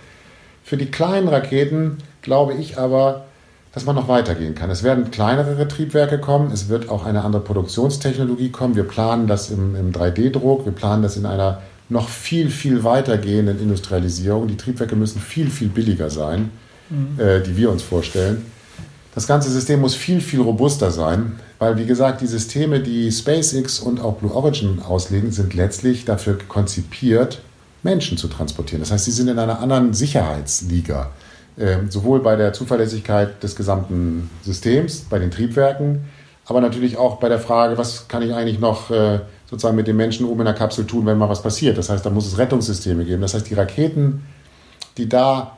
Für 0.65 0.77
die 0.77 0.87
kleinen 0.87 1.29
Raketen 1.29 1.99
glaube 2.23 2.55
ich 2.55 2.79
aber, 2.79 3.25
dass 3.73 3.85
man 3.85 3.95
noch 3.95 4.09
weitergehen 4.09 4.55
kann. 4.55 4.71
Es 4.71 4.83
werden 4.83 5.11
kleinere 5.11 5.69
Triebwerke 5.69 6.19
kommen, 6.19 6.51
es 6.51 6.69
wird 6.69 6.89
auch 6.89 7.05
eine 7.05 7.25
andere 7.25 7.43
Produktionstechnologie 7.43 8.51
kommen. 8.51 8.75
Wir 8.75 8.85
planen 8.85 9.27
das 9.27 9.51
im, 9.51 9.77
im 9.77 9.93
3D-Druck, 9.93 10.65
wir 10.65 10.73
planen 10.73 11.03
das 11.03 11.17
in 11.17 11.27
einer 11.27 11.63
noch 11.89 12.09
viel, 12.09 12.51
viel 12.51 12.85
weitergehenden 12.85 13.61
Industrialisierung. 13.61 14.49
Die 14.49 14.57
Triebwerke 14.57 14.97
müssen 14.97 15.21
viel, 15.21 15.49
viel 15.49 15.69
billiger 15.69 16.11
sein, 16.11 16.51
mhm. 16.91 17.19
äh, 17.19 17.41
die 17.41 17.57
wir 17.57 17.71
uns 17.71 17.83
vorstellen. 17.83 18.45
Das 19.19 19.27
ganze 19.27 19.51
System 19.51 19.81
muss 19.81 19.97
viel, 19.97 20.21
viel 20.21 20.41
robuster 20.41 20.93
sein, 20.93 21.41
weil, 21.59 21.77
wie 21.77 21.87
gesagt, 21.87 22.21
die 22.21 22.29
Systeme, 22.29 22.79
die 22.79 23.11
SpaceX 23.11 23.81
und 23.81 24.01
auch 24.01 24.15
Blue 24.15 24.33
Origin 24.33 24.81
auslegen, 24.81 25.33
sind 25.33 25.55
letztlich 25.55 26.05
dafür 26.05 26.39
konzipiert, 26.47 27.41
Menschen 27.83 28.17
zu 28.17 28.29
transportieren. 28.29 28.81
Das 28.81 28.93
heißt, 28.93 29.07
sie 29.07 29.11
sind 29.11 29.27
in 29.27 29.41
einer 29.41 29.59
anderen 29.59 29.93
Sicherheitsliga. 29.93 31.11
Ähm, 31.59 31.91
sowohl 31.91 32.21
bei 32.21 32.37
der 32.37 32.53
Zuverlässigkeit 32.53 33.43
des 33.43 33.57
gesamten 33.57 34.31
Systems, 34.45 35.01
bei 35.11 35.19
den 35.19 35.33
Triebwerken, 35.33 36.05
aber 36.47 36.61
natürlich 36.61 36.97
auch 36.97 37.17
bei 37.17 37.29
der 37.29 37.41
Frage, 37.41 37.77
was 37.77 38.07
kann 38.07 38.23
ich 38.23 38.33
eigentlich 38.33 38.61
noch 38.61 38.93
äh, 38.93 39.19
sozusagen 39.51 39.75
mit 39.75 39.89
den 39.89 39.97
Menschen 39.97 40.27
oben 40.27 40.43
in 40.43 40.47
der 40.47 40.55
Kapsel 40.55 40.87
tun, 40.87 41.07
wenn 41.07 41.19
mal 41.19 41.29
was 41.29 41.43
passiert. 41.43 41.77
Das 41.77 41.91
heißt, 41.91 42.07
da 42.07 42.11
muss 42.11 42.29
es 42.29 42.39
Rettungssysteme 42.39 43.05
geben. 43.05 43.23
Das 43.23 43.35
heißt, 43.35 43.51
die 43.51 43.55
Raketen, 43.55 44.25
die 44.97 45.09
da 45.09 45.58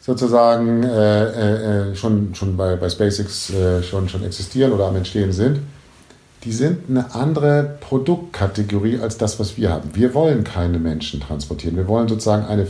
sozusagen 0.00 0.82
äh, 0.82 1.24
äh, 1.24 1.90
äh 1.90 1.94
schon, 1.94 2.34
schon 2.34 2.56
bei, 2.56 2.76
bei 2.76 2.88
SpaceX 2.88 3.50
äh, 3.50 3.82
schon, 3.82 4.08
schon 4.08 4.24
existieren 4.24 4.72
oder 4.72 4.86
am 4.86 4.96
Entstehen 4.96 5.32
sind, 5.32 5.60
die 6.44 6.52
sind 6.52 6.88
eine 6.88 7.14
andere 7.14 7.76
Produktkategorie 7.80 8.98
als 8.98 9.18
das, 9.18 9.38
was 9.38 9.58
wir 9.58 9.70
haben. 9.70 9.90
Wir 9.94 10.14
wollen 10.14 10.42
keine 10.42 10.78
Menschen 10.78 11.20
transportieren. 11.20 11.76
Wir 11.76 11.86
wollen 11.86 12.08
sozusagen 12.08 12.46
eine 12.46 12.66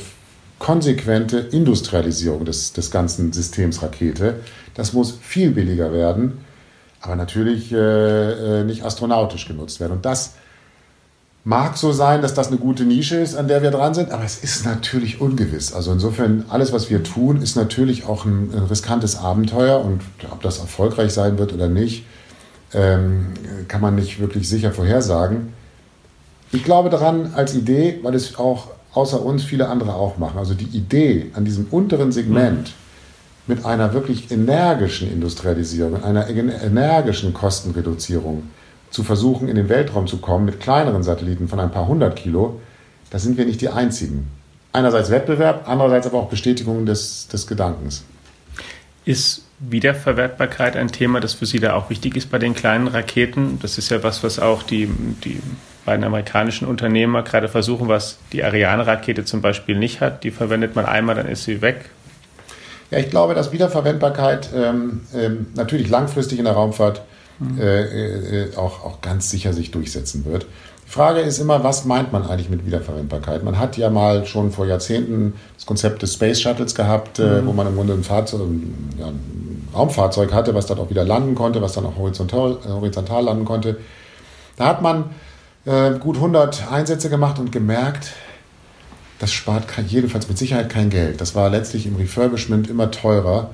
konsequente 0.59 1.39
Industrialisierung 1.39 2.45
des, 2.45 2.73
des 2.73 2.91
ganzen 2.91 3.33
Systems 3.33 3.83
Rakete. 3.83 4.41
Das 4.75 4.93
muss 4.93 5.17
viel 5.21 5.53
billiger 5.53 5.93
werden, 5.93 6.45
aber 7.01 7.17
natürlich 7.17 7.73
äh, 7.73 8.61
äh, 8.61 8.65
nicht 8.65 8.85
astronautisch 8.85 9.47
genutzt 9.47 9.81
werden. 9.81 9.93
Und 9.93 10.05
das 10.05 10.35
mag 11.45 11.77
so 11.77 11.93
sein, 11.93 12.23
dass 12.23 12.35
das 12.35 12.49
eine 12.49 12.59
gute 12.59 12.85
Nische 12.85 13.17
ist, 13.17 13.35
an 13.35 13.49
der 13.49 13.63
wir 13.63 13.71
dran 13.71 13.95
sind, 13.95 14.11
aber 14.11 14.25
es 14.25 14.43
ist 14.43 14.67
natürlich 14.67 15.21
ungewiss. 15.21 15.73
Also 15.73 15.93
insofern, 15.93 16.45
alles, 16.49 16.73
was 16.73 16.91
wir 16.91 17.03
tun, 17.03 17.41
ist 17.41 17.57
natürlich 17.57 18.05
auch 18.05 18.25
ein, 18.25 18.51
ein 18.53 18.65
riskantes 18.65 19.17
Abenteuer 19.17 19.83
und 19.83 20.03
ob 20.31 20.43
das 20.43 20.59
erfolgreich 20.59 21.13
sein 21.13 21.39
wird 21.39 21.53
oder 21.53 21.69
nicht, 21.69 22.05
ähm, 22.75 23.29
kann 23.69 23.81
man 23.81 23.95
nicht 23.95 24.21
wirklich 24.21 24.49
sicher 24.49 24.71
vorhersagen. 24.73 25.55
Ich 26.53 26.65
glaube 26.65 26.91
daran 26.91 27.33
als 27.35 27.55
Idee, 27.55 28.01
weil 28.03 28.15
es 28.15 28.37
auch 28.37 28.69
außer 28.93 29.25
uns 29.25 29.45
viele 29.45 29.69
andere 29.69 29.95
auch 29.95 30.19
machen. 30.19 30.39
Also 30.39 30.55
die 30.55 30.77
Idee 30.77 31.31
an 31.35 31.45
diesem 31.45 31.67
unteren 31.71 32.13
Segment 32.13 32.73
mit 33.47 33.65
einer 33.65 33.95
wirklich 33.95 34.31
energischen 34.31 35.11
Industrialisierung, 35.13 36.03
einer 36.03 36.29
energischen 36.29 37.33
Kostenreduzierung 37.33 38.45
zu 38.91 39.05
versuchen, 39.05 39.49
in 39.49 39.57
den 39.57 39.69
Weltraum 39.69 40.07
zu 40.07 40.19
kommen 40.19 40.45
mit 40.45 40.61
kleineren 40.61 41.03
Satelliten 41.03 41.49
von 41.49 41.61
ein 41.61 41.71
paar 41.71 41.87
hundert 41.87 42.17
Kilo, 42.17 42.61
da 43.11 43.19
sind 43.19 43.39
wir 43.39 43.45
nicht 43.45 43.61
die 43.61 43.69
Einzigen. 43.69 44.29
Einerseits 44.73 45.11
Wettbewerb, 45.11 45.65
andererseits 45.67 46.07
aber 46.07 46.19
auch 46.19 46.29
Bestätigung 46.29 46.87
des, 46.87 47.29
des 47.29 47.47
Gedankens. 47.47 48.05
Ist 49.05 49.43
Wiederverwertbarkeit 49.59 50.77
ein 50.77 50.93
Thema, 50.93 51.21
das 51.21 51.35
für 51.35 51.47
Sie 51.47 51.59
da 51.59 51.75
auch 51.75 51.91
wichtig 51.91 52.17
ist 52.17 52.31
bei 52.31 52.39
den 52.39 52.55
kleinen 52.55 52.87
Raketen? 52.87 53.59
Das 53.61 53.79
ist 53.79 53.91
ja 53.91 54.03
was, 54.03 54.23
was 54.23 54.39
auch 54.39 54.63
die, 54.63 54.89
die 55.25 55.41
beiden 55.85 56.05
amerikanischen 56.05 56.69
Unternehmer 56.69 57.23
gerade 57.23 57.49
versuchen, 57.49 57.89
was 57.89 58.19
die 58.33 58.45
Ariane-Rakete 58.45 59.25
zum 59.25 59.41
Beispiel 59.41 59.77
nicht 59.77 60.01
hat. 60.01 60.23
Die 60.25 60.31
verwendet 60.31 60.77
man 60.77 60.87
einmal, 60.87 61.15
dann 61.15 61.27
ist 61.27 61.45
sie 61.45 61.63
weg. 61.63 61.87
Ja, 62.91 62.99
ich 62.99 63.11
glaube, 63.11 63.35
dass 63.35 63.53
Wiederverwendbarkeit 63.53 64.51
ähm, 64.55 65.03
ähm, 65.15 65.47
natürlich 65.55 65.89
langfristig 65.89 66.39
in 66.39 66.45
der 66.45 66.55
Raumfahrt 66.55 67.03
mhm. 67.41 67.61
äh, 67.61 68.45
äh, 68.45 68.57
auch, 68.57 68.85
auch 68.85 69.01
ganz 69.01 69.31
sicher 69.31 69.53
sich 69.53 69.71
durchsetzen 69.71 70.25
wird. 70.25 70.47
Die 70.87 70.91
Frage 70.91 71.21
ist 71.21 71.39
immer, 71.39 71.63
was 71.63 71.85
meint 71.85 72.13
man 72.13 72.27
eigentlich 72.27 72.51
mit 72.51 72.67
Wiederverwendbarkeit? 72.67 73.45
Man 73.45 73.59
hat 73.59 73.77
ja 73.77 73.91
mal 73.91 74.27
schon 74.27 74.51
vor 74.51 74.67
Jahrzehnten 74.67 75.35
das 75.57 75.67
Konzept 75.67 76.03
des 76.03 76.15
Space 76.15 76.41
Shuttles 76.41 76.75
gehabt, 76.75 77.19
äh, 77.19 77.41
mhm. 77.41 77.47
wo 77.47 77.53
man 77.53 77.67
im 77.67 77.75
Grunde 77.75 77.95
ein, 77.95 78.05
Fahrzeug, 78.05 78.41
ja, 78.99 79.07
ein 79.07 79.69
Raumfahrzeug 79.75 80.33
hatte, 80.33 80.55
was 80.55 80.67
dann 80.67 80.79
auch 80.79 80.91
wieder 80.91 81.05
landen 81.05 81.35
konnte, 81.35 81.63
was 81.63 81.73
dann 81.73 81.87
auch 81.87 81.97
horizontal, 81.97 82.59
horizontal 82.67 83.25
landen 83.25 83.45
konnte. 83.45 83.79
Da 84.57 84.67
hat 84.67 84.83
man 84.83 85.11
gut 86.01 86.17
100 86.17 86.73
Einsätze 86.73 87.11
gemacht 87.11 87.39
und 87.39 87.53
gemerkt, 87.53 88.15
das 89.21 89.33
spart 89.33 89.67
jedenfalls 89.87 90.29
mit 90.29 90.39
Sicherheit 90.39 90.71
kein 90.71 90.89
Geld. 90.89 91.21
Das 91.21 91.35
war 91.35 91.51
letztlich 91.51 91.87
im 91.87 91.97
Refurbishment 91.97 92.69
immer 92.69 92.91
teurer, 92.91 93.51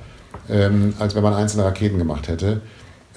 ähm, 0.49 0.93
als 0.97 1.13
wenn 1.13 1.23
man 1.23 1.33
einzelne 1.33 1.65
Raketen 1.65 1.97
gemacht 1.97 2.29
hätte. 2.29 2.61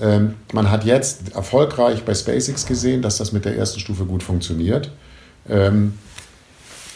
Ähm, 0.01 0.35
man 0.53 0.71
hat 0.71 0.85
jetzt 0.85 1.35
erfolgreich 1.35 2.05
bei 2.05 2.15
SpaceX 2.15 2.67
gesehen, 2.67 3.03
dass 3.03 3.19
das 3.19 3.33
mit 3.33 3.45
der 3.45 3.57
ersten 3.57 3.81
Stufe 3.81 4.05
gut 4.05 4.23
funktioniert. 4.23 4.91
Ähm, 5.49 5.95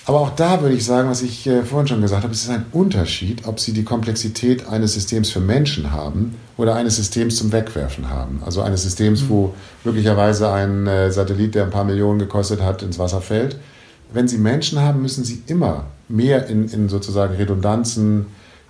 aber 0.06 0.20
auch 0.20 0.30
da 0.30 0.60
würde 0.60 0.74
ich 0.74 0.84
sagen, 0.84 1.08
was 1.08 1.22
ich 1.22 1.46
äh, 1.46 1.62
vorhin 1.62 1.88
schon 1.88 2.02
gesagt 2.02 2.24
habe, 2.24 2.32
es 2.32 2.42
ist 2.42 2.50
ein 2.50 2.66
Unterschied, 2.72 3.46
ob 3.46 3.58
Sie 3.58 3.72
die 3.72 3.84
Komplexität 3.84 4.68
eines 4.68 4.92
Systems 4.94 5.30
für 5.30 5.40
Menschen 5.40 5.92
haben 5.92 6.36
oder 6.58 6.74
eines 6.74 6.96
Systems 6.96 7.36
zum 7.36 7.52
Wegwerfen 7.52 8.10
haben. 8.10 8.42
Also 8.44 8.60
eines 8.60 8.82
Systems, 8.82 9.22
mhm. 9.22 9.28
wo 9.30 9.54
möglicherweise 9.82 10.50
ein 10.52 10.86
äh, 10.86 11.10
Satellit, 11.10 11.54
der 11.54 11.64
ein 11.64 11.70
paar 11.70 11.84
Millionen 11.84 12.18
gekostet 12.18 12.60
hat, 12.60 12.82
ins 12.82 12.98
Wasser 12.98 13.22
fällt. 13.22 13.56
Wenn 14.12 14.28
Sie 14.28 14.36
Menschen 14.36 14.80
haben, 14.80 15.00
müssen 15.00 15.24
Sie 15.24 15.42
immer 15.46 15.86
mehr 16.08 16.48
in, 16.48 16.68
in 16.68 16.90
sozusagen 16.90 17.34
Redundanzen 17.34 18.26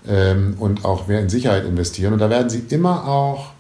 ähm, 0.09 0.55
und 0.61 0.85
auch 0.85 1.09
mehr 1.09 1.21
in 1.21 1.29
Sicherheit 1.29 1.65
investieren. 1.65 2.13
Und 2.13 2.21
da 2.21 2.31
werden 2.31 2.49
Sie 2.49 2.63
immer 2.69 3.09
auch 3.09 3.54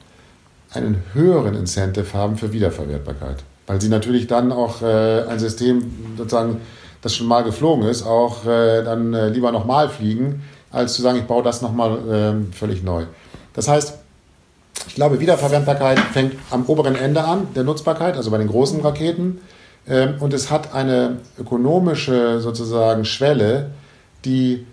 einen 0.74 1.02
höheren 1.12 1.54
Incentive 1.54 2.12
haben 2.14 2.36
für 2.36 2.52
Wiederverwertbarkeit. 2.52 3.36
Weil 3.66 3.80
Sie 3.80 3.88
natürlich 3.88 4.26
dann 4.26 4.52
auch 4.52 4.82
äh, 4.82 5.22
ein 5.28 5.38
System 5.38 6.14
sozusagen 6.16 6.60
das 7.00 7.14
schon 7.14 7.26
mal 7.26 7.44
geflogen 7.44 7.86
ist, 7.86 8.02
auch 8.04 8.46
äh, 8.46 8.82
dann 8.82 9.12
äh, 9.12 9.28
lieber 9.28 9.52
nochmal 9.52 9.88
fliegen, 9.88 10.42
als 10.70 10.94
zu 10.94 11.02
sagen, 11.02 11.18
ich 11.18 11.24
baue 11.24 11.42
das 11.42 11.62
nochmal 11.62 11.98
äh, 12.08 12.54
völlig 12.54 12.82
neu. 12.82 13.04
Das 13.52 13.68
heißt, 13.68 13.98
ich 14.88 14.94
glaube, 14.94 15.20
Wiederverwendbarkeit 15.20 15.98
fängt 15.98 16.34
am 16.50 16.64
oberen 16.66 16.96
Ende 16.96 17.24
an, 17.24 17.48
der 17.54 17.64
Nutzbarkeit, 17.64 18.16
also 18.16 18.30
bei 18.30 18.38
den 18.38 18.48
großen 18.48 18.80
Raketen. 18.80 19.40
Ähm, 19.86 20.14
und 20.20 20.32
es 20.32 20.50
hat 20.50 20.74
eine 20.74 21.18
ökonomische 21.38 22.40
sozusagen 22.40 23.04
Schwelle, 23.04 23.70
die 24.24 24.66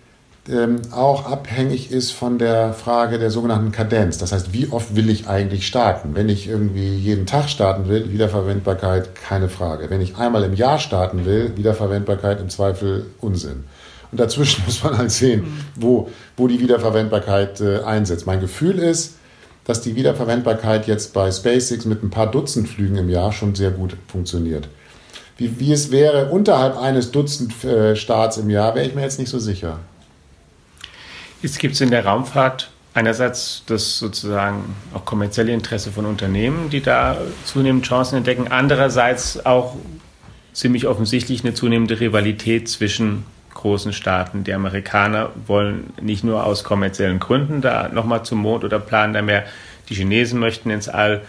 ähm, 0.49 0.81
auch 0.91 1.25
abhängig 1.29 1.91
ist 1.91 2.11
von 2.11 2.39
der 2.39 2.73
Frage 2.73 3.19
der 3.19 3.29
sogenannten 3.29 3.71
Kadenz. 3.71 4.17
Das 4.17 4.31
heißt, 4.31 4.53
wie 4.53 4.69
oft 4.71 4.95
will 4.95 5.09
ich 5.09 5.27
eigentlich 5.27 5.67
starten? 5.67 6.15
Wenn 6.15 6.29
ich 6.29 6.47
irgendwie 6.47 6.95
jeden 6.95 7.27
Tag 7.27 7.47
starten 7.47 7.87
will, 7.87 8.11
Wiederverwendbarkeit, 8.11 9.13
keine 9.13 9.49
Frage. 9.49 9.89
Wenn 9.89 10.01
ich 10.01 10.15
einmal 10.15 10.43
im 10.43 10.55
Jahr 10.55 10.79
starten 10.79 11.25
will, 11.25 11.55
Wiederverwendbarkeit 11.57 12.39
im 12.39 12.49
Zweifel 12.49 13.05
Unsinn. 13.19 13.65
Und 14.11 14.19
dazwischen 14.19 14.63
muss 14.65 14.83
man 14.83 14.97
halt 14.97 15.11
sehen, 15.11 15.45
wo, 15.75 16.09
wo 16.35 16.47
die 16.47 16.59
Wiederverwendbarkeit 16.59 17.61
äh, 17.61 17.81
einsetzt. 17.81 18.25
Mein 18.25 18.41
Gefühl 18.41 18.79
ist, 18.79 19.17
dass 19.65 19.81
die 19.81 19.95
Wiederverwendbarkeit 19.95 20.87
jetzt 20.87 21.13
bei 21.13 21.31
SpaceX 21.31 21.85
mit 21.85 22.01
ein 22.01 22.09
paar 22.09 22.31
Dutzend 22.31 22.67
Flügen 22.67 22.97
im 22.97 23.09
Jahr 23.09 23.31
schon 23.31 23.53
sehr 23.53 23.69
gut 23.69 23.95
funktioniert. 24.07 24.69
Wie, 25.37 25.59
wie 25.59 25.71
es 25.71 25.91
wäre 25.91 26.31
unterhalb 26.31 26.79
eines 26.79 27.11
Dutzend 27.11 27.63
äh, 27.63 27.95
Starts 27.95 28.37
im 28.37 28.49
Jahr, 28.49 28.73
wäre 28.73 28.87
ich 28.87 28.95
mir 28.95 29.01
jetzt 29.01 29.19
nicht 29.19 29.29
so 29.29 29.37
sicher. 29.37 29.79
Jetzt 31.41 31.59
gibt 31.59 31.73
es 31.73 31.81
in 31.81 31.89
der 31.89 32.05
Raumfahrt 32.05 32.71
einerseits 32.93 33.63
das 33.65 33.97
sozusagen 33.97 34.75
auch 34.93 35.05
kommerzielle 35.05 35.53
Interesse 35.53 35.91
von 35.91 36.05
Unternehmen, 36.05 36.69
die 36.69 36.81
da 36.81 37.17
zunehmend 37.45 37.85
Chancen 37.85 38.17
entdecken, 38.17 38.47
andererseits 38.49 39.45
auch 39.45 39.75
ziemlich 40.53 40.87
offensichtlich 40.87 41.43
eine 41.43 41.53
zunehmende 41.53 41.99
Rivalität 41.99 42.67
zwischen 42.67 43.23
großen 43.53 43.93
Staaten. 43.93 44.43
Die 44.43 44.53
Amerikaner 44.53 45.29
wollen 45.47 45.93
nicht 46.01 46.23
nur 46.23 46.45
aus 46.45 46.63
kommerziellen 46.63 47.19
Gründen 47.19 47.61
da 47.61 47.89
nochmal 47.89 48.23
zum 48.23 48.39
Mond 48.39 48.63
oder 48.63 48.79
planen 48.79 49.13
da 49.13 49.21
mehr. 49.21 49.45
Die 49.89 49.95
Chinesen 49.95 50.39
möchten 50.39 50.69
ins 50.69 50.89
All, 50.89 51.21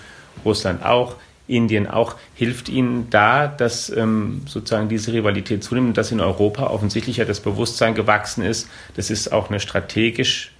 Russland 0.45 0.85
auch. 0.85 1.17
Indien 1.57 1.87
auch, 1.87 2.17
hilft 2.35 2.69
Ihnen 2.69 3.09
da, 3.11 3.47
dass 3.47 3.91
ähm, 3.91 4.43
sozusagen 4.47 4.89
diese 4.89 5.13
Rivalität 5.13 5.63
zunimmt 5.63 5.89
und 5.89 5.97
dass 5.97 6.13
in 6.13 6.21
Europa 6.21 6.67
offensichtlich 6.67 7.19
ja 7.19 7.25
das 7.25 7.41
Bewusstsein 7.41 7.95
gewachsen 7.95 8.45
ist, 8.45 8.69
das 8.97 9.11
ist 9.11 9.33
auch 9.33 9.49
eine 9.49 9.61
strategisch 9.61 10.53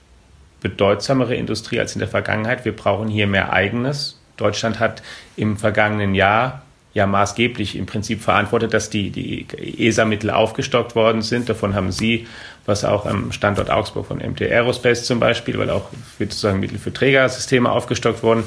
bedeutsamere 0.61 1.35
Industrie 1.35 1.81
als 1.81 1.95
in 1.95 1.99
der 1.99 2.09
Vergangenheit. 2.09 2.65
Wir 2.65 2.75
brauchen 2.75 3.09
hier 3.09 3.27
mehr 3.27 3.53
eigenes. 3.53 4.21
Deutschland 4.37 4.79
hat 4.79 5.03
im 5.37 5.57
vergangenen 5.57 6.15
Jahr 6.15 6.63
ja 6.95 7.07
maßgeblich 7.07 7.77
im 7.77 7.87
Prinzip 7.87 8.21
verantwortet, 8.21 8.75
dass 8.75 8.91
die, 8.91 9.11
die 9.11 9.47
ESA-Mittel 9.79 10.31
aufgestockt 10.31 10.95
worden 10.95 11.23
sind. 11.23 11.49
Davon 11.49 11.75
haben 11.75 11.91
Sie, 11.91 12.27
was 12.67 12.85
auch 12.85 13.07
am 13.07 13.33
Standort 13.33 13.71
Augsburg 13.71 14.07
von 14.07 14.19
MT 14.19 14.43
Aerospace 14.43 15.05
zum 15.05 15.19
Beispiel, 15.19 15.59
weil 15.59 15.71
auch 15.71 15.89
sozusagen 16.19 16.61
Mittel 16.61 16.79
für 16.79 16.93
Trägersysteme 16.93 17.71
aufgestockt 17.71 18.23
wurden. 18.23 18.45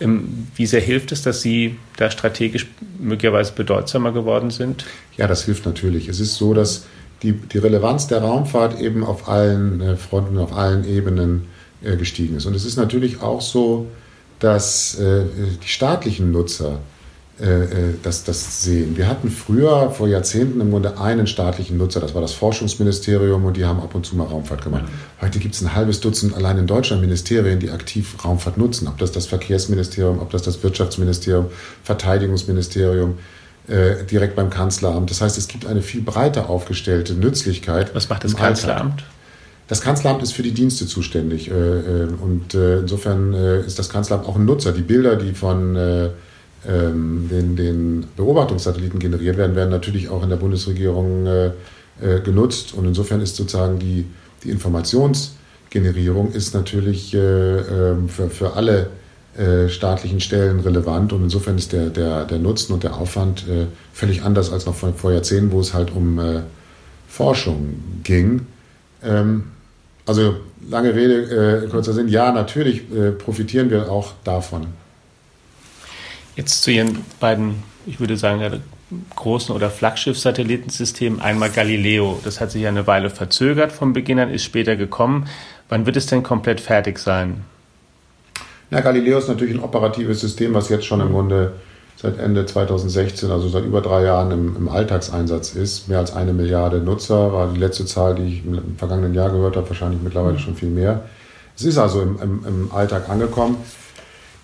Ähm, 0.00 0.48
wie 0.56 0.66
sehr 0.66 0.80
hilft 0.80 1.12
es, 1.12 1.22
dass 1.22 1.40
Sie 1.40 1.76
da 1.96 2.10
strategisch 2.10 2.66
möglicherweise 2.98 3.52
bedeutsamer 3.52 4.12
geworden 4.12 4.50
sind? 4.50 4.84
Ja, 5.16 5.26
das 5.26 5.44
hilft 5.44 5.66
natürlich. 5.66 6.08
Es 6.08 6.20
ist 6.20 6.34
so, 6.36 6.54
dass 6.54 6.86
die, 7.22 7.32
die 7.32 7.58
Relevanz 7.58 8.06
der 8.06 8.22
Raumfahrt 8.22 8.80
eben 8.80 9.04
auf 9.04 9.28
allen 9.28 9.80
äh, 9.80 9.96
Fronten, 9.96 10.38
auf 10.38 10.52
allen 10.52 10.84
Ebenen 10.84 11.46
äh, 11.82 11.96
gestiegen 11.96 12.36
ist. 12.36 12.46
Und 12.46 12.54
es 12.54 12.64
ist 12.64 12.76
natürlich 12.76 13.22
auch 13.22 13.40
so, 13.40 13.86
dass 14.40 14.98
äh, 14.98 15.24
die 15.62 15.68
staatlichen 15.68 16.32
Nutzer 16.32 16.80
äh, 17.40 17.64
äh, 17.64 17.94
das, 18.00 18.22
das 18.22 18.62
sehen. 18.62 18.96
Wir 18.96 19.08
hatten 19.08 19.28
früher, 19.28 19.90
vor 19.90 20.06
Jahrzehnten, 20.06 20.60
im 20.60 20.70
Grunde 20.70 21.00
einen 21.00 21.26
staatlichen 21.26 21.76
Nutzer, 21.76 21.98
das 21.98 22.14
war 22.14 22.22
das 22.22 22.32
Forschungsministerium 22.32 23.44
und 23.44 23.56
die 23.56 23.64
haben 23.64 23.80
ab 23.80 23.92
und 23.92 24.06
zu 24.06 24.14
mal 24.14 24.28
Raumfahrt 24.28 24.62
gemacht. 24.62 24.84
Heute 25.20 25.40
gibt 25.40 25.56
es 25.56 25.62
ein 25.62 25.74
halbes 25.74 25.98
Dutzend 25.98 26.36
allein 26.36 26.58
in 26.58 26.68
Deutschland 26.68 27.02
Ministerien, 27.02 27.58
die 27.58 27.70
aktiv 27.70 28.24
Raumfahrt 28.24 28.56
nutzen. 28.56 28.86
Ob 28.86 28.98
das 28.98 29.10
das 29.10 29.26
Verkehrsministerium, 29.26 30.20
ob 30.20 30.30
das 30.30 30.42
das 30.42 30.62
Wirtschaftsministerium, 30.62 31.46
Verteidigungsministerium, 31.82 33.18
äh, 33.66 34.04
direkt 34.04 34.36
beim 34.36 34.50
Kanzleramt. 34.50 35.10
Das 35.10 35.20
heißt, 35.20 35.36
es 35.36 35.48
gibt 35.48 35.66
eine 35.66 35.82
viel 35.82 36.02
breiter 36.02 36.48
aufgestellte 36.48 37.14
Nützlichkeit. 37.14 37.96
Was 37.96 38.08
macht 38.08 38.22
das 38.22 38.36
Kanzleramt? 38.36 39.02
Das 39.66 39.80
Kanzleramt 39.80 40.22
ist 40.22 40.34
für 40.34 40.44
die 40.44 40.52
Dienste 40.52 40.86
zuständig 40.86 41.50
und 41.50 42.52
insofern 42.52 43.32
ist 43.32 43.78
das 43.78 43.88
Kanzleramt 43.88 44.28
auch 44.28 44.36
ein 44.36 44.44
Nutzer. 44.44 44.72
Die 44.72 44.82
Bilder, 44.82 45.16
die 45.16 45.32
von 45.32 46.12
den, 46.66 47.56
den 47.56 48.04
Beobachtungssatelliten 48.16 48.98
generiert 48.98 49.36
werden, 49.36 49.54
werden 49.54 49.70
natürlich 49.70 50.08
auch 50.08 50.22
in 50.22 50.30
der 50.30 50.36
Bundesregierung 50.36 51.26
äh, 51.26 51.50
äh, 52.00 52.20
genutzt. 52.20 52.74
Und 52.74 52.86
insofern 52.86 53.20
ist 53.20 53.36
sozusagen 53.36 53.78
die, 53.78 54.04
die 54.42 54.50
Informationsgenerierung 54.50 56.32
ist 56.32 56.52
natürlich 56.52 57.14
äh, 57.14 57.18
ähm, 57.18 58.08
für, 58.08 58.28
für 58.30 58.54
alle 58.54 58.88
äh, 59.36 59.68
staatlichen 59.68 60.20
Stellen 60.20 60.58
relevant. 60.58 61.12
Und 61.12 61.22
insofern 61.22 61.56
ist 61.56 61.72
der, 61.72 61.90
der, 61.90 62.24
der 62.24 62.38
Nutzen 62.38 62.72
und 62.72 62.82
der 62.82 62.96
Aufwand 62.96 63.46
äh, 63.48 63.66
völlig 63.92 64.22
anders 64.22 64.52
als 64.52 64.66
noch 64.66 64.74
vor, 64.74 64.92
vor 64.94 65.12
Jahrzehnten, 65.12 65.52
wo 65.52 65.60
es 65.60 65.72
halt 65.72 65.94
um 65.94 66.18
äh, 66.18 66.40
Forschung 67.06 67.74
ging. 68.02 68.46
Ähm, 69.04 69.44
also 70.04 70.34
lange 70.68 70.94
Rede, 70.94 71.68
kurzer 71.70 71.92
Sinn, 71.94 72.08
ja, 72.08 72.30
natürlich 72.30 72.82
profitieren 73.18 73.70
wir 73.70 73.90
auch 73.90 74.12
davon. 74.22 74.66
Jetzt 76.36 76.62
zu 76.62 76.72
Ihren 76.72 77.04
beiden, 77.20 77.62
ich 77.86 78.00
würde 78.00 78.16
sagen, 78.16 78.62
großen 79.14 79.54
oder 79.54 79.70
Flaggschiff-Satellitensystemen. 79.70 81.20
Einmal 81.20 81.50
Galileo, 81.50 82.20
das 82.24 82.40
hat 82.40 82.50
sich 82.50 82.62
ja 82.62 82.68
eine 82.68 82.86
Weile 82.86 83.10
verzögert 83.10 83.72
vom 83.72 83.92
Beginn 83.92 84.18
an, 84.18 84.30
ist 84.30 84.44
später 84.44 84.76
gekommen. 84.76 85.26
Wann 85.68 85.86
wird 85.86 85.96
es 85.96 86.06
denn 86.06 86.22
komplett 86.22 86.60
fertig 86.60 86.98
sein? 86.98 87.44
Ja, 88.70 88.80
Galileo 88.80 89.18
ist 89.18 89.28
natürlich 89.28 89.54
ein 89.54 89.62
operatives 89.62 90.20
System, 90.20 90.54
was 90.54 90.68
jetzt 90.68 90.86
schon 90.86 91.00
im 91.00 91.12
Grunde 91.12 91.52
seit 91.96 92.18
Ende 92.18 92.44
2016, 92.44 93.30
also 93.30 93.48
seit 93.48 93.64
über 93.64 93.80
drei 93.80 94.04
Jahren 94.04 94.30
im, 94.32 94.56
im, 94.56 94.68
Alltagseinsatz 94.68 95.54
ist. 95.54 95.88
Mehr 95.88 95.98
als 95.98 96.14
eine 96.14 96.32
Milliarde 96.32 96.78
Nutzer 96.78 97.32
war 97.32 97.52
die 97.52 97.60
letzte 97.60 97.86
Zahl, 97.86 98.16
die 98.16 98.24
ich 98.24 98.44
im 98.44 98.76
vergangenen 98.76 99.14
Jahr 99.14 99.30
gehört 99.30 99.56
habe, 99.56 99.68
wahrscheinlich 99.68 100.02
mittlerweile 100.02 100.38
schon 100.38 100.56
viel 100.56 100.70
mehr. 100.70 101.02
Es 101.56 101.64
ist 101.64 101.78
also 101.78 102.02
im, 102.02 102.18
im, 102.20 102.44
im 102.46 102.72
Alltag 102.72 103.08
angekommen 103.08 103.56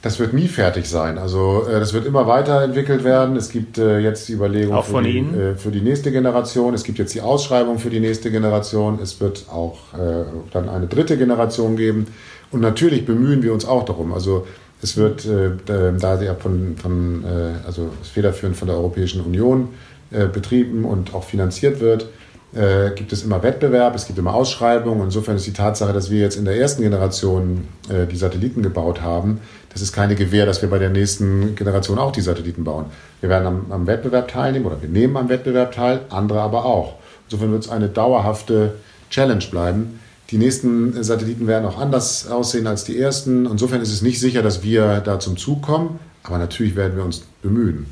das 0.02 0.18
wird 0.18 0.32
nie 0.32 0.48
fertig 0.48 0.88
sein. 0.88 1.18
Also 1.18 1.66
äh, 1.68 1.78
das 1.78 1.92
wird 1.92 2.06
immer 2.06 2.26
weiterentwickelt 2.26 3.04
werden. 3.04 3.36
Es 3.36 3.50
gibt 3.50 3.78
äh, 3.78 3.98
jetzt 3.98 4.28
die 4.28 4.32
Überlegung 4.32 4.74
auch 4.74 4.84
für, 4.84 5.02
die, 5.02 5.18
äh, 5.18 5.56
für 5.56 5.70
die 5.70 5.82
nächste 5.82 6.10
Generation. 6.10 6.72
Es 6.74 6.84
gibt 6.84 6.98
jetzt 6.98 7.14
die 7.14 7.20
Ausschreibung 7.20 7.78
für 7.78 7.90
die 7.90 8.00
nächste 8.00 8.30
Generation. 8.30 8.98
Es 9.02 9.20
wird 9.20 9.46
auch 9.50 9.78
äh, 9.94 10.24
dann 10.52 10.68
eine 10.68 10.86
dritte 10.86 11.18
Generation 11.18 11.76
geben. 11.76 12.06
Und 12.50 12.60
natürlich 12.60 13.04
bemühen 13.04 13.42
wir 13.42 13.52
uns 13.52 13.66
auch 13.66 13.84
darum. 13.84 14.14
Also 14.14 14.46
es 14.82 14.96
wird, 14.96 15.26
äh, 15.26 15.50
da 15.98 16.16
sie 16.16 16.24
ja 16.24 16.34
von, 16.34 16.76
von 16.76 17.24
äh, 17.24 17.66
also 17.66 17.90
federführend 18.02 18.56
von 18.56 18.68
der 18.68 18.76
Europäischen 18.78 19.20
Union 19.20 19.68
äh, 20.10 20.26
betrieben 20.26 20.84
und 20.84 21.14
auch 21.14 21.24
finanziert 21.24 21.80
wird, 21.80 22.08
äh, 22.54 22.90
gibt 22.94 23.12
es 23.12 23.22
immer 23.22 23.42
Wettbewerb, 23.42 23.94
es 23.94 24.06
gibt 24.06 24.18
immer 24.18 24.34
Ausschreibungen. 24.34 25.04
Insofern 25.04 25.36
ist 25.36 25.46
die 25.46 25.52
Tatsache, 25.52 25.92
dass 25.92 26.10
wir 26.10 26.20
jetzt 26.20 26.36
in 26.36 26.44
der 26.44 26.56
ersten 26.56 26.82
Generation 26.82 27.68
äh, 27.88 28.06
die 28.06 28.16
Satelliten 28.16 28.62
gebaut 28.62 29.02
haben, 29.02 29.40
das 29.72 29.82
ist 29.82 29.92
keine 29.92 30.16
Gewähr, 30.16 30.46
dass 30.46 30.62
wir 30.62 30.68
bei 30.68 30.78
der 30.78 30.90
nächsten 30.90 31.54
Generation 31.54 31.98
auch 31.98 32.12
die 32.12 32.20
Satelliten 32.20 32.64
bauen. 32.64 32.86
Wir 33.20 33.28
werden 33.28 33.46
am, 33.46 33.66
am 33.72 33.86
Wettbewerb 33.86 34.28
teilnehmen 34.28 34.66
oder 34.66 34.82
wir 34.82 34.88
nehmen 34.88 35.16
am 35.16 35.28
Wettbewerb 35.28 35.72
teil, 35.72 36.00
andere 36.10 36.40
aber 36.40 36.64
auch. 36.64 36.96
Insofern 37.26 37.52
wird 37.52 37.64
es 37.64 37.70
eine 37.70 37.88
dauerhafte 37.88 38.74
Challenge 39.10 39.44
bleiben. 39.50 40.00
Die 40.30 40.38
nächsten 40.38 41.00
Satelliten 41.02 41.46
werden 41.46 41.66
auch 41.66 41.78
anders 41.78 42.28
aussehen 42.28 42.66
als 42.66 42.84
die 42.84 42.98
ersten. 42.98 43.46
Insofern 43.46 43.80
ist 43.80 43.92
es 43.92 44.02
nicht 44.02 44.20
sicher, 44.20 44.42
dass 44.42 44.62
wir 44.62 45.00
da 45.00 45.20
zum 45.20 45.36
Zug 45.36 45.62
kommen, 45.62 46.00
aber 46.24 46.38
natürlich 46.38 46.74
werden 46.76 46.96
wir 46.96 47.04
uns 47.04 47.22
bemühen. 47.42 47.86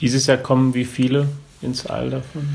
Dieses 0.00 0.26
Jahr 0.26 0.38
kommen 0.38 0.74
wie 0.74 0.84
viele 0.84 1.28
ins 1.62 1.86
All 1.86 2.10
davon? 2.10 2.48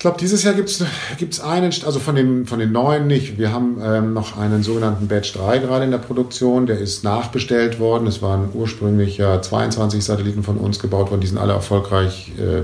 Ich 0.00 0.02
glaube, 0.02 0.16
dieses 0.16 0.44
Jahr 0.44 0.54
gibt 0.54 0.70
es 0.70 1.40
einen, 1.40 1.74
also 1.84 2.00
von 2.00 2.14
den, 2.14 2.46
von 2.46 2.58
den 2.58 2.72
neuen 2.72 3.06
nicht. 3.06 3.36
Wir 3.36 3.52
haben 3.52 3.76
ähm, 3.84 4.14
noch 4.14 4.38
einen 4.38 4.62
sogenannten 4.62 5.08
Batch 5.08 5.34
3 5.34 5.58
gerade 5.58 5.84
in 5.84 5.90
der 5.90 5.98
Produktion. 5.98 6.64
Der 6.64 6.78
ist 6.78 7.04
nachbestellt 7.04 7.78
worden. 7.78 8.06
Es 8.06 8.22
waren 8.22 8.48
ursprünglich 8.54 9.18
ja 9.18 9.42
22 9.42 10.02
Satelliten 10.02 10.42
von 10.42 10.56
uns 10.56 10.78
gebaut 10.78 11.10
worden. 11.10 11.20
Die 11.20 11.26
sind 11.26 11.36
alle 11.36 11.52
erfolgreich 11.52 12.32
äh, 12.38 12.62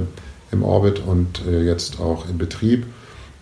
im 0.50 0.62
Orbit 0.62 1.02
und 1.06 1.42
äh, 1.46 1.60
jetzt 1.62 2.00
auch 2.00 2.26
in 2.26 2.38
Betrieb. 2.38 2.86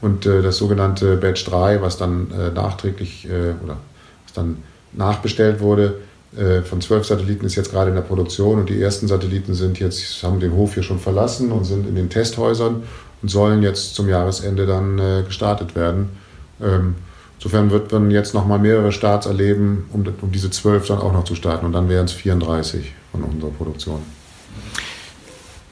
Und 0.00 0.26
äh, 0.26 0.42
das 0.42 0.56
sogenannte 0.56 1.16
Batch 1.16 1.44
3, 1.44 1.80
was 1.80 1.96
dann 1.96 2.32
äh, 2.32 2.50
nachträglich 2.50 3.28
äh, 3.28 3.54
oder 3.62 3.76
was 4.24 4.32
dann 4.34 4.56
nachbestellt 4.92 5.60
wurde, 5.60 6.00
äh, 6.36 6.62
von 6.62 6.80
zwölf 6.80 7.06
Satelliten 7.06 7.46
ist 7.46 7.54
jetzt 7.54 7.70
gerade 7.70 7.90
in 7.90 7.94
der 7.94 8.02
Produktion 8.02 8.58
und 8.58 8.68
die 8.68 8.82
ersten 8.82 9.06
Satelliten 9.06 9.54
sind 9.54 9.78
jetzt, 9.78 10.20
haben 10.24 10.40
den 10.40 10.52
Hof 10.52 10.74
hier 10.74 10.82
schon 10.82 10.98
verlassen 10.98 11.52
und 11.52 11.62
sind 11.62 11.86
in 11.86 11.94
den 11.94 12.10
Testhäusern 12.10 12.82
und 13.24 13.30
sollen 13.30 13.62
jetzt 13.62 13.94
zum 13.94 14.06
Jahresende 14.06 14.66
dann 14.66 14.98
äh, 14.98 15.22
gestartet 15.22 15.74
werden. 15.74 16.10
Ähm, 16.62 16.94
insofern 17.38 17.70
wird 17.70 17.90
man 17.90 18.10
jetzt 18.10 18.34
noch 18.34 18.46
mal 18.46 18.58
mehrere 18.58 18.92
Starts 18.92 19.24
erleben, 19.24 19.88
um, 19.94 20.04
um 20.20 20.30
diese 20.30 20.50
zwölf 20.50 20.86
dann 20.88 20.98
auch 20.98 21.14
noch 21.14 21.24
zu 21.24 21.34
starten. 21.34 21.64
Und 21.64 21.72
dann 21.72 21.88
wären 21.88 22.04
es 22.04 22.12
34 22.12 22.92
von 23.12 23.22
unserer 23.22 23.50
Produktion. 23.50 24.02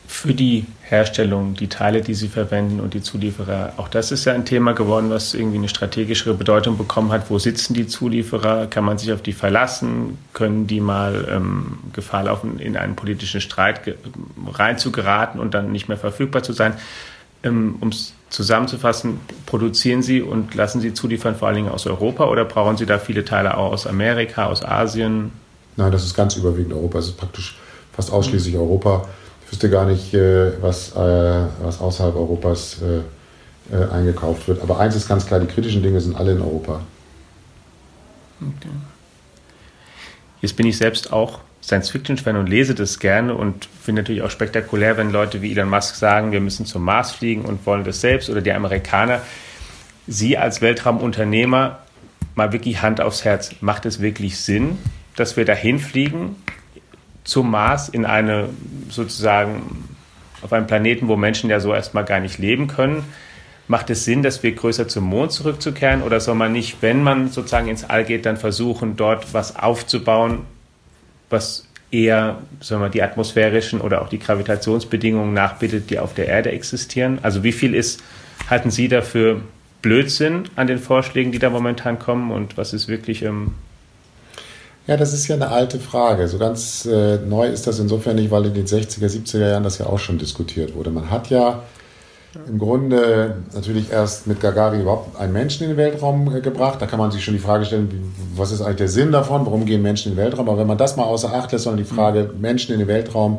Für 0.07 0.33
die 0.33 0.65
Herstellung, 0.81 1.53
die 1.53 1.69
Teile, 1.69 2.01
die 2.01 2.15
Sie 2.15 2.29
verwenden 2.29 2.81
und 2.81 2.95
die 2.95 3.03
Zulieferer, 3.03 3.75
auch 3.77 3.89
das 3.89 4.13
ist 4.13 4.25
ja 4.25 4.33
ein 4.33 4.47
Thema 4.47 4.73
geworden, 4.73 5.11
was 5.11 5.35
irgendwie 5.35 5.59
eine 5.59 5.69
strategischere 5.69 6.33
Bedeutung 6.33 6.79
bekommen 6.79 7.13
hat. 7.13 7.29
Wo 7.29 7.39
sitzen 7.39 7.75
die 7.75 7.87
Zulieferer? 7.87 8.67
Kann 8.67 8.85
man 8.85 8.97
sich 8.97 9.13
auf 9.13 9.21
die 9.21 9.35
verlassen? 9.35 10.17
Können 10.33 10.67
die 10.67 10.81
mal 10.81 11.29
ähm, 11.31 11.81
Gefahr 11.93 12.23
laufen, 12.23 12.59
in 12.59 12.79
einen 12.79 12.97
politischen 12.97 13.43
Streit 13.43 13.95
reinzugeraten 14.51 15.39
und 15.39 15.53
dann 15.53 15.71
nicht 15.71 15.89
mehr 15.89 15.99
verfügbar 15.99 16.43
zu 16.43 16.55
sein? 16.55 16.73
Ähm, 17.45 17.77
um 17.81 17.89
es 17.89 18.15
zusammenzufassen, 18.31 19.21
produzieren 19.47 20.03
Sie 20.03 20.23
und 20.23 20.55
lassen 20.55 20.81
Sie 20.81 20.95
zuliefern 20.95 21.37
vor 21.37 21.49
allen 21.49 21.57
Dingen 21.57 21.69
aus 21.69 21.87
Europa 21.87 22.27
oder 22.27 22.45
brauchen 22.45 22.77
Sie 22.77 22.87
da 22.87 22.99
viele 22.99 23.25
Teile 23.25 23.57
auch 23.57 23.73
aus 23.73 23.87
Amerika, 23.87 24.47
aus 24.47 24.65
Asien? 24.65 25.33
Nein, 25.77 25.93
das 25.93 26.05
ist 26.05 26.15
ganz 26.15 26.37
überwiegend 26.37 26.73
Europa. 26.73 26.99
Es 26.99 27.09
ist 27.09 27.17
praktisch 27.17 27.57
fast 27.93 28.11
ausschließlich 28.13 28.57
Europa. 28.57 29.09
Ich 29.45 29.53
wüsste 29.53 29.71
gar 29.71 29.87
nicht, 29.87 30.15
äh, 30.15 30.63
was, 30.63 30.93
äh, 30.97 31.45
was 31.63 31.81
außerhalb 31.81 32.15
Europas 32.15 32.79
äh, 32.83 33.85
eingekauft 33.93 34.49
wird. 34.49 34.63
Aber 34.63 34.79
eins 34.79 34.97
ist 34.97 35.09
ganz 35.09 35.27
klar, 35.27 35.41
die 35.41 35.47
kritischen 35.47 35.83
Dinge 35.83 36.01
sind 36.01 36.17
alle 36.17 36.33
in 36.33 36.41
Europa. 36.41 36.81
Okay. 38.41 38.71
Jetzt 40.41 40.57
bin 40.57 40.67
ich 40.67 40.77
selbst 40.77 41.13
auch 41.13 41.41
Science-Fiction-Fan 41.63 42.37
und 42.37 42.49
lese 42.49 42.75
das 42.75 42.99
gerne 42.99 43.35
und 43.35 43.69
finde 43.83 44.03
natürlich 44.03 44.23
auch 44.23 44.31
spektakulär, 44.31 44.97
wenn 44.97 45.11
Leute 45.11 45.43
wie 45.43 45.53
Elon 45.53 45.69
Musk 45.69 45.95
sagen, 45.95 46.33
wir 46.33 46.41
müssen 46.41 46.67
zum 46.67 46.83
Mars 46.83 47.13
fliegen 47.13 47.43
und 47.43 47.65
wollen 47.67 47.85
das 47.85 48.01
selbst 48.01 48.29
oder 48.31 48.41
die 48.41 48.53
Amerikaner. 48.53 49.21
Sie 50.07 50.37
als 50.37 50.61
Weltraumunternehmer, 50.61 51.79
mal 52.35 52.53
wirklich 52.53 52.83
Hand 52.83 53.01
aufs 53.01 53.25
Herz, 53.25 53.55
macht 53.61 53.87
es 53.87 54.01
wirklich 54.01 54.39
Sinn, 54.39 54.79
dass 55.17 55.37
wir 55.37 55.45
dahin 55.45 55.79
fliegen 55.79 56.37
zum 57.25 57.51
Mars 57.51 57.89
in 57.89 58.05
eine 58.05 58.49
sozusagen 58.89 59.89
auf 60.43 60.53
einem 60.53 60.67
Planeten, 60.67 61.07
wo 61.07 61.17
Menschen 61.17 61.51
ja 61.51 61.61
so 61.61 61.73
erstmal 61.73 62.05
gar 62.05 62.19
nicht 62.19 62.39
leben 62.39 62.67
können? 62.67 63.05
Macht 63.69 63.91
es 63.91 64.05
Sinn, 64.05 64.25
dass 64.25 64.43
wir 64.43 64.53
größer 64.53 64.89
zum 64.89 65.05
Mond 65.05 65.31
zurückzukehren 65.31 66.03
oder 66.03 66.19
soll 66.19 66.35
man 66.35 66.53
nicht, 66.53 66.79
wenn 66.81 67.05
man 67.05 67.31
sozusagen 67.31 67.69
ins 67.69 67.85
All 67.85 68.05
geht, 68.05 68.27
dann 68.27 68.37
versuchen, 68.37 68.97
dort 68.97 69.33
was 69.33 69.55
aufzubauen, 69.55 70.41
was 71.33 71.67
eher 71.91 72.39
sagen 72.61 72.83
wir, 72.83 72.89
die 72.89 73.03
atmosphärischen 73.03 73.81
oder 73.81 74.03
auch 74.03 74.09
die 74.09 74.19
Gravitationsbedingungen 74.19 75.35
nachbildet, 75.35 75.91
die 75.91 75.99
auf 75.99 76.15
der 76.15 76.29
Erde 76.29 76.51
existieren? 76.51 77.19
Also 77.23 77.43
wie 77.43 77.53
viel 77.53 77.75
ist, 77.75 78.01
halten 78.49 78.71
Sie 78.71 78.89
dafür 78.89 79.43
Blödsinn 79.83 80.45
an 80.57 80.67
den 80.67 80.79
Vorschlägen, 80.79 81.33
die 81.33 81.39
da 81.39 81.51
momentan 81.51 81.99
kommen 81.99 82.31
und 82.31 82.57
was 82.57 82.73
ist 82.73 82.89
wirklich... 82.89 83.23
Ähm 83.23 83.53
ja, 84.87 84.97
das 84.97 85.13
ist 85.13 85.29
ja 85.29 85.37
eine 85.37 85.49
alte 85.49 85.79
Frage. 85.79 86.27
So 86.27 86.39
ganz 86.39 86.87
äh, 86.87 87.19
neu 87.19 87.47
ist 87.49 87.69
das 87.69 87.79
insofern 87.79 88.17
nicht, 88.17 88.33
weil 88.33 88.47
in 88.47 88.55
den 88.55 88.67
60er, 88.67 89.07
70er 89.07 89.49
Jahren 89.51 89.63
das 89.63 89.79
ja 89.79 89.87
auch 89.87 90.01
schon 90.01 90.19
diskutiert 90.19 90.75
wurde. 90.75 90.91
Man 90.91 91.11
hat 91.11 91.31
ja 91.31 91.63
im 92.49 92.59
Grunde 92.59 93.37
natürlich 93.55 93.91
erst 93.91 94.27
mit 94.27 94.41
Gagarin 94.41 94.81
überhaupt 94.81 95.21
einen 95.21 95.33
Menschen 95.33 95.65
in 95.65 95.71
den 95.71 95.77
Weltraum 95.77 96.35
äh, 96.35 96.41
gebracht. 96.41 96.81
Da 96.81 96.87
kann 96.87 96.99
man 96.99 97.11
sich 97.11 97.23
schon 97.25 97.35
die 97.35 97.41
Frage 97.41 97.65
stellen, 97.65 98.13
was 98.37 98.53
ist 98.53 98.63
eigentlich 98.63 98.77
der 98.77 98.89
Sinn 98.89 99.13
davon? 99.13 99.45
Warum 99.45 99.67
gehen 99.67 99.83
Menschen 99.83 100.13
in 100.13 100.17
den 100.17 100.25
Weltraum? 100.25 100.49
Aber 100.49 100.59
wenn 100.59 100.67
man 100.67 100.79
das 100.79 100.97
mal 100.97 101.05
außer 101.05 101.33
Acht 101.33 101.53
lässt, 101.53 101.65
sondern 101.65 101.85
die 101.85 101.91
Frage 101.91 102.31
Menschen 102.39 102.73
in 102.73 102.79
den 102.79 102.89
Weltraum, 102.89 103.39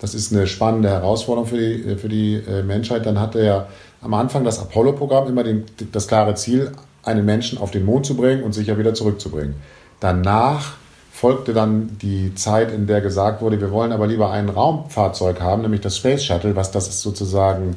das 0.00 0.14
ist 0.14 0.32
eine 0.32 0.46
spannende 0.46 0.90
Herausforderung 0.90 1.48
für 1.48 1.56
die, 1.56 1.96
für 1.96 2.08
die 2.08 2.34
äh, 2.34 2.62
Menschheit, 2.62 3.06
dann 3.06 3.18
hatte 3.18 3.42
ja 3.42 3.66
am 4.02 4.12
Anfang 4.12 4.44
das 4.44 4.58
Apollo-Programm 4.60 5.28
immer 5.28 5.44
den, 5.44 5.64
das 5.92 6.08
klare 6.08 6.34
Ziel, 6.34 6.72
einen 7.02 7.24
Menschen 7.24 7.58
auf 7.58 7.70
den 7.70 7.84
Mond 7.84 8.04
zu 8.04 8.14
bringen 8.14 8.42
und 8.42 8.52
sicher 8.52 8.76
wieder 8.76 8.92
zurückzubringen. 8.92 9.54
Danach 10.00 10.74
folgte 11.12 11.54
dann 11.54 11.96
die 12.02 12.34
Zeit, 12.34 12.72
in 12.72 12.86
der 12.86 13.00
gesagt 13.00 13.40
wurde, 13.40 13.60
wir 13.60 13.70
wollen 13.70 13.92
aber 13.92 14.06
lieber 14.06 14.30
ein 14.30 14.50
Raumfahrzeug 14.50 15.40
haben, 15.40 15.62
nämlich 15.62 15.80
das 15.80 15.96
Space 15.96 16.24
Shuttle, 16.24 16.56
was 16.56 16.70
das 16.70 17.00
sozusagen 17.00 17.76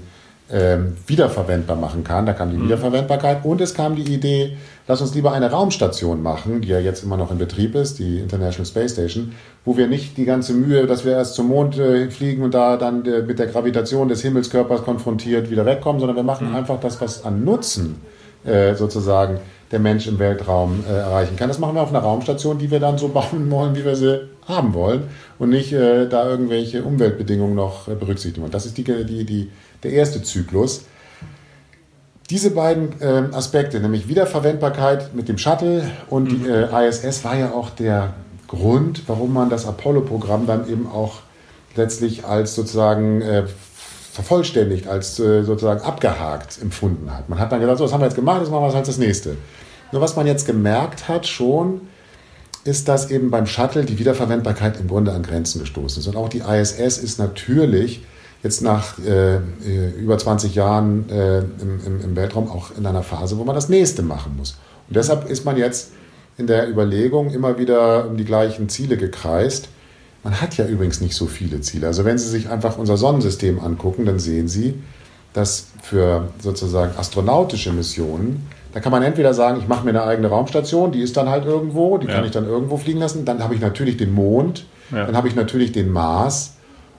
ähm, 0.51 0.95
wiederverwendbar 1.05 1.75
machen 1.75 2.03
kann. 2.03 2.25
Da 2.25 2.33
kam 2.33 2.51
die 2.51 2.57
mhm. 2.57 2.65
Wiederverwendbarkeit 2.65 3.43
und 3.43 3.59
es 3.61 3.73
kam 3.73 3.95
die 3.95 4.13
Idee, 4.13 4.57
lass 4.87 5.01
uns 5.01 5.13
lieber 5.13 5.31
eine 5.33 5.51
Raumstation 5.51 6.23
machen, 6.23 6.61
die 6.61 6.69
ja 6.69 6.79
jetzt 6.79 7.03
immer 7.03 7.17
noch 7.17 7.31
in 7.31 7.37
Betrieb 7.37 7.75
ist, 7.75 7.99
die 7.99 8.19
International 8.19 8.65
Space 8.65 8.93
Station, 8.93 9.33
wo 9.65 9.75
wir 9.77 9.87
nicht 9.87 10.17
die 10.17 10.25
ganze 10.25 10.53
Mühe, 10.53 10.87
dass 10.87 11.03
wir 11.03 11.13
erst 11.13 11.35
zum 11.35 11.47
Mond 11.49 11.77
äh, 11.77 12.09
fliegen 12.09 12.43
und 12.43 12.53
da 12.53 12.77
dann 12.77 13.05
äh, 13.05 13.21
mit 13.23 13.39
der 13.39 13.47
Gravitation 13.47 14.07
des 14.07 14.21
Himmelskörpers 14.21 14.83
konfrontiert 14.83 15.49
wieder 15.49 15.65
wegkommen, 15.65 15.99
sondern 15.99 16.15
wir 16.15 16.23
machen 16.23 16.49
mhm. 16.49 16.55
einfach 16.55 16.79
das, 16.79 17.01
was 17.01 17.25
an 17.25 17.43
Nutzen 17.43 18.01
äh, 18.45 18.75
sozusagen 18.75 19.39
der 19.71 19.79
Mensch 19.79 20.07
im 20.07 20.19
Weltraum 20.19 20.83
äh, 20.87 20.93
erreichen 20.93 21.35
kann. 21.35 21.49
Das 21.49 21.59
machen 21.59 21.75
wir 21.75 21.81
auf 21.81 21.89
einer 21.89 21.99
Raumstation, 21.99 22.57
die 22.57 22.71
wir 22.71 22.79
dann 22.79 22.97
so 22.97 23.07
bauen 23.13 23.51
wollen, 23.51 23.75
wie 23.75 23.83
wir 23.83 23.95
sie 23.95 24.29
haben 24.47 24.73
wollen 24.73 25.03
und 25.39 25.49
nicht 25.49 25.73
äh, 25.73 26.07
da 26.07 26.29
irgendwelche 26.29 26.83
Umweltbedingungen 26.83 27.55
noch 27.55 27.87
äh, 27.87 27.95
berücksichtigen. 27.95 28.45
Und 28.45 28.53
das 28.53 28.65
ist 28.65 28.77
die, 28.77 28.83
die, 28.83 29.25
die, 29.25 29.49
der 29.83 29.91
erste 29.91 30.21
Zyklus. 30.23 30.85
Diese 32.29 32.51
beiden 32.51 32.89
ähm, 32.99 33.33
Aspekte, 33.33 33.79
nämlich 33.79 34.09
Wiederverwendbarkeit 34.09 35.13
mit 35.13 35.29
dem 35.29 35.37
Shuttle 35.37 35.89
und 36.09 36.29
die 36.29 36.35
mhm. 36.35 36.49
äh, 36.49 36.87
ISS, 36.87 37.23
war 37.23 37.37
ja 37.37 37.51
auch 37.51 37.69
der 37.69 38.13
Grund, 38.47 39.03
warum 39.07 39.33
man 39.33 39.49
das 39.49 39.65
Apollo-Programm 39.65 40.45
dann 40.45 40.69
eben 40.69 40.87
auch 40.87 41.19
letztlich 41.75 42.25
als 42.25 42.55
sozusagen 42.55 43.21
äh, 43.21 43.45
vervollständigt, 44.11 44.87
als 44.87 45.19
äh, 45.19 45.43
sozusagen 45.43 45.81
abgehakt 45.81 46.61
empfunden 46.61 47.13
hat. 47.13 47.29
Man 47.29 47.39
hat 47.39 47.51
dann 47.51 47.59
gesagt, 47.59 47.77
so, 47.77 47.83
das 47.85 47.93
haben 47.93 48.01
wir 48.01 48.07
jetzt 48.07 48.15
gemacht, 48.15 48.41
jetzt 48.41 48.51
machen 48.51 48.63
wir 48.63 48.73
halt 48.73 48.87
das 48.87 48.97
nächste. 48.97 49.37
Nur 49.91 50.01
was 50.01 50.15
man 50.15 50.27
jetzt 50.27 50.45
gemerkt 50.45 51.07
hat 51.07 51.27
schon, 51.27 51.81
ist, 52.63 52.87
dass 52.89 53.09
eben 53.09 53.31
beim 53.31 53.45
Shuttle 53.45 53.85
die 53.85 53.99
Wiederverwendbarkeit 53.99 54.79
im 54.79 54.87
Grunde 54.87 55.13
an 55.13 55.23
Grenzen 55.23 55.59
gestoßen 55.59 56.01
ist. 56.01 56.07
Und 56.07 56.17
auch 56.17 56.29
die 56.29 56.39
ISS 56.39 56.97
ist 56.97 57.19
natürlich 57.19 58.01
jetzt 58.43 58.61
nach 58.61 58.99
äh, 58.99 59.35
äh 59.35 59.39
über 59.99 60.17
20 60.17 60.55
Jahren 60.55 61.09
äh, 61.09 61.39
im, 61.39 61.79
im, 61.85 62.01
im, 62.01 62.15
Weltraum 62.15 62.49
auch 62.49 62.71
in 62.77 62.85
einer 62.85 63.03
Phase, 63.03 63.37
wo 63.37 63.43
man 63.43 63.55
das 63.55 63.69
nächste 63.69 64.03
machen 64.03 64.35
muss. 64.37 64.57
Und 64.87 64.95
deshalb 64.95 65.29
ist 65.29 65.45
man 65.45 65.57
jetzt 65.57 65.91
in 66.37 66.47
der 66.47 66.69
Überlegung 66.69 67.31
immer 67.31 67.57
wieder 67.57 68.07
um 68.07 68.17
die 68.17 68.25
gleichen 68.25 68.69
Ziele 68.69 68.97
gekreist. 68.97 69.69
Man 70.23 70.39
hat 70.39 70.57
ja 70.57 70.65
übrigens 70.65 71.01
nicht 71.01 71.15
so 71.15 71.25
viele 71.25 71.61
Ziele. 71.61 71.87
Also 71.87 72.05
wenn 72.05 72.17
Sie 72.17 72.27
sich 72.27 72.49
einfach 72.49 72.77
unser 72.77 72.97
Sonnensystem 72.97 73.59
angucken, 73.59 74.05
dann 74.05 74.19
sehen 74.19 74.47
Sie, 74.47 74.75
dass 75.33 75.67
für 75.81 76.29
sozusagen 76.39 76.97
astronautische 76.97 77.71
Missionen, 77.71 78.47
da 78.73 78.79
kann 78.79 78.91
man 78.91 79.03
entweder 79.03 79.33
sagen, 79.33 79.59
ich 79.59 79.67
mache 79.67 79.83
mir 79.85 79.91
eine 79.91 80.03
eigene 80.03 80.27
Raumstation, 80.27 80.91
die 80.91 81.01
ist 81.01 81.17
dann 81.17 81.29
halt 81.29 81.45
irgendwo, 81.45 81.97
die 81.97 82.07
ja. 82.07 82.13
kann 82.13 82.25
ich 82.25 82.31
dann 82.31 82.45
irgendwo 82.45 82.77
fliegen 82.77 82.99
lassen. 82.99 83.25
Dann 83.25 83.41
habe 83.41 83.55
ich 83.55 83.61
natürlich 83.61 83.97
den 83.97 84.13
Mond, 84.13 84.65
ja. 84.91 85.05
dann 85.05 85.15
habe 85.15 85.27
ich 85.27 85.35
natürlich 85.35 85.71
den 85.71 85.89
Mars 85.89 86.56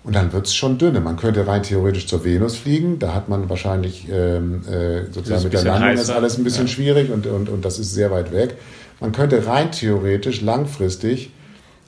und 0.09 0.17
dann 0.17 0.33
wird 0.33 0.47
es 0.47 0.55
schon 0.55 0.79
dünne. 0.79 1.01
Man 1.01 1.19
könnte 1.19 1.47
rein 1.47 1.63
theoretisch 1.63 2.07
zur 2.07 2.25
Venus 2.25 2.57
fliegen, 2.57 2.99
da 2.99 3.13
hat 3.13 3.29
man 3.29 3.51
wahrscheinlich 3.51 4.09
ähm, 4.11 4.63
äh, 4.67 5.05
sozusagen 5.13 5.45
mit 5.45 5.53
der 5.53 5.65
Landung 5.65 5.91
heißer. 5.91 6.03
ist 6.03 6.11
alles 6.11 6.39
ein 6.39 6.45
bisschen 6.45 6.67
ja. 6.67 6.73
schwierig 6.73 7.11
und, 7.11 7.27
und, 7.27 7.51
und 7.51 7.63
das 7.63 7.79
ist 7.79 7.93
sehr 7.93 8.11
weit 8.11 8.33
weg. 8.33 8.55
Man 9.01 9.13
könnte 9.13 9.47
rein 9.47 9.71
theoretisch 9.71 10.41
langfristig 10.41 11.31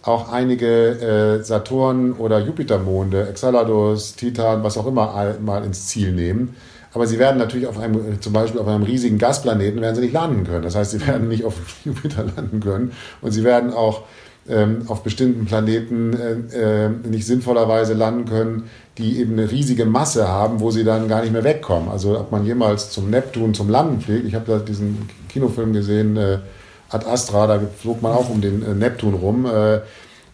auch 0.02 0.30
einige 0.30 1.38
äh, 1.40 1.42
Saturn- 1.42 2.12
oder 2.12 2.40
Jupitermonde, 2.40 3.26
Enceladus, 3.26 4.16
Titan, 4.16 4.62
was 4.62 4.76
auch 4.76 4.86
immer, 4.86 5.36
mal 5.40 5.64
ins 5.64 5.86
Ziel 5.86 6.12
nehmen. 6.12 6.54
Aber 6.92 7.06
sie 7.06 7.18
werden 7.18 7.38
natürlich 7.38 7.68
auf 7.68 7.78
einem, 7.78 8.20
zum 8.20 8.34
Beispiel 8.34 8.60
auf 8.60 8.68
einem 8.68 8.82
riesigen 8.82 9.16
Gasplaneten, 9.16 9.80
werden 9.80 9.94
sie 9.94 10.02
nicht 10.02 10.12
landen 10.12 10.44
können. 10.44 10.62
Das 10.62 10.76
heißt, 10.76 10.90
sie 10.90 11.06
werden 11.06 11.28
nicht 11.28 11.46
auf 11.46 11.54
Jupiter 11.86 12.26
landen 12.36 12.60
können. 12.60 12.92
Und 13.22 13.32
sie 13.32 13.44
werden 13.44 13.72
auch 13.72 14.02
auf 14.88 15.02
bestimmten 15.02 15.44
Planeten 15.44 16.12
äh, 16.14 16.86
äh, 16.86 16.88
nicht 16.88 17.26
sinnvollerweise 17.26 17.94
landen 17.94 18.24
können, 18.24 18.70
die 18.98 19.20
eben 19.20 19.34
eine 19.34 19.50
riesige 19.50 19.84
Masse 19.84 20.26
haben, 20.28 20.60
wo 20.60 20.70
sie 20.70 20.82
dann 20.82 21.08
gar 21.08 21.22
nicht 21.22 21.32
mehr 21.32 21.44
wegkommen. 21.44 21.88
Also 21.88 22.18
ob 22.18 22.32
man 22.32 22.44
jemals 22.44 22.90
zum 22.90 23.10
Neptun 23.10 23.54
zum 23.54 23.68
Landen 23.68 24.00
fliegt. 24.00 24.26
Ich 24.26 24.34
habe 24.34 24.50
da 24.50 24.58
diesen 24.58 25.08
Kinofilm 25.28 25.72
gesehen, 25.72 26.16
äh, 26.16 26.38
Ad 26.88 27.06
Astra, 27.06 27.46
da 27.46 27.60
flog 27.78 28.02
man 28.02 28.12
auch 28.12 28.28
um 28.28 28.40
den 28.40 28.62
äh, 28.62 28.74
Neptun 28.74 29.14
rum. 29.14 29.46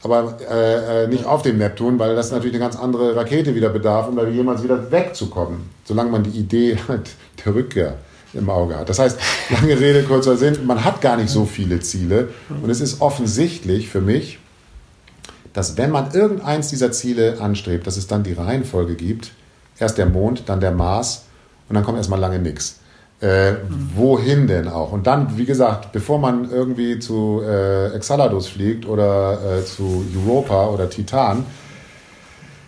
Aber 0.02 0.38
äh, 0.48 1.08
nicht 1.08 1.26
auf 1.26 1.42
dem 1.42 1.58
Neptun, 1.58 1.98
weil 1.98 2.14
das 2.14 2.30
natürlich 2.30 2.54
eine 2.54 2.62
ganz 2.62 2.76
andere 2.76 3.16
Rakete 3.16 3.54
wieder 3.54 3.70
bedarf, 3.70 4.08
um 4.08 4.16
da 4.16 4.26
jemals 4.26 4.62
wieder 4.62 4.90
wegzukommen, 4.90 5.68
solange 5.84 6.10
man 6.10 6.22
die 6.22 6.38
Idee 6.38 6.78
halt 6.88 7.10
der 7.44 7.54
Rückkehr 7.54 7.94
im 8.36 8.50
Auge 8.50 8.76
hat. 8.76 8.88
Das 8.88 8.98
heißt, 8.98 9.18
lange 9.50 9.78
Rede, 9.78 10.02
kurzer 10.02 10.36
Sinn, 10.36 10.66
man 10.66 10.84
hat 10.84 11.00
gar 11.00 11.16
nicht 11.16 11.30
so 11.30 11.44
viele 11.44 11.80
Ziele 11.80 12.28
und 12.62 12.70
es 12.70 12.80
ist 12.80 13.00
offensichtlich 13.00 13.88
für 13.88 14.00
mich, 14.00 14.38
dass 15.52 15.76
wenn 15.76 15.90
man 15.90 16.12
irgendeins 16.12 16.68
dieser 16.68 16.92
Ziele 16.92 17.40
anstrebt, 17.40 17.86
dass 17.86 17.96
es 17.96 18.06
dann 18.06 18.22
die 18.22 18.34
Reihenfolge 18.34 18.94
gibt, 18.94 19.32
erst 19.78 19.98
der 19.98 20.06
Mond, 20.06 20.44
dann 20.46 20.60
der 20.60 20.72
Mars 20.72 21.24
und 21.68 21.74
dann 21.74 21.84
kommt 21.84 21.98
erstmal 21.98 22.20
lange 22.20 22.38
nichts. 22.38 22.80
Äh, 23.20 23.54
wohin 23.94 24.46
denn 24.46 24.68
auch? 24.68 24.92
Und 24.92 25.06
dann, 25.06 25.38
wie 25.38 25.46
gesagt, 25.46 25.90
bevor 25.92 26.18
man 26.18 26.50
irgendwie 26.50 26.98
zu 26.98 27.40
äh, 27.42 27.94
Exaladus 27.94 28.48
fliegt 28.48 28.86
oder 28.86 29.60
äh, 29.60 29.64
zu 29.64 30.04
Europa 30.14 30.68
oder 30.68 30.90
Titan, 30.90 31.46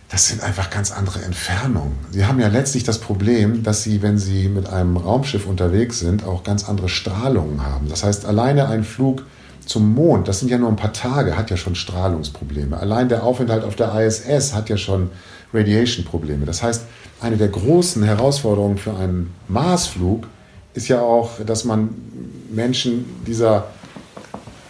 das 0.09 0.29
sind 0.29 0.43
einfach 0.43 0.71
ganz 0.71 0.91
andere 0.91 1.23
Entfernungen. 1.23 1.99
Sie 2.11 2.25
haben 2.25 2.41
ja 2.41 2.49
letztlich 2.49 2.83
das 2.83 2.99
Problem, 2.99 3.63
dass 3.63 3.83
Sie, 3.83 4.01
wenn 4.01 4.17
Sie 4.17 4.49
mit 4.49 4.69
einem 4.69 4.97
Raumschiff 4.97 5.47
unterwegs 5.47 5.99
sind, 5.99 6.25
auch 6.25 6.45
ganz 6.45 6.67
andere 6.67 6.89
Strahlungen 6.89 7.65
haben. 7.65 7.89
Das 7.89 8.05
heißt, 8.05 8.25
alleine 8.25 8.69
ein 8.69 8.85
Flug 8.85 9.25
zum 9.67 9.93
Mond, 9.93 10.27
das 10.27 10.41
sind 10.41 10.51
ja 10.51 10.57
nur 10.57 10.71
ein 10.71 10.77
paar 10.77 10.95
Tage, 10.95 11.37
hat 11.37 11.51
ja 11.51 11.59
schon 11.59 11.75
Strahlungsprobleme. 11.75 12.79
Allein 12.79 13.11
der 13.11 13.23
Aufenthalt 13.23 13.65
auf 13.65 13.77
der 13.77 13.95
ISS 14.01 14.55
hat 14.55 14.71
ja 14.71 14.79
schon 14.79 15.11
Radiation-Probleme. 15.53 16.47
Das 16.47 16.63
heißt, 16.63 16.85
eine 17.21 17.37
der 17.37 17.49
großen 17.49 18.03
Herausforderungen 18.03 18.79
für 18.79 18.97
einen 18.97 19.35
Marsflug 19.47 20.27
ist 20.73 20.89
ja 20.89 21.03
auch, 21.03 21.33
dass 21.45 21.65
man 21.65 21.91
Menschen 22.51 23.05
dieser 23.27 23.67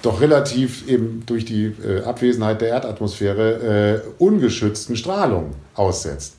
doch 0.02 0.20
relativ 0.20 0.88
eben 0.88 1.22
durch 1.26 1.44
die 1.44 1.66
äh, 1.66 2.02
Abwesenheit 2.04 2.60
der 2.60 2.68
Erdatmosphäre 2.68 4.02
äh, 4.04 4.22
ungeschützten 4.22 4.96
Strahlung 4.96 5.54
aussetzt. 5.74 6.36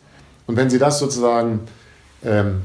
Und 0.48 0.56
wenn 0.56 0.70
Sie 0.70 0.80
das 0.80 1.00
sozusagen 1.00 1.62
ähm, 2.24 2.62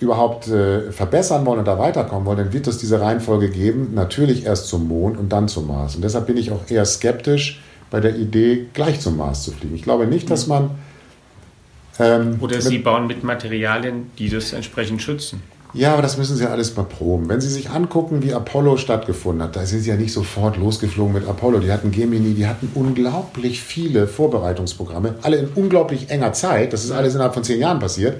überhaupt 0.00 0.48
äh, 0.48 0.90
verbessern 0.92 1.44
wollen 1.44 1.60
und 1.60 1.68
da 1.68 1.78
weiterkommen 1.78 2.24
wollen, 2.24 2.38
dann 2.38 2.52
wird 2.52 2.66
es 2.66 2.78
diese 2.78 3.00
Reihenfolge 3.00 3.50
geben, 3.50 3.90
natürlich 3.94 4.46
erst 4.46 4.66
zum 4.66 4.88
Mond 4.88 5.18
und 5.18 5.28
dann 5.28 5.46
zum 5.46 5.66
Mars. 5.66 5.94
Und 5.94 6.02
deshalb 6.02 6.26
bin 6.26 6.38
ich 6.38 6.50
auch 6.50 6.70
eher 6.70 6.86
skeptisch 6.86 7.60
bei 7.90 8.00
der 8.00 8.16
Idee, 8.16 8.66
gleich 8.72 9.00
zum 9.00 9.16
Mars 9.18 9.44
zu 9.44 9.52
fliegen. 9.52 9.74
Ich 9.74 9.82
glaube 9.82 10.06
nicht, 10.06 10.30
dass 10.30 10.46
man... 10.46 10.70
Ähm, 11.98 12.38
Oder 12.40 12.62
Sie 12.62 12.78
bauen 12.78 13.06
mit 13.06 13.24
Materialien, 13.24 14.10
die 14.18 14.30
das 14.30 14.54
entsprechend 14.54 15.02
schützen. 15.02 15.42
Ja, 15.72 15.92
aber 15.92 16.02
das 16.02 16.18
müssen 16.18 16.36
Sie 16.36 16.42
ja 16.42 16.50
alles 16.50 16.76
mal 16.76 16.84
proben. 16.84 17.28
Wenn 17.28 17.40
Sie 17.40 17.48
sich 17.48 17.70
angucken, 17.70 18.22
wie 18.22 18.34
Apollo 18.34 18.76
stattgefunden 18.76 19.42
hat, 19.42 19.54
da 19.54 19.64
sind 19.64 19.80
Sie 19.80 19.90
ja 19.90 19.96
nicht 19.96 20.12
sofort 20.12 20.56
losgeflogen 20.56 21.14
mit 21.14 21.28
Apollo. 21.28 21.60
Die 21.60 21.70
hatten 21.70 21.92
Gemini, 21.92 22.34
die 22.34 22.46
hatten 22.46 22.70
unglaublich 22.74 23.62
viele 23.62 24.08
Vorbereitungsprogramme, 24.08 25.14
alle 25.22 25.36
in 25.36 25.48
unglaublich 25.54 26.10
enger 26.10 26.32
Zeit. 26.32 26.72
Das 26.72 26.84
ist 26.84 26.90
alles 26.90 27.14
innerhalb 27.14 27.34
von 27.34 27.44
zehn 27.44 27.60
Jahren 27.60 27.78
passiert. 27.78 28.16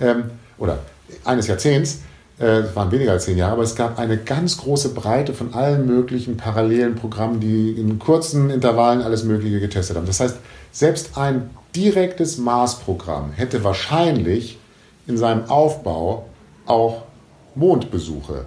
Ähm, 0.00 0.24
oder 0.58 0.80
eines 1.24 1.46
Jahrzehnts. 1.46 2.00
Äh, 2.40 2.60
es 2.60 2.76
waren 2.76 2.90
weniger 2.90 3.12
als 3.12 3.24
zehn 3.24 3.38
Jahre, 3.38 3.52
aber 3.52 3.62
es 3.62 3.76
gab 3.76 3.98
eine 3.98 4.16
ganz 4.16 4.56
große 4.56 4.88
Breite 4.88 5.32
von 5.32 5.54
allen 5.54 5.86
möglichen 5.86 6.36
parallelen 6.36 6.96
Programmen, 6.96 7.38
die 7.38 7.70
in 7.70 8.00
kurzen 8.00 8.50
Intervallen 8.50 9.02
alles 9.02 9.22
Mögliche 9.22 9.60
getestet 9.60 9.96
haben. 9.96 10.06
Das 10.06 10.18
heißt, 10.18 10.36
selbst 10.72 11.16
ein 11.16 11.50
direktes 11.76 12.38
Mars-Programm 12.38 13.32
hätte 13.32 13.62
wahrscheinlich 13.62 14.58
in 15.06 15.16
seinem 15.16 15.48
Aufbau 15.48 16.26
auch 16.70 17.02
Mondbesuche. 17.54 18.44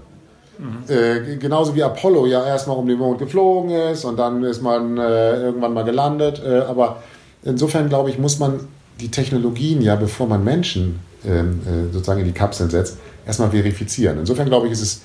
Mhm. 0.58 0.84
Äh, 0.88 1.38
genauso 1.38 1.76
wie 1.76 1.84
Apollo 1.84 2.28
ja 2.28 2.46
erstmal 2.46 2.78
um 2.78 2.88
den 2.88 2.98
Mond 2.98 3.20
geflogen 3.20 3.72
ist 3.72 4.06
und 4.06 4.18
dann 4.18 4.44
ist 4.44 4.62
man 4.62 4.98
äh, 4.98 5.42
irgendwann 5.42 5.74
mal 5.74 5.84
gelandet. 5.84 6.42
Äh, 6.46 6.60
aber 6.60 7.04
insofern 7.44 7.90
glaube 7.90 8.10
ich, 8.10 8.20
muss 8.20 8.40
man 8.40 8.62
die 9.00 9.10
Technologien 9.10 9.82
ja, 9.82 9.96
bevor 9.96 10.28
man 10.28 10.44
Menschen 10.44 11.00
ähm, 11.26 11.62
äh, 11.66 11.92
sozusagen 11.92 12.22
in 12.22 12.28
die 12.28 12.34
Kapseln 12.34 12.70
setzt, 12.70 12.98
erstmal 13.26 13.50
verifizieren. 13.50 14.20
Insofern 14.20 14.48
glaube 14.48 14.68
ich, 14.68 14.74
ist 14.74 14.82
es 14.82 15.02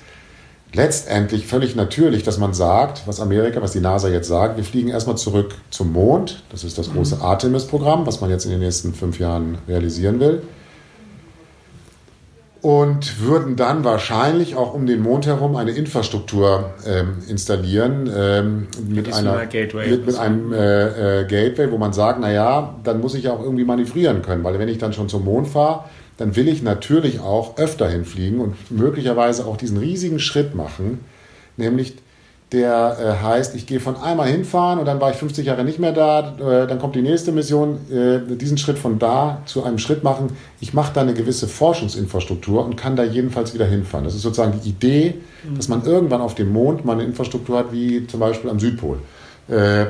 letztendlich 0.74 1.46
völlig 1.46 1.74
natürlich, 1.74 2.22
dass 2.22 2.36
man 2.36 2.52
sagt, 2.52 3.06
was 3.06 3.20
Amerika, 3.20 3.62
was 3.62 3.72
die 3.72 3.80
NASA 3.80 4.08
jetzt 4.08 4.28
sagt, 4.28 4.58
wir 4.58 4.64
fliegen 4.64 4.90
erstmal 4.90 5.16
zurück 5.16 5.54
zum 5.70 5.92
Mond. 5.92 6.42
Das 6.50 6.62
ist 6.62 6.76
das 6.76 6.92
große 6.92 7.16
mhm. 7.16 7.22
Artemis-Programm, 7.22 8.06
was 8.06 8.20
man 8.20 8.28
jetzt 8.28 8.44
in 8.44 8.50
den 8.50 8.60
nächsten 8.60 8.92
fünf 8.92 9.18
Jahren 9.18 9.56
realisieren 9.66 10.20
will 10.20 10.42
und 12.60 13.20
würden 13.20 13.54
dann 13.54 13.84
wahrscheinlich 13.84 14.56
auch 14.56 14.74
um 14.74 14.86
den 14.86 15.00
Mond 15.00 15.26
herum 15.26 15.54
eine 15.54 15.70
Infrastruktur 15.70 16.74
ähm, 16.86 17.18
installieren 17.28 18.10
ähm, 18.14 18.66
mit, 18.88 19.12
einer, 19.12 19.46
mit, 19.52 20.06
mit, 20.06 20.18
einem 20.18 20.52
äh, 20.52 21.20
äh, 21.20 21.24
Gateway, 21.24 21.70
wo 21.70 21.78
man 21.78 21.92
sagt, 21.92 22.20
naja, 22.20 22.74
dann 22.82 23.00
muss 23.00 23.14
ich 23.14 23.24
ja 23.24 23.32
auch 23.32 23.42
irgendwie 23.42 23.64
manövrieren 23.64 24.22
können, 24.22 24.42
weil 24.42 24.58
wenn 24.58 24.68
ich 24.68 24.78
dann 24.78 24.92
schon 24.92 25.08
zum 25.08 25.24
Mond 25.24 25.48
fahre, 25.48 25.84
dann 26.16 26.34
will 26.34 26.48
ich 26.48 26.62
natürlich 26.62 27.20
auch 27.20 27.58
öfter 27.58 27.88
hinfliegen 27.88 28.40
und 28.40 28.70
möglicherweise 28.72 29.46
auch 29.46 29.56
diesen 29.56 29.78
riesigen 29.78 30.18
Schritt 30.18 30.56
machen, 30.56 31.04
nämlich 31.56 31.94
der 32.52 32.96
äh, 32.98 33.24
heißt, 33.24 33.54
ich 33.54 33.66
gehe 33.66 33.78
von 33.78 33.96
einmal 33.96 34.28
hinfahren 34.28 34.78
und 34.78 34.86
dann 34.86 35.00
war 35.00 35.10
ich 35.10 35.16
50 35.16 35.46
Jahre 35.46 35.64
nicht 35.64 35.78
mehr 35.78 35.92
da, 35.92 36.34
äh, 36.38 36.66
dann 36.66 36.78
kommt 36.78 36.94
die 36.94 37.02
nächste 37.02 37.30
Mission, 37.30 37.78
äh, 37.90 38.20
diesen 38.36 38.56
Schritt 38.56 38.78
von 38.78 38.98
da 38.98 39.42
zu 39.44 39.64
einem 39.64 39.78
Schritt 39.78 40.02
machen. 40.02 40.30
Ich 40.60 40.72
mache 40.72 40.92
da 40.94 41.02
eine 41.02 41.12
gewisse 41.12 41.46
Forschungsinfrastruktur 41.46 42.64
und 42.64 42.76
kann 42.76 42.96
da 42.96 43.04
jedenfalls 43.04 43.52
wieder 43.52 43.66
hinfahren. 43.66 44.04
Das 44.04 44.14
ist 44.14 44.22
sozusagen 44.22 44.58
die 44.62 44.70
Idee, 44.70 45.14
mhm. 45.44 45.56
dass 45.56 45.68
man 45.68 45.84
irgendwann 45.84 46.22
auf 46.22 46.34
dem 46.34 46.50
Mond 46.50 46.86
mal 46.86 46.94
eine 46.94 47.04
Infrastruktur 47.04 47.58
hat, 47.58 47.72
wie 47.72 48.06
zum 48.06 48.20
Beispiel 48.20 48.48
am 48.48 48.58
Südpol. 48.58 48.98
Äh, 49.48 49.86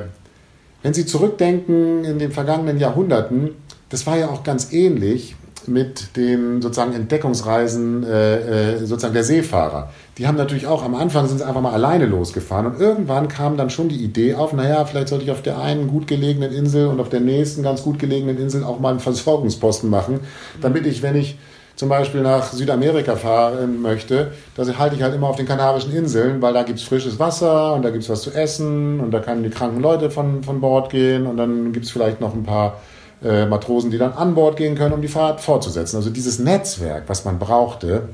wenn 0.83 0.95
Sie 0.95 1.07
zurückdenken 1.07 2.05
in 2.05 2.19
den 2.19 2.33
vergangenen 2.33 2.79
Jahrhunderten, 2.79 3.51
das 3.89 4.07
war 4.07 4.17
ja 4.17 4.29
auch 4.29 4.43
ganz 4.43 4.73
ähnlich 4.73 5.37
mit 5.69 6.17
den 6.17 6.61
sozusagen 6.63 6.93
Entdeckungsreisen 6.93 8.05
äh, 8.05 8.75
äh, 8.75 8.79
sozusagen 8.87 9.15
der 9.15 9.25
Seefahrer. 9.25 9.91
Die 10.17 10.27
haben 10.27 10.37
natürlich 10.37 10.67
auch 10.67 10.85
am 10.85 10.95
Anfang 10.95 11.29
sind 11.29 11.39
sie 11.39 11.47
einfach 11.47 11.61
mal 11.61 11.73
alleine 11.73 12.07
losgefahren 12.07 12.67
und 12.67 12.81
irgendwann 12.81 13.29
kam 13.29 13.57
dann 13.57 13.71
schon 13.71 13.89
die 13.89 14.03
Idee 14.03 14.35
auf, 14.35 14.53
naja, 14.53 14.85
vielleicht 14.85 15.09
sollte 15.09 15.25
ich 15.25 15.31
auf 15.31 15.43
der 15.43 15.61
einen 15.61 15.89
gut 15.89 16.07
gelegenen 16.07 16.53
Insel 16.53 16.89
und 16.89 17.01
auf 17.01 17.09
der 17.09 17.21
nächsten 17.21 17.63
ganz 17.63 17.83
gut 17.83 17.99
gelegenen 17.99 18.39
Insel 18.39 18.65
auch 18.65 18.81
mal 18.81 18.91
einen 18.91 19.01
Versorgungsposten 19.01 19.89
machen, 19.89 20.21
damit 20.61 20.87
ich, 20.87 21.03
wenn 21.03 21.17
ich 21.17 21.39
zum 21.79 21.89
Beispiel 21.89 22.23
nach 22.23 22.53
Südamerika 22.53 23.15
fahren 23.15 23.81
möchte, 23.81 24.33
da 24.57 24.65
halte 24.79 24.97
ich 24.97 25.03
halt 25.03 25.15
immer 25.15 25.29
auf 25.29 25.37
den 25.37 25.47
Kanarischen 25.47 25.95
Inseln, 25.95 26.43
weil 26.43 26.53
da 26.53 26.65
gibt 26.65 26.81
es 26.81 26.85
frisches 26.85 27.21
Wasser 27.21 27.75
und 27.75 27.83
da 27.83 27.91
gibt 27.91 28.03
es 28.03 28.11
was 28.11 28.23
zu 28.23 28.33
essen 28.33 28.99
und 28.99 29.13
da 29.13 29.21
können 29.21 29.45
die 29.45 29.51
kranken 29.51 29.81
Leute 29.81 30.11
von, 30.11 30.43
von 30.43 30.61
Bord 30.61 30.91
gehen 30.91 31.27
und 31.27 31.37
dann 31.37 31.73
gibt 31.73 31.87
es 31.87 31.93
vielleicht 31.93 32.21
noch 32.21 32.35
ein 32.35 32.43
paar 32.43 32.81
äh, 33.25 33.47
Matrosen, 33.47 33.91
die 33.91 33.99
dann 33.99 34.13
an 34.13 34.35
Bord 34.35 34.57
gehen 34.57 34.75
können, 34.77 34.93
um 34.93 35.03
die 35.03 35.09
Fahrt 35.09 35.41
fortzusetzen. 35.41 35.97
Also 35.97 36.11
dieses 36.11 36.39
Netzwerk, 36.39 37.05
was 37.09 37.25
man 37.25 37.39
brauchte, 37.39 38.09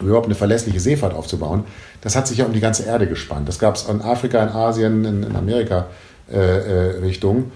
um 0.00 0.08
überhaupt 0.08 0.26
eine 0.26 0.34
verlässliche 0.34 0.80
Seefahrt 0.80 1.14
aufzubauen, 1.14 1.64
das 2.02 2.16
hat 2.16 2.26
sich 2.26 2.38
ja 2.38 2.44
um 2.44 2.52
die 2.52 2.60
ganze 2.60 2.84
Erde 2.84 3.06
gespannt. 3.06 3.48
Das 3.48 3.58
gab 3.58 3.76
es 3.76 3.88
in 3.88 4.02
Afrika, 4.02 4.42
in 4.42 4.50
Asien, 4.50 5.04
in, 5.04 5.22
in 5.22 5.36
Amerika 5.36 5.86
äh, 6.30 6.36
äh, 6.36 6.98
Richtung. 7.00 7.50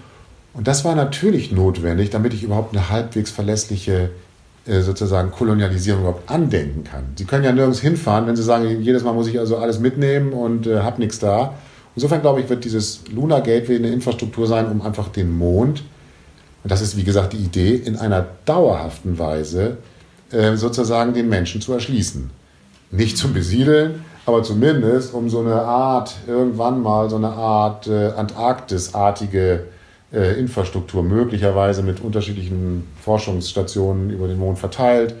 Und 0.53 0.67
das 0.67 0.83
war 0.83 0.95
natürlich 0.95 1.51
notwendig, 1.51 2.09
damit 2.09 2.33
ich 2.33 2.43
überhaupt 2.43 2.75
eine 2.75 2.89
halbwegs 2.89 3.31
verlässliche 3.31 4.09
äh, 4.65 4.81
sozusagen 4.81 5.31
Kolonialisierung 5.31 6.01
überhaupt 6.01 6.29
andenken 6.29 6.83
kann. 6.83 7.03
Sie 7.15 7.25
können 7.25 7.43
ja 7.43 7.51
nirgends 7.51 7.79
hinfahren, 7.79 8.27
wenn 8.27 8.35
Sie 8.35 8.43
sagen, 8.43 8.81
jedes 8.81 9.03
Mal 9.03 9.13
muss 9.13 9.27
ich 9.27 9.39
also 9.39 9.57
alles 9.57 9.79
mitnehmen 9.79 10.33
und 10.33 10.67
äh, 10.67 10.79
habe 10.79 10.99
nichts 10.99 11.19
da. 11.19 11.53
Insofern 11.95 12.21
glaube 12.21 12.41
ich, 12.41 12.49
wird 12.49 12.63
dieses 12.63 13.03
Lunar 13.11 13.41
Gateway 13.41 13.75
eine 13.75 13.89
Infrastruktur 13.89 14.47
sein, 14.47 14.67
um 14.67 14.81
einfach 14.81 15.09
den 15.09 15.31
Mond 15.31 15.83
und 16.63 16.71
das 16.71 16.81
ist, 16.81 16.97
wie 16.97 17.03
gesagt, 17.03 17.33
die 17.33 17.37
Idee, 17.37 17.75
in 17.75 17.95
einer 17.97 18.25
dauerhaften 18.45 19.17
Weise 19.17 19.77
äh, 20.31 20.55
sozusagen 20.55 21.13
den 21.13 21.29
Menschen 21.29 21.61
zu 21.61 21.73
erschließen. 21.73 22.29
Nicht 22.91 23.17
zum 23.17 23.33
Besiedeln, 23.33 24.05
aber 24.25 24.43
zumindest 24.43 25.13
um 25.13 25.29
so 25.29 25.39
eine 25.39 25.61
Art, 25.61 26.15
irgendwann 26.27 26.81
mal 26.81 27.09
so 27.09 27.15
eine 27.15 27.29
Art 27.29 27.87
äh, 27.87 28.11
Antarktis-artige 28.11 29.65
äh, 30.13 30.39
Infrastruktur, 30.39 31.03
möglicherweise 31.03 31.83
mit 31.83 32.01
unterschiedlichen 32.01 32.87
Forschungsstationen 33.01 34.09
über 34.09 34.27
den 34.27 34.37
Mond 34.37 34.59
verteilt, 34.59 35.15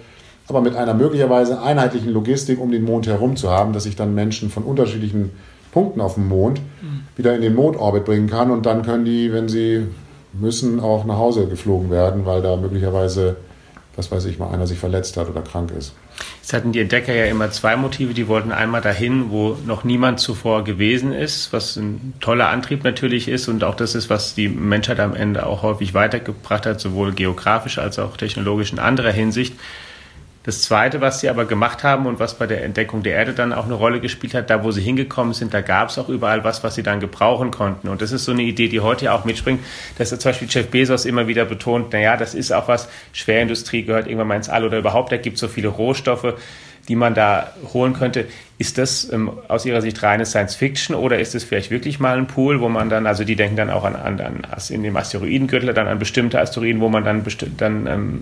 aber 0.47 0.61
mit 0.61 0.75
einer 0.75 0.93
möglicherweise 0.93 1.61
einheitlichen 1.61 2.11
Logistik 2.11 2.59
um 2.59 2.71
den 2.71 2.83
Mond 2.83 3.07
herum 3.07 3.35
zu 3.35 3.49
haben, 3.49 3.73
dass 3.73 3.85
ich 3.85 3.95
dann 3.95 4.13
Menschen 4.13 4.49
von 4.49 4.63
unterschiedlichen 4.63 5.31
Punkten 5.71 6.01
auf 6.01 6.15
dem 6.15 6.27
Mond 6.27 6.59
mhm. 6.81 7.03
wieder 7.15 7.33
in 7.33 7.41
den 7.41 7.55
Mondorbit 7.55 8.05
bringen 8.05 8.29
kann 8.29 8.51
und 8.51 8.65
dann 8.65 8.83
können 8.83 9.05
die, 9.05 9.31
wenn 9.31 9.47
sie 9.47 9.87
müssen 10.33 10.79
auch 10.79 11.05
nach 11.05 11.17
Hause 11.17 11.47
geflogen 11.47 11.89
werden, 11.89 12.25
weil 12.25 12.41
da 12.41 12.55
möglicherweise, 12.55 13.37
was 13.95 14.11
weiß 14.11 14.25
ich, 14.25 14.39
mal 14.39 14.51
einer 14.51 14.67
sich 14.67 14.79
verletzt 14.79 15.17
hat 15.17 15.29
oder 15.29 15.41
krank 15.41 15.71
ist. 15.77 15.93
Jetzt 16.41 16.53
hatten 16.53 16.71
die 16.71 16.79
Entdecker 16.79 17.13
ja 17.13 17.25
immer 17.25 17.51
zwei 17.51 17.75
Motive. 17.75 18.13
Die 18.13 18.27
wollten 18.27 18.51
einmal 18.51 18.81
dahin, 18.81 19.31
wo 19.31 19.57
noch 19.65 19.83
niemand 19.83 20.19
zuvor 20.19 20.63
gewesen 20.63 21.13
ist, 21.13 21.51
was 21.53 21.75
ein 21.75 22.13
toller 22.19 22.49
Antrieb 22.49 22.83
natürlich 22.83 23.27
ist 23.27 23.47
und 23.47 23.63
auch 23.63 23.75
das 23.75 23.95
ist, 23.95 24.09
was 24.09 24.35
die 24.35 24.49
Menschheit 24.49 24.99
am 24.99 25.15
Ende 25.15 25.45
auch 25.45 25.63
häufig 25.63 25.93
weitergebracht 25.93 26.65
hat, 26.65 26.79
sowohl 26.79 27.13
geografisch 27.13 27.77
als 27.77 27.99
auch 27.99 28.17
technologisch 28.17 28.71
in 28.71 28.79
anderer 28.79 29.11
Hinsicht. 29.11 29.55
Das 30.43 30.63
Zweite, 30.63 31.01
was 31.01 31.19
sie 31.19 31.29
aber 31.29 31.45
gemacht 31.45 31.83
haben 31.83 32.07
und 32.07 32.19
was 32.19 32.33
bei 32.33 32.47
der 32.47 32.63
Entdeckung 32.63 33.03
der 33.03 33.13
Erde 33.13 33.33
dann 33.33 33.53
auch 33.53 33.65
eine 33.65 33.75
Rolle 33.75 33.99
gespielt 33.99 34.33
hat, 34.33 34.49
da 34.49 34.63
wo 34.63 34.71
sie 34.71 34.81
hingekommen 34.81 35.35
sind, 35.35 35.53
da 35.53 35.61
gab 35.61 35.89
es 35.89 35.99
auch 35.99 36.09
überall 36.09 36.43
was, 36.43 36.63
was 36.63 36.73
sie 36.73 36.81
dann 36.81 36.99
gebrauchen 36.99 37.51
konnten. 37.51 37.87
Und 37.87 38.01
das 38.01 38.11
ist 38.11 38.25
so 38.25 38.31
eine 38.31 38.41
Idee, 38.41 38.67
die 38.67 38.79
heute 38.79 39.05
ja 39.05 39.13
auch 39.13 39.23
mitspringt, 39.23 39.59
dass 39.99 40.09
zum 40.09 40.19
Beispiel 40.19 40.47
Jeff 40.49 40.67
Bezos 40.67 41.05
immer 41.05 41.27
wieder 41.27 41.45
betont, 41.45 41.93
naja, 41.93 42.17
das 42.17 42.33
ist 42.33 42.51
auch 42.51 42.67
was, 42.67 42.89
Schwerindustrie 43.13 43.83
gehört 43.83 44.07
irgendwann 44.07 44.29
mal 44.29 44.35
ins 44.35 44.49
All 44.49 44.65
oder 44.65 44.79
überhaupt, 44.79 45.11
da 45.11 45.17
gibt 45.17 45.35
es 45.35 45.41
so 45.41 45.47
viele 45.47 45.67
Rohstoffe, 45.67 46.33
die 46.87 46.95
man 46.95 47.13
da 47.13 47.53
holen 47.73 47.93
könnte. 47.93 48.25
Ist 48.57 48.79
das 48.79 49.13
ähm, 49.13 49.31
aus 49.47 49.67
Ihrer 49.67 49.83
Sicht 49.83 50.01
reine 50.01 50.25
Science 50.25 50.55
Fiction 50.55 50.95
oder 50.95 51.19
ist 51.19 51.35
es 51.35 51.43
vielleicht 51.43 51.69
wirklich 51.69 51.99
mal 51.99 52.17
ein 52.17 52.25
Pool, 52.25 52.61
wo 52.61 52.69
man 52.69 52.89
dann, 52.89 53.05
also 53.05 53.23
die 53.23 53.35
denken 53.35 53.57
dann 53.57 53.69
auch 53.69 53.83
an, 53.83 53.95
an, 53.95 54.19
an 54.19 54.41
in 54.69 54.81
dem 54.81 54.97
Asteroidengürtel, 54.97 55.71
dann 55.75 55.87
an 55.87 55.99
bestimmte 55.99 56.39
Asteroiden, 56.39 56.81
wo 56.81 56.89
man 56.89 57.03
dann, 57.03 57.23
dann 57.57 57.85
ähm, 57.85 58.21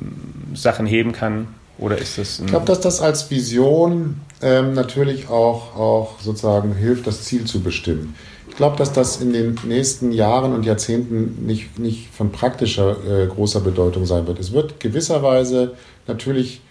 Sachen 0.53 0.85
heben 0.85 1.13
kann? 1.13 1.47
Oder 1.79 1.97
ist 1.97 2.17
das? 2.17 2.39
Ich 2.39 2.47
glaube, 2.47 2.65
dass 2.65 2.81
das 2.81 3.01
als 3.01 3.29
Vision 3.31 4.21
ähm, 4.41 4.73
natürlich 4.73 5.29
auch, 5.29 5.75
auch 5.75 6.19
sozusagen 6.19 6.73
hilft, 6.73 7.07
das 7.07 7.23
Ziel 7.23 7.45
zu 7.45 7.61
bestimmen. 7.61 8.15
Ich 8.49 8.55
glaube, 8.55 8.75
dass 8.75 8.91
das 8.91 9.21
in 9.21 9.31
den 9.31 9.57
nächsten 9.65 10.11
Jahren 10.11 10.53
und 10.53 10.65
Jahrzehnten 10.65 11.45
nicht, 11.45 11.79
nicht 11.79 12.09
von 12.13 12.31
praktischer 12.31 12.97
äh, 13.07 13.27
großer 13.27 13.61
Bedeutung 13.61 14.05
sein 14.05 14.27
wird. 14.27 14.39
Es 14.39 14.51
wird 14.51 14.79
gewisserweise 14.79 15.75
natürlich 16.07 16.61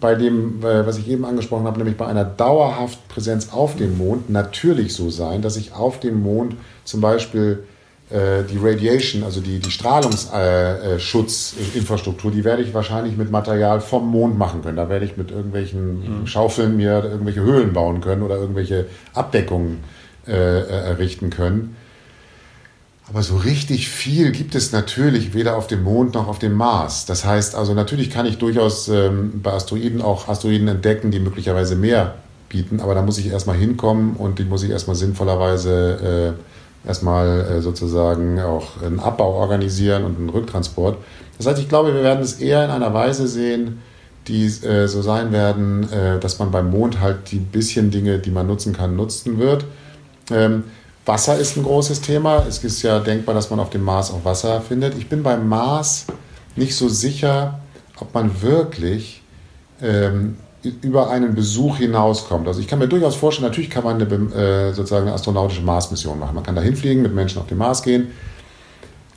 bei 0.00 0.14
dem, 0.14 0.64
äh, 0.64 0.86
was 0.86 0.98
ich 0.98 1.08
eben 1.08 1.24
angesprochen 1.24 1.66
habe, 1.66 1.78
nämlich 1.78 1.96
bei 1.96 2.06
einer 2.06 2.24
dauerhaften 2.24 3.06
Präsenz 3.08 3.52
auf 3.52 3.76
dem 3.76 3.98
Mond, 3.98 4.30
natürlich 4.30 4.94
so 4.94 5.10
sein, 5.10 5.42
dass 5.42 5.56
ich 5.56 5.72
auf 5.72 6.00
dem 6.00 6.22
Mond 6.22 6.56
zum 6.84 7.00
Beispiel 7.00 7.64
die 8.10 8.58
Radiation, 8.60 9.22
also 9.22 9.40
die, 9.40 9.60
die 9.60 9.70
Strahlungsschutzinfrastruktur, 9.70 12.32
äh, 12.32 12.34
die 12.34 12.44
werde 12.44 12.62
ich 12.62 12.74
wahrscheinlich 12.74 13.16
mit 13.16 13.30
Material 13.30 13.80
vom 13.80 14.10
Mond 14.10 14.36
machen 14.36 14.62
können. 14.62 14.76
Da 14.76 14.88
werde 14.88 15.04
ich 15.04 15.16
mit 15.16 15.30
irgendwelchen 15.30 16.22
mhm. 16.22 16.26
Schaufeln 16.26 16.76
mir 16.76 17.04
irgendwelche 17.04 17.40
Höhlen 17.40 17.72
bauen 17.72 18.00
können 18.00 18.22
oder 18.22 18.36
irgendwelche 18.36 18.86
Abdeckungen 19.14 19.84
äh, 20.26 20.32
errichten 20.32 21.30
können. 21.30 21.76
Aber 23.08 23.22
so 23.22 23.36
richtig 23.36 23.88
viel 23.88 24.30
gibt 24.30 24.54
es 24.54 24.72
natürlich 24.72 25.34
weder 25.34 25.56
auf 25.56 25.66
dem 25.66 25.82
Mond 25.82 26.14
noch 26.14 26.28
auf 26.28 26.38
dem 26.38 26.54
Mars. 26.54 27.06
Das 27.06 27.24
heißt 27.24 27.56
also, 27.56 27.74
natürlich 27.74 28.10
kann 28.10 28.26
ich 28.26 28.38
durchaus 28.38 28.88
ähm, 28.88 29.40
bei 29.42 29.52
Asteroiden 29.52 30.00
auch 30.00 30.28
Asteroiden 30.28 30.68
entdecken, 30.68 31.10
die 31.10 31.18
möglicherweise 31.18 31.74
mehr 31.74 32.14
bieten, 32.48 32.80
aber 32.80 32.94
da 32.94 33.02
muss 33.02 33.18
ich 33.18 33.28
erstmal 33.28 33.56
hinkommen 33.56 34.14
und 34.16 34.38
die 34.38 34.44
muss 34.44 34.62
ich 34.62 34.70
erstmal 34.70 34.96
sinnvollerweise 34.96 36.36
äh, 36.36 36.49
erstmal 36.86 37.40
äh, 37.40 37.60
sozusagen 37.60 38.40
auch 38.40 38.82
einen 38.82 39.00
Abbau 39.00 39.34
organisieren 39.34 40.04
und 40.04 40.16
einen 40.18 40.30
Rücktransport. 40.30 40.98
Das 41.38 41.46
heißt, 41.46 41.58
ich 41.58 41.68
glaube, 41.68 41.94
wir 41.94 42.02
werden 42.02 42.22
es 42.22 42.34
eher 42.34 42.64
in 42.64 42.70
einer 42.70 42.92
Weise 42.92 43.26
sehen, 43.26 43.80
die 44.28 44.46
äh, 44.46 44.86
so 44.86 45.02
sein 45.02 45.32
werden, 45.32 45.90
äh, 45.92 46.18
dass 46.20 46.38
man 46.38 46.50
beim 46.50 46.70
Mond 46.70 47.00
halt 47.00 47.30
die 47.30 47.38
bisschen 47.38 47.90
Dinge, 47.90 48.18
die 48.18 48.30
man 48.30 48.46
nutzen 48.46 48.72
kann, 48.72 48.96
nutzen 48.96 49.38
wird. 49.38 49.64
Ähm, 50.30 50.64
Wasser 51.06 51.38
ist 51.38 51.56
ein 51.56 51.64
großes 51.64 52.02
Thema. 52.02 52.44
Es 52.46 52.62
ist 52.62 52.82
ja 52.82 53.00
denkbar, 53.00 53.34
dass 53.34 53.50
man 53.50 53.58
auf 53.58 53.70
dem 53.70 53.82
Mars 53.82 54.12
auch 54.12 54.24
Wasser 54.24 54.60
findet. 54.60 54.96
Ich 54.96 55.08
bin 55.08 55.22
beim 55.22 55.48
Mars 55.48 56.06
nicht 56.56 56.76
so 56.76 56.88
sicher, 56.88 57.60
ob 57.98 58.14
man 58.14 58.42
wirklich 58.42 59.22
ähm, 59.82 60.36
über 60.62 61.10
einen 61.10 61.34
Besuch 61.34 61.78
hinauskommt. 61.78 62.46
Also 62.46 62.60
ich 62.60 62.68
kann 62.68 62.78
mir 62.78 62.88
durchaus 62.88 63.16
vorstellen, 63.16 63.48
natürlich 63.48 63.70
kann 63.70 63.84
man 63.84 64.00
eine, 64.00 64.04
äh, 64.34 64.72
sozusagen 64.72 65.06
eine 65.06 65.14
astronautische 65.14 65.62
Mars-Mission 65.62 66.18
machen. 66.18 66.34
Man 66.34 66.44
kann 66.44 66.54
da 66.54 66.62
hinfliegen, 66.62 67.02
mit 67.02 67.14
Menschen 67.14 67.40
auf 67.40 67.46
den 67.46 67.58
Mars 67.58 67.82
gehen. 67.82 68.08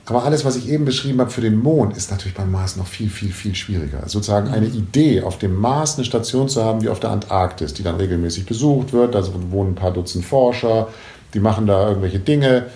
Aber 0.06 0.24
alles, 0.24 0.44
was 0.44 0.56
ich 0.56 0.68
eben 0.68 0.84
beschrieben 0.84 1.20
habe 1.20 1.30
für 1.30 1.40
den 1.40 1.58
Mond, 1.58 1.96
ist 1.96 2.10
natürlich 2.10 2.34
beim 2.34 2.50
Mars 2.50 2.76
noch 2.76 2.86
viel, 2.86 3.08
viel, 3.08 3.32
viel 3.32 3.54
schwieriger. 3.54 4.02
Sozusagen 4.06 4.48
eine 4.48 4.66
Idee, 4.66 5.22
auf 5.22 5.38
dem 5.38 5.54
Mars 5.58 5.96
eine 5.96 6.04
Station 6.04 6.48
zu 6.48 6.62
haben 6.62 6.82
wie 6.82 6.90
auf 6.90 7.00
der 7.00 7.10
Antarktis, 7.10 7.72
die 7.72 7.82
dann 7.82 7.96
regelmäßig 7.96 8.44
besucht 8.44 8.92
wird. 8.92 9.14
Da 9.14 9.22
wohnen 9.50 9.72
ein 9.72 9.74
paar 9.74 9.92
Dutzend 9.92 10.24
Forscher, 10.24 10.88
die 11.32 11.40
machen 11.40 11.66
da 11.66 11.88
irgendwelche 11.88 12.18
Dinge. 12.18 12.66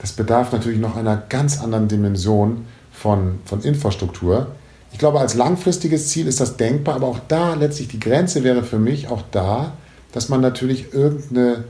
Das 0.00 0.12
bedarf 0.12 0.52
natürlich 0.52 0.78
noch 0.78 0.96
einer 0.96 1.16
ganz 1.16 1.60
anderen 1.60 1.88
Dimension 1.88 2.66
von, 2.92 3.40
von 3.44 3.60
Infrastruktur. 3.62 4.46
Ich 4.92 4.98
glaube, 4.98 5.20
als 5.20 5.34
langfristiges 5.34 6.08
Ziel 6.08 6.26
ist 6.26 6.40
das 6.40 6.56
denkbar, 6.56 6.96
aber 6.96 7.06
auch 7.06 7.20
da 7.28 7.54
letztlich 7.54 7.88
die 7.88 8.00
Grenze 8.00 8.42
wäre 8.42 8.64
für 8.64 8.78
mich 8.78 9.08
auch 9.08 9.22
da, 9.30 9.72
dass 10.12 10.28
man 10.28 10.40
natürlich 10.40 10.92
irgendeine 10.94 11.64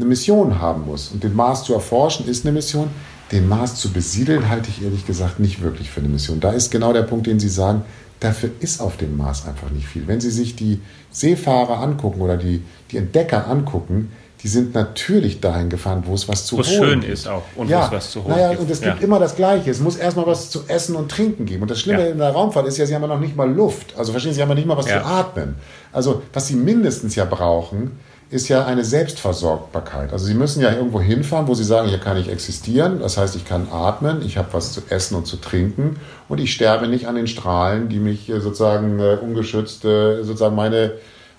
eine 0.00 0.08
Mission 0.08 0.60
haben 0.60 0.86
muss. 0.86 1.08
Und 1.08 1.22
den 1.22 1.34
Mars 1.34 1.64
zu 1.64 1.74
erforschen 1.74 2.26
ist 2.26 2.44
eine 2.44 2.52
Mission. 2.52 2.88
Den 3.32 3.48
Mars 3.48 3.76
zu 3.76 3.92
besiedeln 3.92 4.48
halte 4.48 4.70
ich 4.70 4.82
ehrlich 4.82 5.06
gesagt 5.06 5.38
nicht 5.38 5.60
wirklich 5.62 5.90
für 5.90 6.00
eine 6.00 6.08
Mission. 6.08 6.40
Da 6.40 6.52
ist 6.52 6.70
genau 6.70 6.92
der 6.92 7.02
Punkt, 7.02 7.26
den 7.26 7.38
Sie 7.38 7.48
sagen, 7.48 7.82
dafür 8.18 8.50
ist 8.60 8.80
auf 8.80 8.96
dem 8.96 9.16
Mars 9.16 9.46
einfach 9.46 9.70
nicht 9.70 9.86
viel. 9.86 10.08
Wenn 10.08 10.20
Sie 10.20 10.30
sich 10.30 10.56
die 10.56 10.80
Seefahrer 11.10 11.80
angucken 11.80 12.20
oder 12.20 12.36
die, 12.36 12.62
die 12.90 12.96
Entdecker 12.96 13.46
angucken, 13.46 14.10
die 14.42 14.48
sind 14.48 14.74
natürlich 14.74 15.40
dahin 15.40 15.68
gefahren, 15.68 16.04
wo 16.06 16.14
es 16.14 16.28
was 16.28 16.46
zu 16.46 16.56
wo 16.56 16.62
holen 16.62 16.68
schön 16.68 17.00
gibt. 17.00 17.12
ist 17.12 17.28
auch 17.28 17.42
und 17.56 17.68
ja, 17.68 17.82
wo 17.82 17.84
es 17.84 17.92
was 17.92 18.10
zu 18.10 18.24
holen 18.24 18.34
naja, 18.34 18.50
gibt. 18.50 18.62
Und 18.62 18.70
es 18.70 18.80
gibt 18.80 19.02
immer 19.02 19.18
das 19.18 19.36
Gleiche. 19.36 19.70
Es 19.70 19.80
muss 19.80 19.96
erstmal 19.96 20.26
was 20.26 20.50
zu 20.50 20.62
essen 20.66 20.96
und 20.96 21.10
trinken 21.10 21.44
geben. 21.44 21.62
Und 21.62 21.70
das 21.70 21.80
Schlimme 21.80 22.06
ja. 22.06 22.12
in 22.12 22.18
der 22.18 22.30
Raumfahrt 22.30 22.66
ist 22.66 22.78
ja, 22.78 22.86
sie 22.86 22.94
haben 22.94 23.02
ja 23.02 23.08
noch 23.08 23.20
nicht 23.20 23.36
mal 23.36 23.50
Luft. 23.50 23.94
Also 23.98 24.12
verstehen 24.12 24.32
Sie, 24.32 24.36
sie 24.36 24.42
haben 24.42 24.48
ja 24.48 24.54
nicht 24.54 24.66
mal 24.66 24.76
was 24.76 24.86
zu 24.86 25.04
atmen. 25.04 25.56
Also 25.92 26.22
was 26.32 26.46
sie 26.46 26.56
mindestens 26.56 27.14
ja 27.16 27.24
brauchen, 27.24 27.98
ist 28.30 28.48
ja 28.48 28.64
eine 28.64 28.84
Selbstversorgbarkeit. 28.84 30.12
Also 30.12 30.24
sie 30.24 30.34
müssen 30.34 30.62
ja 30.62 30.72
irgendwo 30.72 31.00
hinfahren, 31.00 31.48
wo 31.48 31.54
sie 31.54 31.64
sagen, 31.64 31.88
hier 31.88 31.98
kann 31.98 32.16
ich 32.16 32.28
existieren. 32.28 33.00
Das 33.00 33.18
heißt, 33.18 33.34
ich 33.34 33.44
kann 33.44 33.68
atmen, 33.72 34.22
ich 34.24 34.38
habe 34.38 34.48
was 34.52 34.72
zu 34.72 34.82
essen 34.88 35.16
und 35.16 35.26
zu 35.26 35.36
trinken 35.36 35.96
und 36.28 36.38
ich 36.38 36.52
sterbe 36.52 36.86
nicht 36.86 37.08
an 37.08 37.16
den 37.16 37.26
Strahlen, 37.26 37.88
die 37.88 37.98
mich 37.98 38.32
sozusagen 38.38 39.00
äh, 39.00 39.18
ungeschützt 39.20 39.84
äh, 39.84 40.22
sozusagen 40.22 40.54
meine 40.54 40.92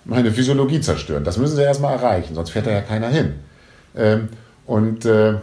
meine 0.05 0.31
Physiologie 0.31 0.81
zerstören. 0.81 1.23
Das 1.23 1.37
müssen 1.37 1.55
sie 1.55 1.63
erstmal 1.63 1.95
erreichen, 1.95 2.35
sonst 2.35 2.51
fährt 2.51 2.67
da 2.67 2.71
ja 2.71 2.81
keiner 2.81 3.09
hin. 3.09 3.35
Ähm, 3.95 4.29
und 4.65 5.05
äh, 5.05 5.35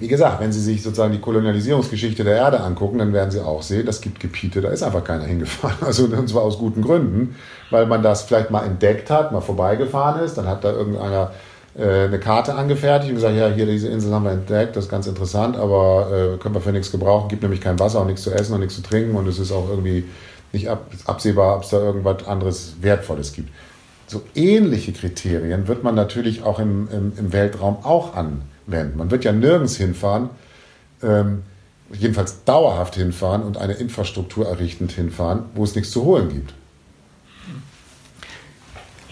wie 0.00 0.08
gesagt, 0.08 0.40
wenn 0.40 0.50
Sie 0.50 0.60
sich 0.60 0.82
sozusagen 0.82 1.12
die 1.12 1.20
Kolonialisierungsgeschichte 1.20 2.24
der 2.24 2.36
Erde 2.36 2.60
angucken, 2.60 2.98
dann 2.98 3.12
werden 3.12 3.30
Sie 3.30 3.44
auch 3.44 3.62
sehen, 3.62 3.84
das 3.84 4.00
gibt 4.00 4.18
Gebiete, 4.18 4.62
da 4.62 4.70
ist 4.70 4.82
einfach 4.82 5.04
keiner 5.04 5.24
hingefahren. 5.26 5.76
Also 5.82 6.04
und 6.04 6.28
zwar 6.28 6.42
aus 6.42 6.58
guten 6.58 6.82
Gründen, 6.82 7.36
weil 7.68 7.86
man 7.86 8.02
das 8.02 8.22
vielleicht 8.22 8.50
mal 8.50 8.64
entdeckt 8.64 9.10
hat, 9.10 9.30
mal 9.30 9.42
vorbeigefahren 9.42 10.24
ist, 10.24 10.38
dann 10.38 10.46
hat 10.46 10.64
da 10.64 10.72
irgendeiner 10.72 11.32
äh, 11.78 12.06
eine 12.06 12.18
Karte 12.18 12.54
angefertigt 12.54 13.10
und 13.10 13.16
gesagt, 13.16 13.36
ja, 13.36 13.48
hier 13.48 13.66
diese 13.66 13.88
Insel 13.88 14.12
haben 14.14 14.24
wir 14.24 14.32
entdeckt, 14.32 14.74
das 14.74 14.84
ist 14.84 14.90
ganz 14.90 15.06
interessant, 15.06 15.56
aber 15.56 16.08
äh, 16.10 16.38
können 16.38 16.54
wir 16.54 16.62
für 16.62 16.72
nichts 16.72 16.90
gebrauchen, 16.90 17.28
gibt 17.28 17.42
nämlich 17.42 17.60
kein 17.60 17.78
Wasser 17.78 18.00
und 18.00 18.06
nichts 18.06 18.22
zu 18.22 18.32
essen 18.32 18.54
und 18.54 18.60
nichts 18.60 18.76
zu 18.76 18.82
trinken 18.82 19.14
und 19.16 19.28
es 19.28 19.38
ist 19.38 19.52
auch 19.52 19.68
irgendwie 19.68 20.04
nicht 20.52 20.68
ab, 20.68 20.90
absehbar, 21.06 21.56
ob 21.56 21.64
es 21.64 21.70
da 21.70 21.78
irgendwas 21.78 22.26
anderes 22.26 22.74
Wertvolles 22.80 23.32
gibt. 23.32 23.50
So 24.06 24.22
ähnliche 24.34 24.92
Kriterien 24.92 25.68
wird 25.68 25.84
man 25.84 25.94
natürlich 25.94 26.42
auch 26.42 26.58
im, 26.58 26.88
im, 26.90 27.12
im 27.16 27.32
Weltraum 27.32 27.84
auch 27.84 28.14
anwenden. 28.16 28.98
Man 28.98 29.10
wird 29.10 29.24
ja 29.24 29.32
nirgends 29.32 29.76
hinfahren, 29.76 30.30
ähm, 31.02 31.42
jedenfalls 31.92 32.44
dauerhaft 32.44 32.96
hinfahren 32.96 33.42
und 33.42 33.56
eine 33.56 33.74
Infrastruktur 33.74 34.48
errichtend 34.48 34.92
hinfahren, 34.92 35.44
wo 35.54 35.64
es 35.64 35.74
nichts 35.74 35.92
zu 35.92 36.04
holen 36.04 36.28
gibt. 36.28 36.54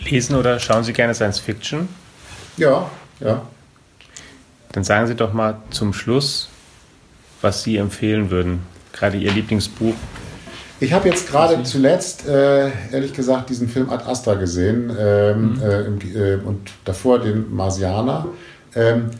Lesen 0.04 0.36
oder 0.36 0.58
schauen 0.58 0.84
Sie 0.84 0.92
gerne 0.92 1.14
Science 1.14 1.38
Fiction? 1.38 1.88
Ja, 2.56 2.90
ja. 3.20 3.42
Dann 4.72 4.84
sagen 4.84 5.06
Sie 5.06 5.14
doch 5.14 5.32
mal 5.32 5.58
zum 5.70 5.92
Schluss, 5.92 6.48
was 7.40 7.62
Sie 7.62 7.76
empfehlen 7.76 8.30
würden. 8.30 8.66
Gerade 8.92 9.16
Ihr 9.16 9.32
Lieblingsbuch 9.32 9.94
ich 10.80 10.92
habe 10.92 11.08
jetzt 11.08 11.28
gerade 11.28 11.62
zuletzt, 11.64 12.26
äh, 12.26 12.70
ehrlich 12.92 13.12
gesagt, 13.12 13.50
diesen 13.50 13.68
Film 13.68 13.90
Ad 13.90 14.04
Astra 14.06 14.34
gesehen 14.34 14.92
ähm, 14.98 15.54
mhm. 15.54 15.62
äh, 15.62 15.80
im, 15.82 15.98
äh, 16.14 16.34
und 16.44 16.70
davor 16.84 17.18
den 17.18 17.54
Marsianer. 17.54 18.28
Ähm, 18.74 19.10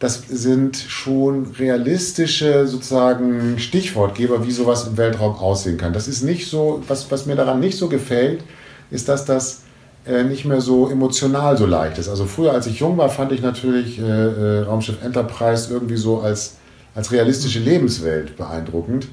das 0.00 0.22
sind 0.28 0.76
schon 0.76 1.46
realistische 1.58 2.66
sozusagen 2.66 3.58
Stichwortgeber, 3.58 4.46
wie 4.46 4.50
sowas 4.50 4.86
im 4.86 4.96
Weltraum 4.96 5.36
aussehen 5.36 5.78
kann. 5.78 5.92
Das 5.92 6.08
ist 6.08 6.22
nicht 6.22 6.50
so, 6.50 6.82
was, 6.88 7.10
was 7.10 7.26
mir 7.26 7.36
daran 7.36 7.60
nicht 7.60 7.78
so 7.78 7.88
gefällt, 7.88 8.42
ist, 8.90 9.08
dass 9.08 9.24
das 9.24 9.62
äh, 10.06 10.24
nicht 10.24 10.44
mehr 10.44 10.60
so 10.60 10.90
emotional 10.90 11.56
so 11.56 11.64
leicht 11.64 11.98
ist. 11.98 12.08
Also 12.08 12.26
früher, 12.26 12.52
als 12.52 12.66
ich 12.66 12.80
jung 12.80 12.98
war, 12.98 13.08
fand 13.08 13.32
ich 13.32 13.40
natürlich 13.40 13.98
äh, 13.98 14.02
äh, 14.02 14.60
Raumschiff 14.64 15.02
Enterprise 15.02 15.72
irgendwie 15.72 15.96
so 15.96 16.20
als, 16.20 16.56
als 16.94 17.10
realistische 17.10 17.60
Lebenswelt 17.60 18.36
beeindruckend. 18.36 19.08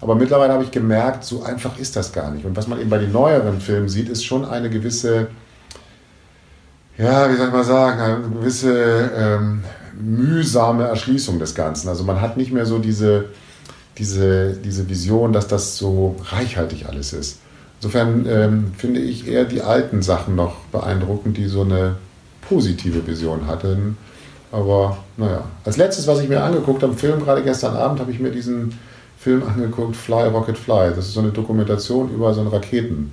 Aber 0.00 0.14
mittlerweile 0.14 0.52
habe 0.52 0.64
ich 0.64 0.70
gemerkt, 0.70 1.24
so 1.24 1.42
einfach 1.42 1.78
ist 1.78 1.96
das 1.96 2.12
gar 2.12 2.30
nicht. 2.30 2.44
Und 2.44 2.56
was 2.56 2.66
man 2.68 2.80
eben 2.80 2.90
bei 2.90 2.98
den 2.98 3.12
neueren 3.12 3.60
Filmen 3.60 3.88
sieht, 3.88 4.08
ist 4.08 4.24
schon 4.24 4.44
eine 4.44 4.68
gewisse, 4.68 5.28
ja, 6.98 7.30
wie 7.30 7.36
soll 7.36 7.46
ich 7.46 7.52
mal 7.52 7.64
sagen, 7.64 8.00
eine 8.00 8.28
gewisse 8.28 9.10
ähm, 9.16 9.64
mühsame 9.98 10.84
Erschließung 10.84 11.38
des 11.38 11.54
Ganzen. 11.54 11.88
Also 11.88 12.04
man 12.04 12.20
hat 12.20 12.36
nicht 12.36 12.52
mehr 12.52 12.66
so 12.66 12.78
diese, 12.78 13.26
diese, 13.96 14.52
diese 14.52 14.88
Vision, 14.88 15.32
dass 15.32 15.48
das 15.48 15.78
so 15.78 16.16
reichhaltig 16.30 16.86
alles 16.88 17.12
ist. 17.12 17.38
Insofern 17.80 18.26
ähm, 18.28 18.72
finde 18.76 19.00
ich 19.00 19.28
eher 19.28 19.44
die 19.44 19.62
alten 19.62 20.02
Sachen 20.02 20.34
noch 20.34 20.56
beeindruckend, 20.72 21.36
die 21.36 21.46
so 21.46 21.62
eine 21.62 21.96
positive 22.48 23.06
Vision 23.06 23.46
hatten. 23.46 23.96
Aber 24.52 24.98
naja, 25.16 25.44
als 25.64 25.76
letztes, 25.76 26.06
was 26.06 26.20
ich 26.20 26.28
mir 26.28 26.42
angeguckt 26.42 26.82
habe, 26.82 26.94
Film 26.94 27.20
gerade 27.20 27.42
gestern 27.42 27.76
Abend, 27.76 28.00
habe 28.00 28.10
ich 28.10 28.20
mir 28.20 28.30
diesen 28.30 28.78
Film 29.26 29.42
angeguckt, 29.42 29.96
Fly 29.96 30.28
Rocket 30.28 30.56
Fly. 30.56 30.92
Das 30.94 31.08
ist 31.08 31.14
so 31.14 31.20
eine 31.20 31.30
Dokumentation 31.30 32.14
über 32.14 32.32
so 32.32 32.42
ein 32.42 32.46
Raketen, 32.46 33.10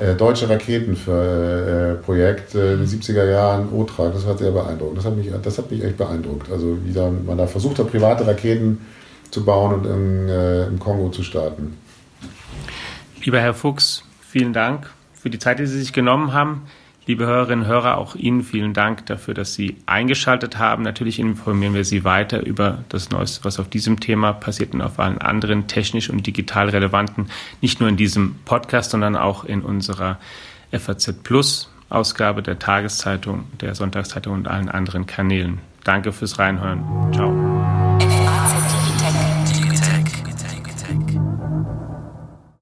äh, 0.00 0.16
deutsche 0.16 0.48
Raketenprojekt 0.48 2.56
äh, 2.56 2.72
in 2.72 2.80
den 2.80 2.88
70er 2.88 3.30
Jahren, 3.30 3.72
OTRAG. 3.72 4.14
Das 4.14 4.26
war 4.26 4.36
sehr 4.36 4.50
beeindruckend. 4.50 4.98
Das 4.98 5.04
hat 5.04 5.16
mich, 5.16 5.30
das 5.30 5.56
hat 5.56 5.70
mich 5.70 5.84
echt 5.84 5.96
beeindruckt. 5.96 6.50
Also 6.50 6.76
wie 6.84 6.92
da, 6.92 7.08
man 7.08 7.38
da 7.38 7.46
versucht 7.46 7.78
hat, 7.78 7.88
private 7.88 8.26
Raketen 8.26 8.84
zu 9.30 9.44
bauen 9.44 9.74
und 9.74 9.86
in, 9.86 10.28
äh, 10.28 10.66
im 10.66 10.80
Kongo 10.80 11.10
zu 11.10 11.22
starten. 11.22 11.78
Lieber 13.22 13.38
Herr 13.38 13.54
Fuchs, 13.54 14.02
vielen 14.28 14.54
Dank 14.54 14.90
für 15.12 15.30
die 15.30 15.38
Zeit, 15.38 15.60
die 15.60 15.66
Sie 15.66 15.78
sich 15.78 15.92
genommen 15.92 16.32
haben. 16.32 16.62
Liebe 17.06 17.26
Hörerinnen 17.26 17.66
und 17.66 17.70
Hörer, 17.70 17.98
auch 17.98 18.14
Ihnen 18.14 18.42
vielen 18.42 18.72
Dank 18.72 19.04
dafür, 19.06 19.34
dass 19.34 19.52
Sie 19.52 19.76
eingeschaltet 19.84 20.58
haben. 20.58 20.82
Natürlich 20.82 21.18
informieren 21.18 21.74
wir 21.74 21.84
Sie 21.84 22.02
weiter 22.02 22.44
über 22.44 22.84
das 22.88 23.10
Neueste, 23.10 23.44
was 23.44 23.58
auf 23.60 23.68
diesem 23.68 24.00
Thema 24.00 24.32
passiert 24.32 24.72
und 24.72 24.80
auf 24.80 24.98
allen 24.98 25.18
anderen 25.18 25.66
technisch 25.66 26.08
und 26.08 26.26
digital 26.26 26.70
relevanten, 26.70 27.26
nicht 27.60 27.80
nur 27.80 27.90
in 27.90 27.98
diesem 27.98 28.36
Podcast, 28.46 28.92
sondern 28.92 29.16
auch 29.16 29.44
in 29.44 29.60
unserer 29.60 30.18
FAZ 30.72 31.12
Plus 31.22 31.70
Ausgabe 31.90 32.42
der 32.42 32.58
Tageszeitung, 32.58 33.44
der 33.60 33.74
Sonntagszeitung 33.74 34.32
und 34.32 34.48
allen 34.48 34.70
anderen 34.70 35.06
Kanälen. 35.06 35.58
Danke 35.84 36.12
fürs 36.12 36.38
Reinhören. 36.38 36.82
Ciao. 37.12 37.53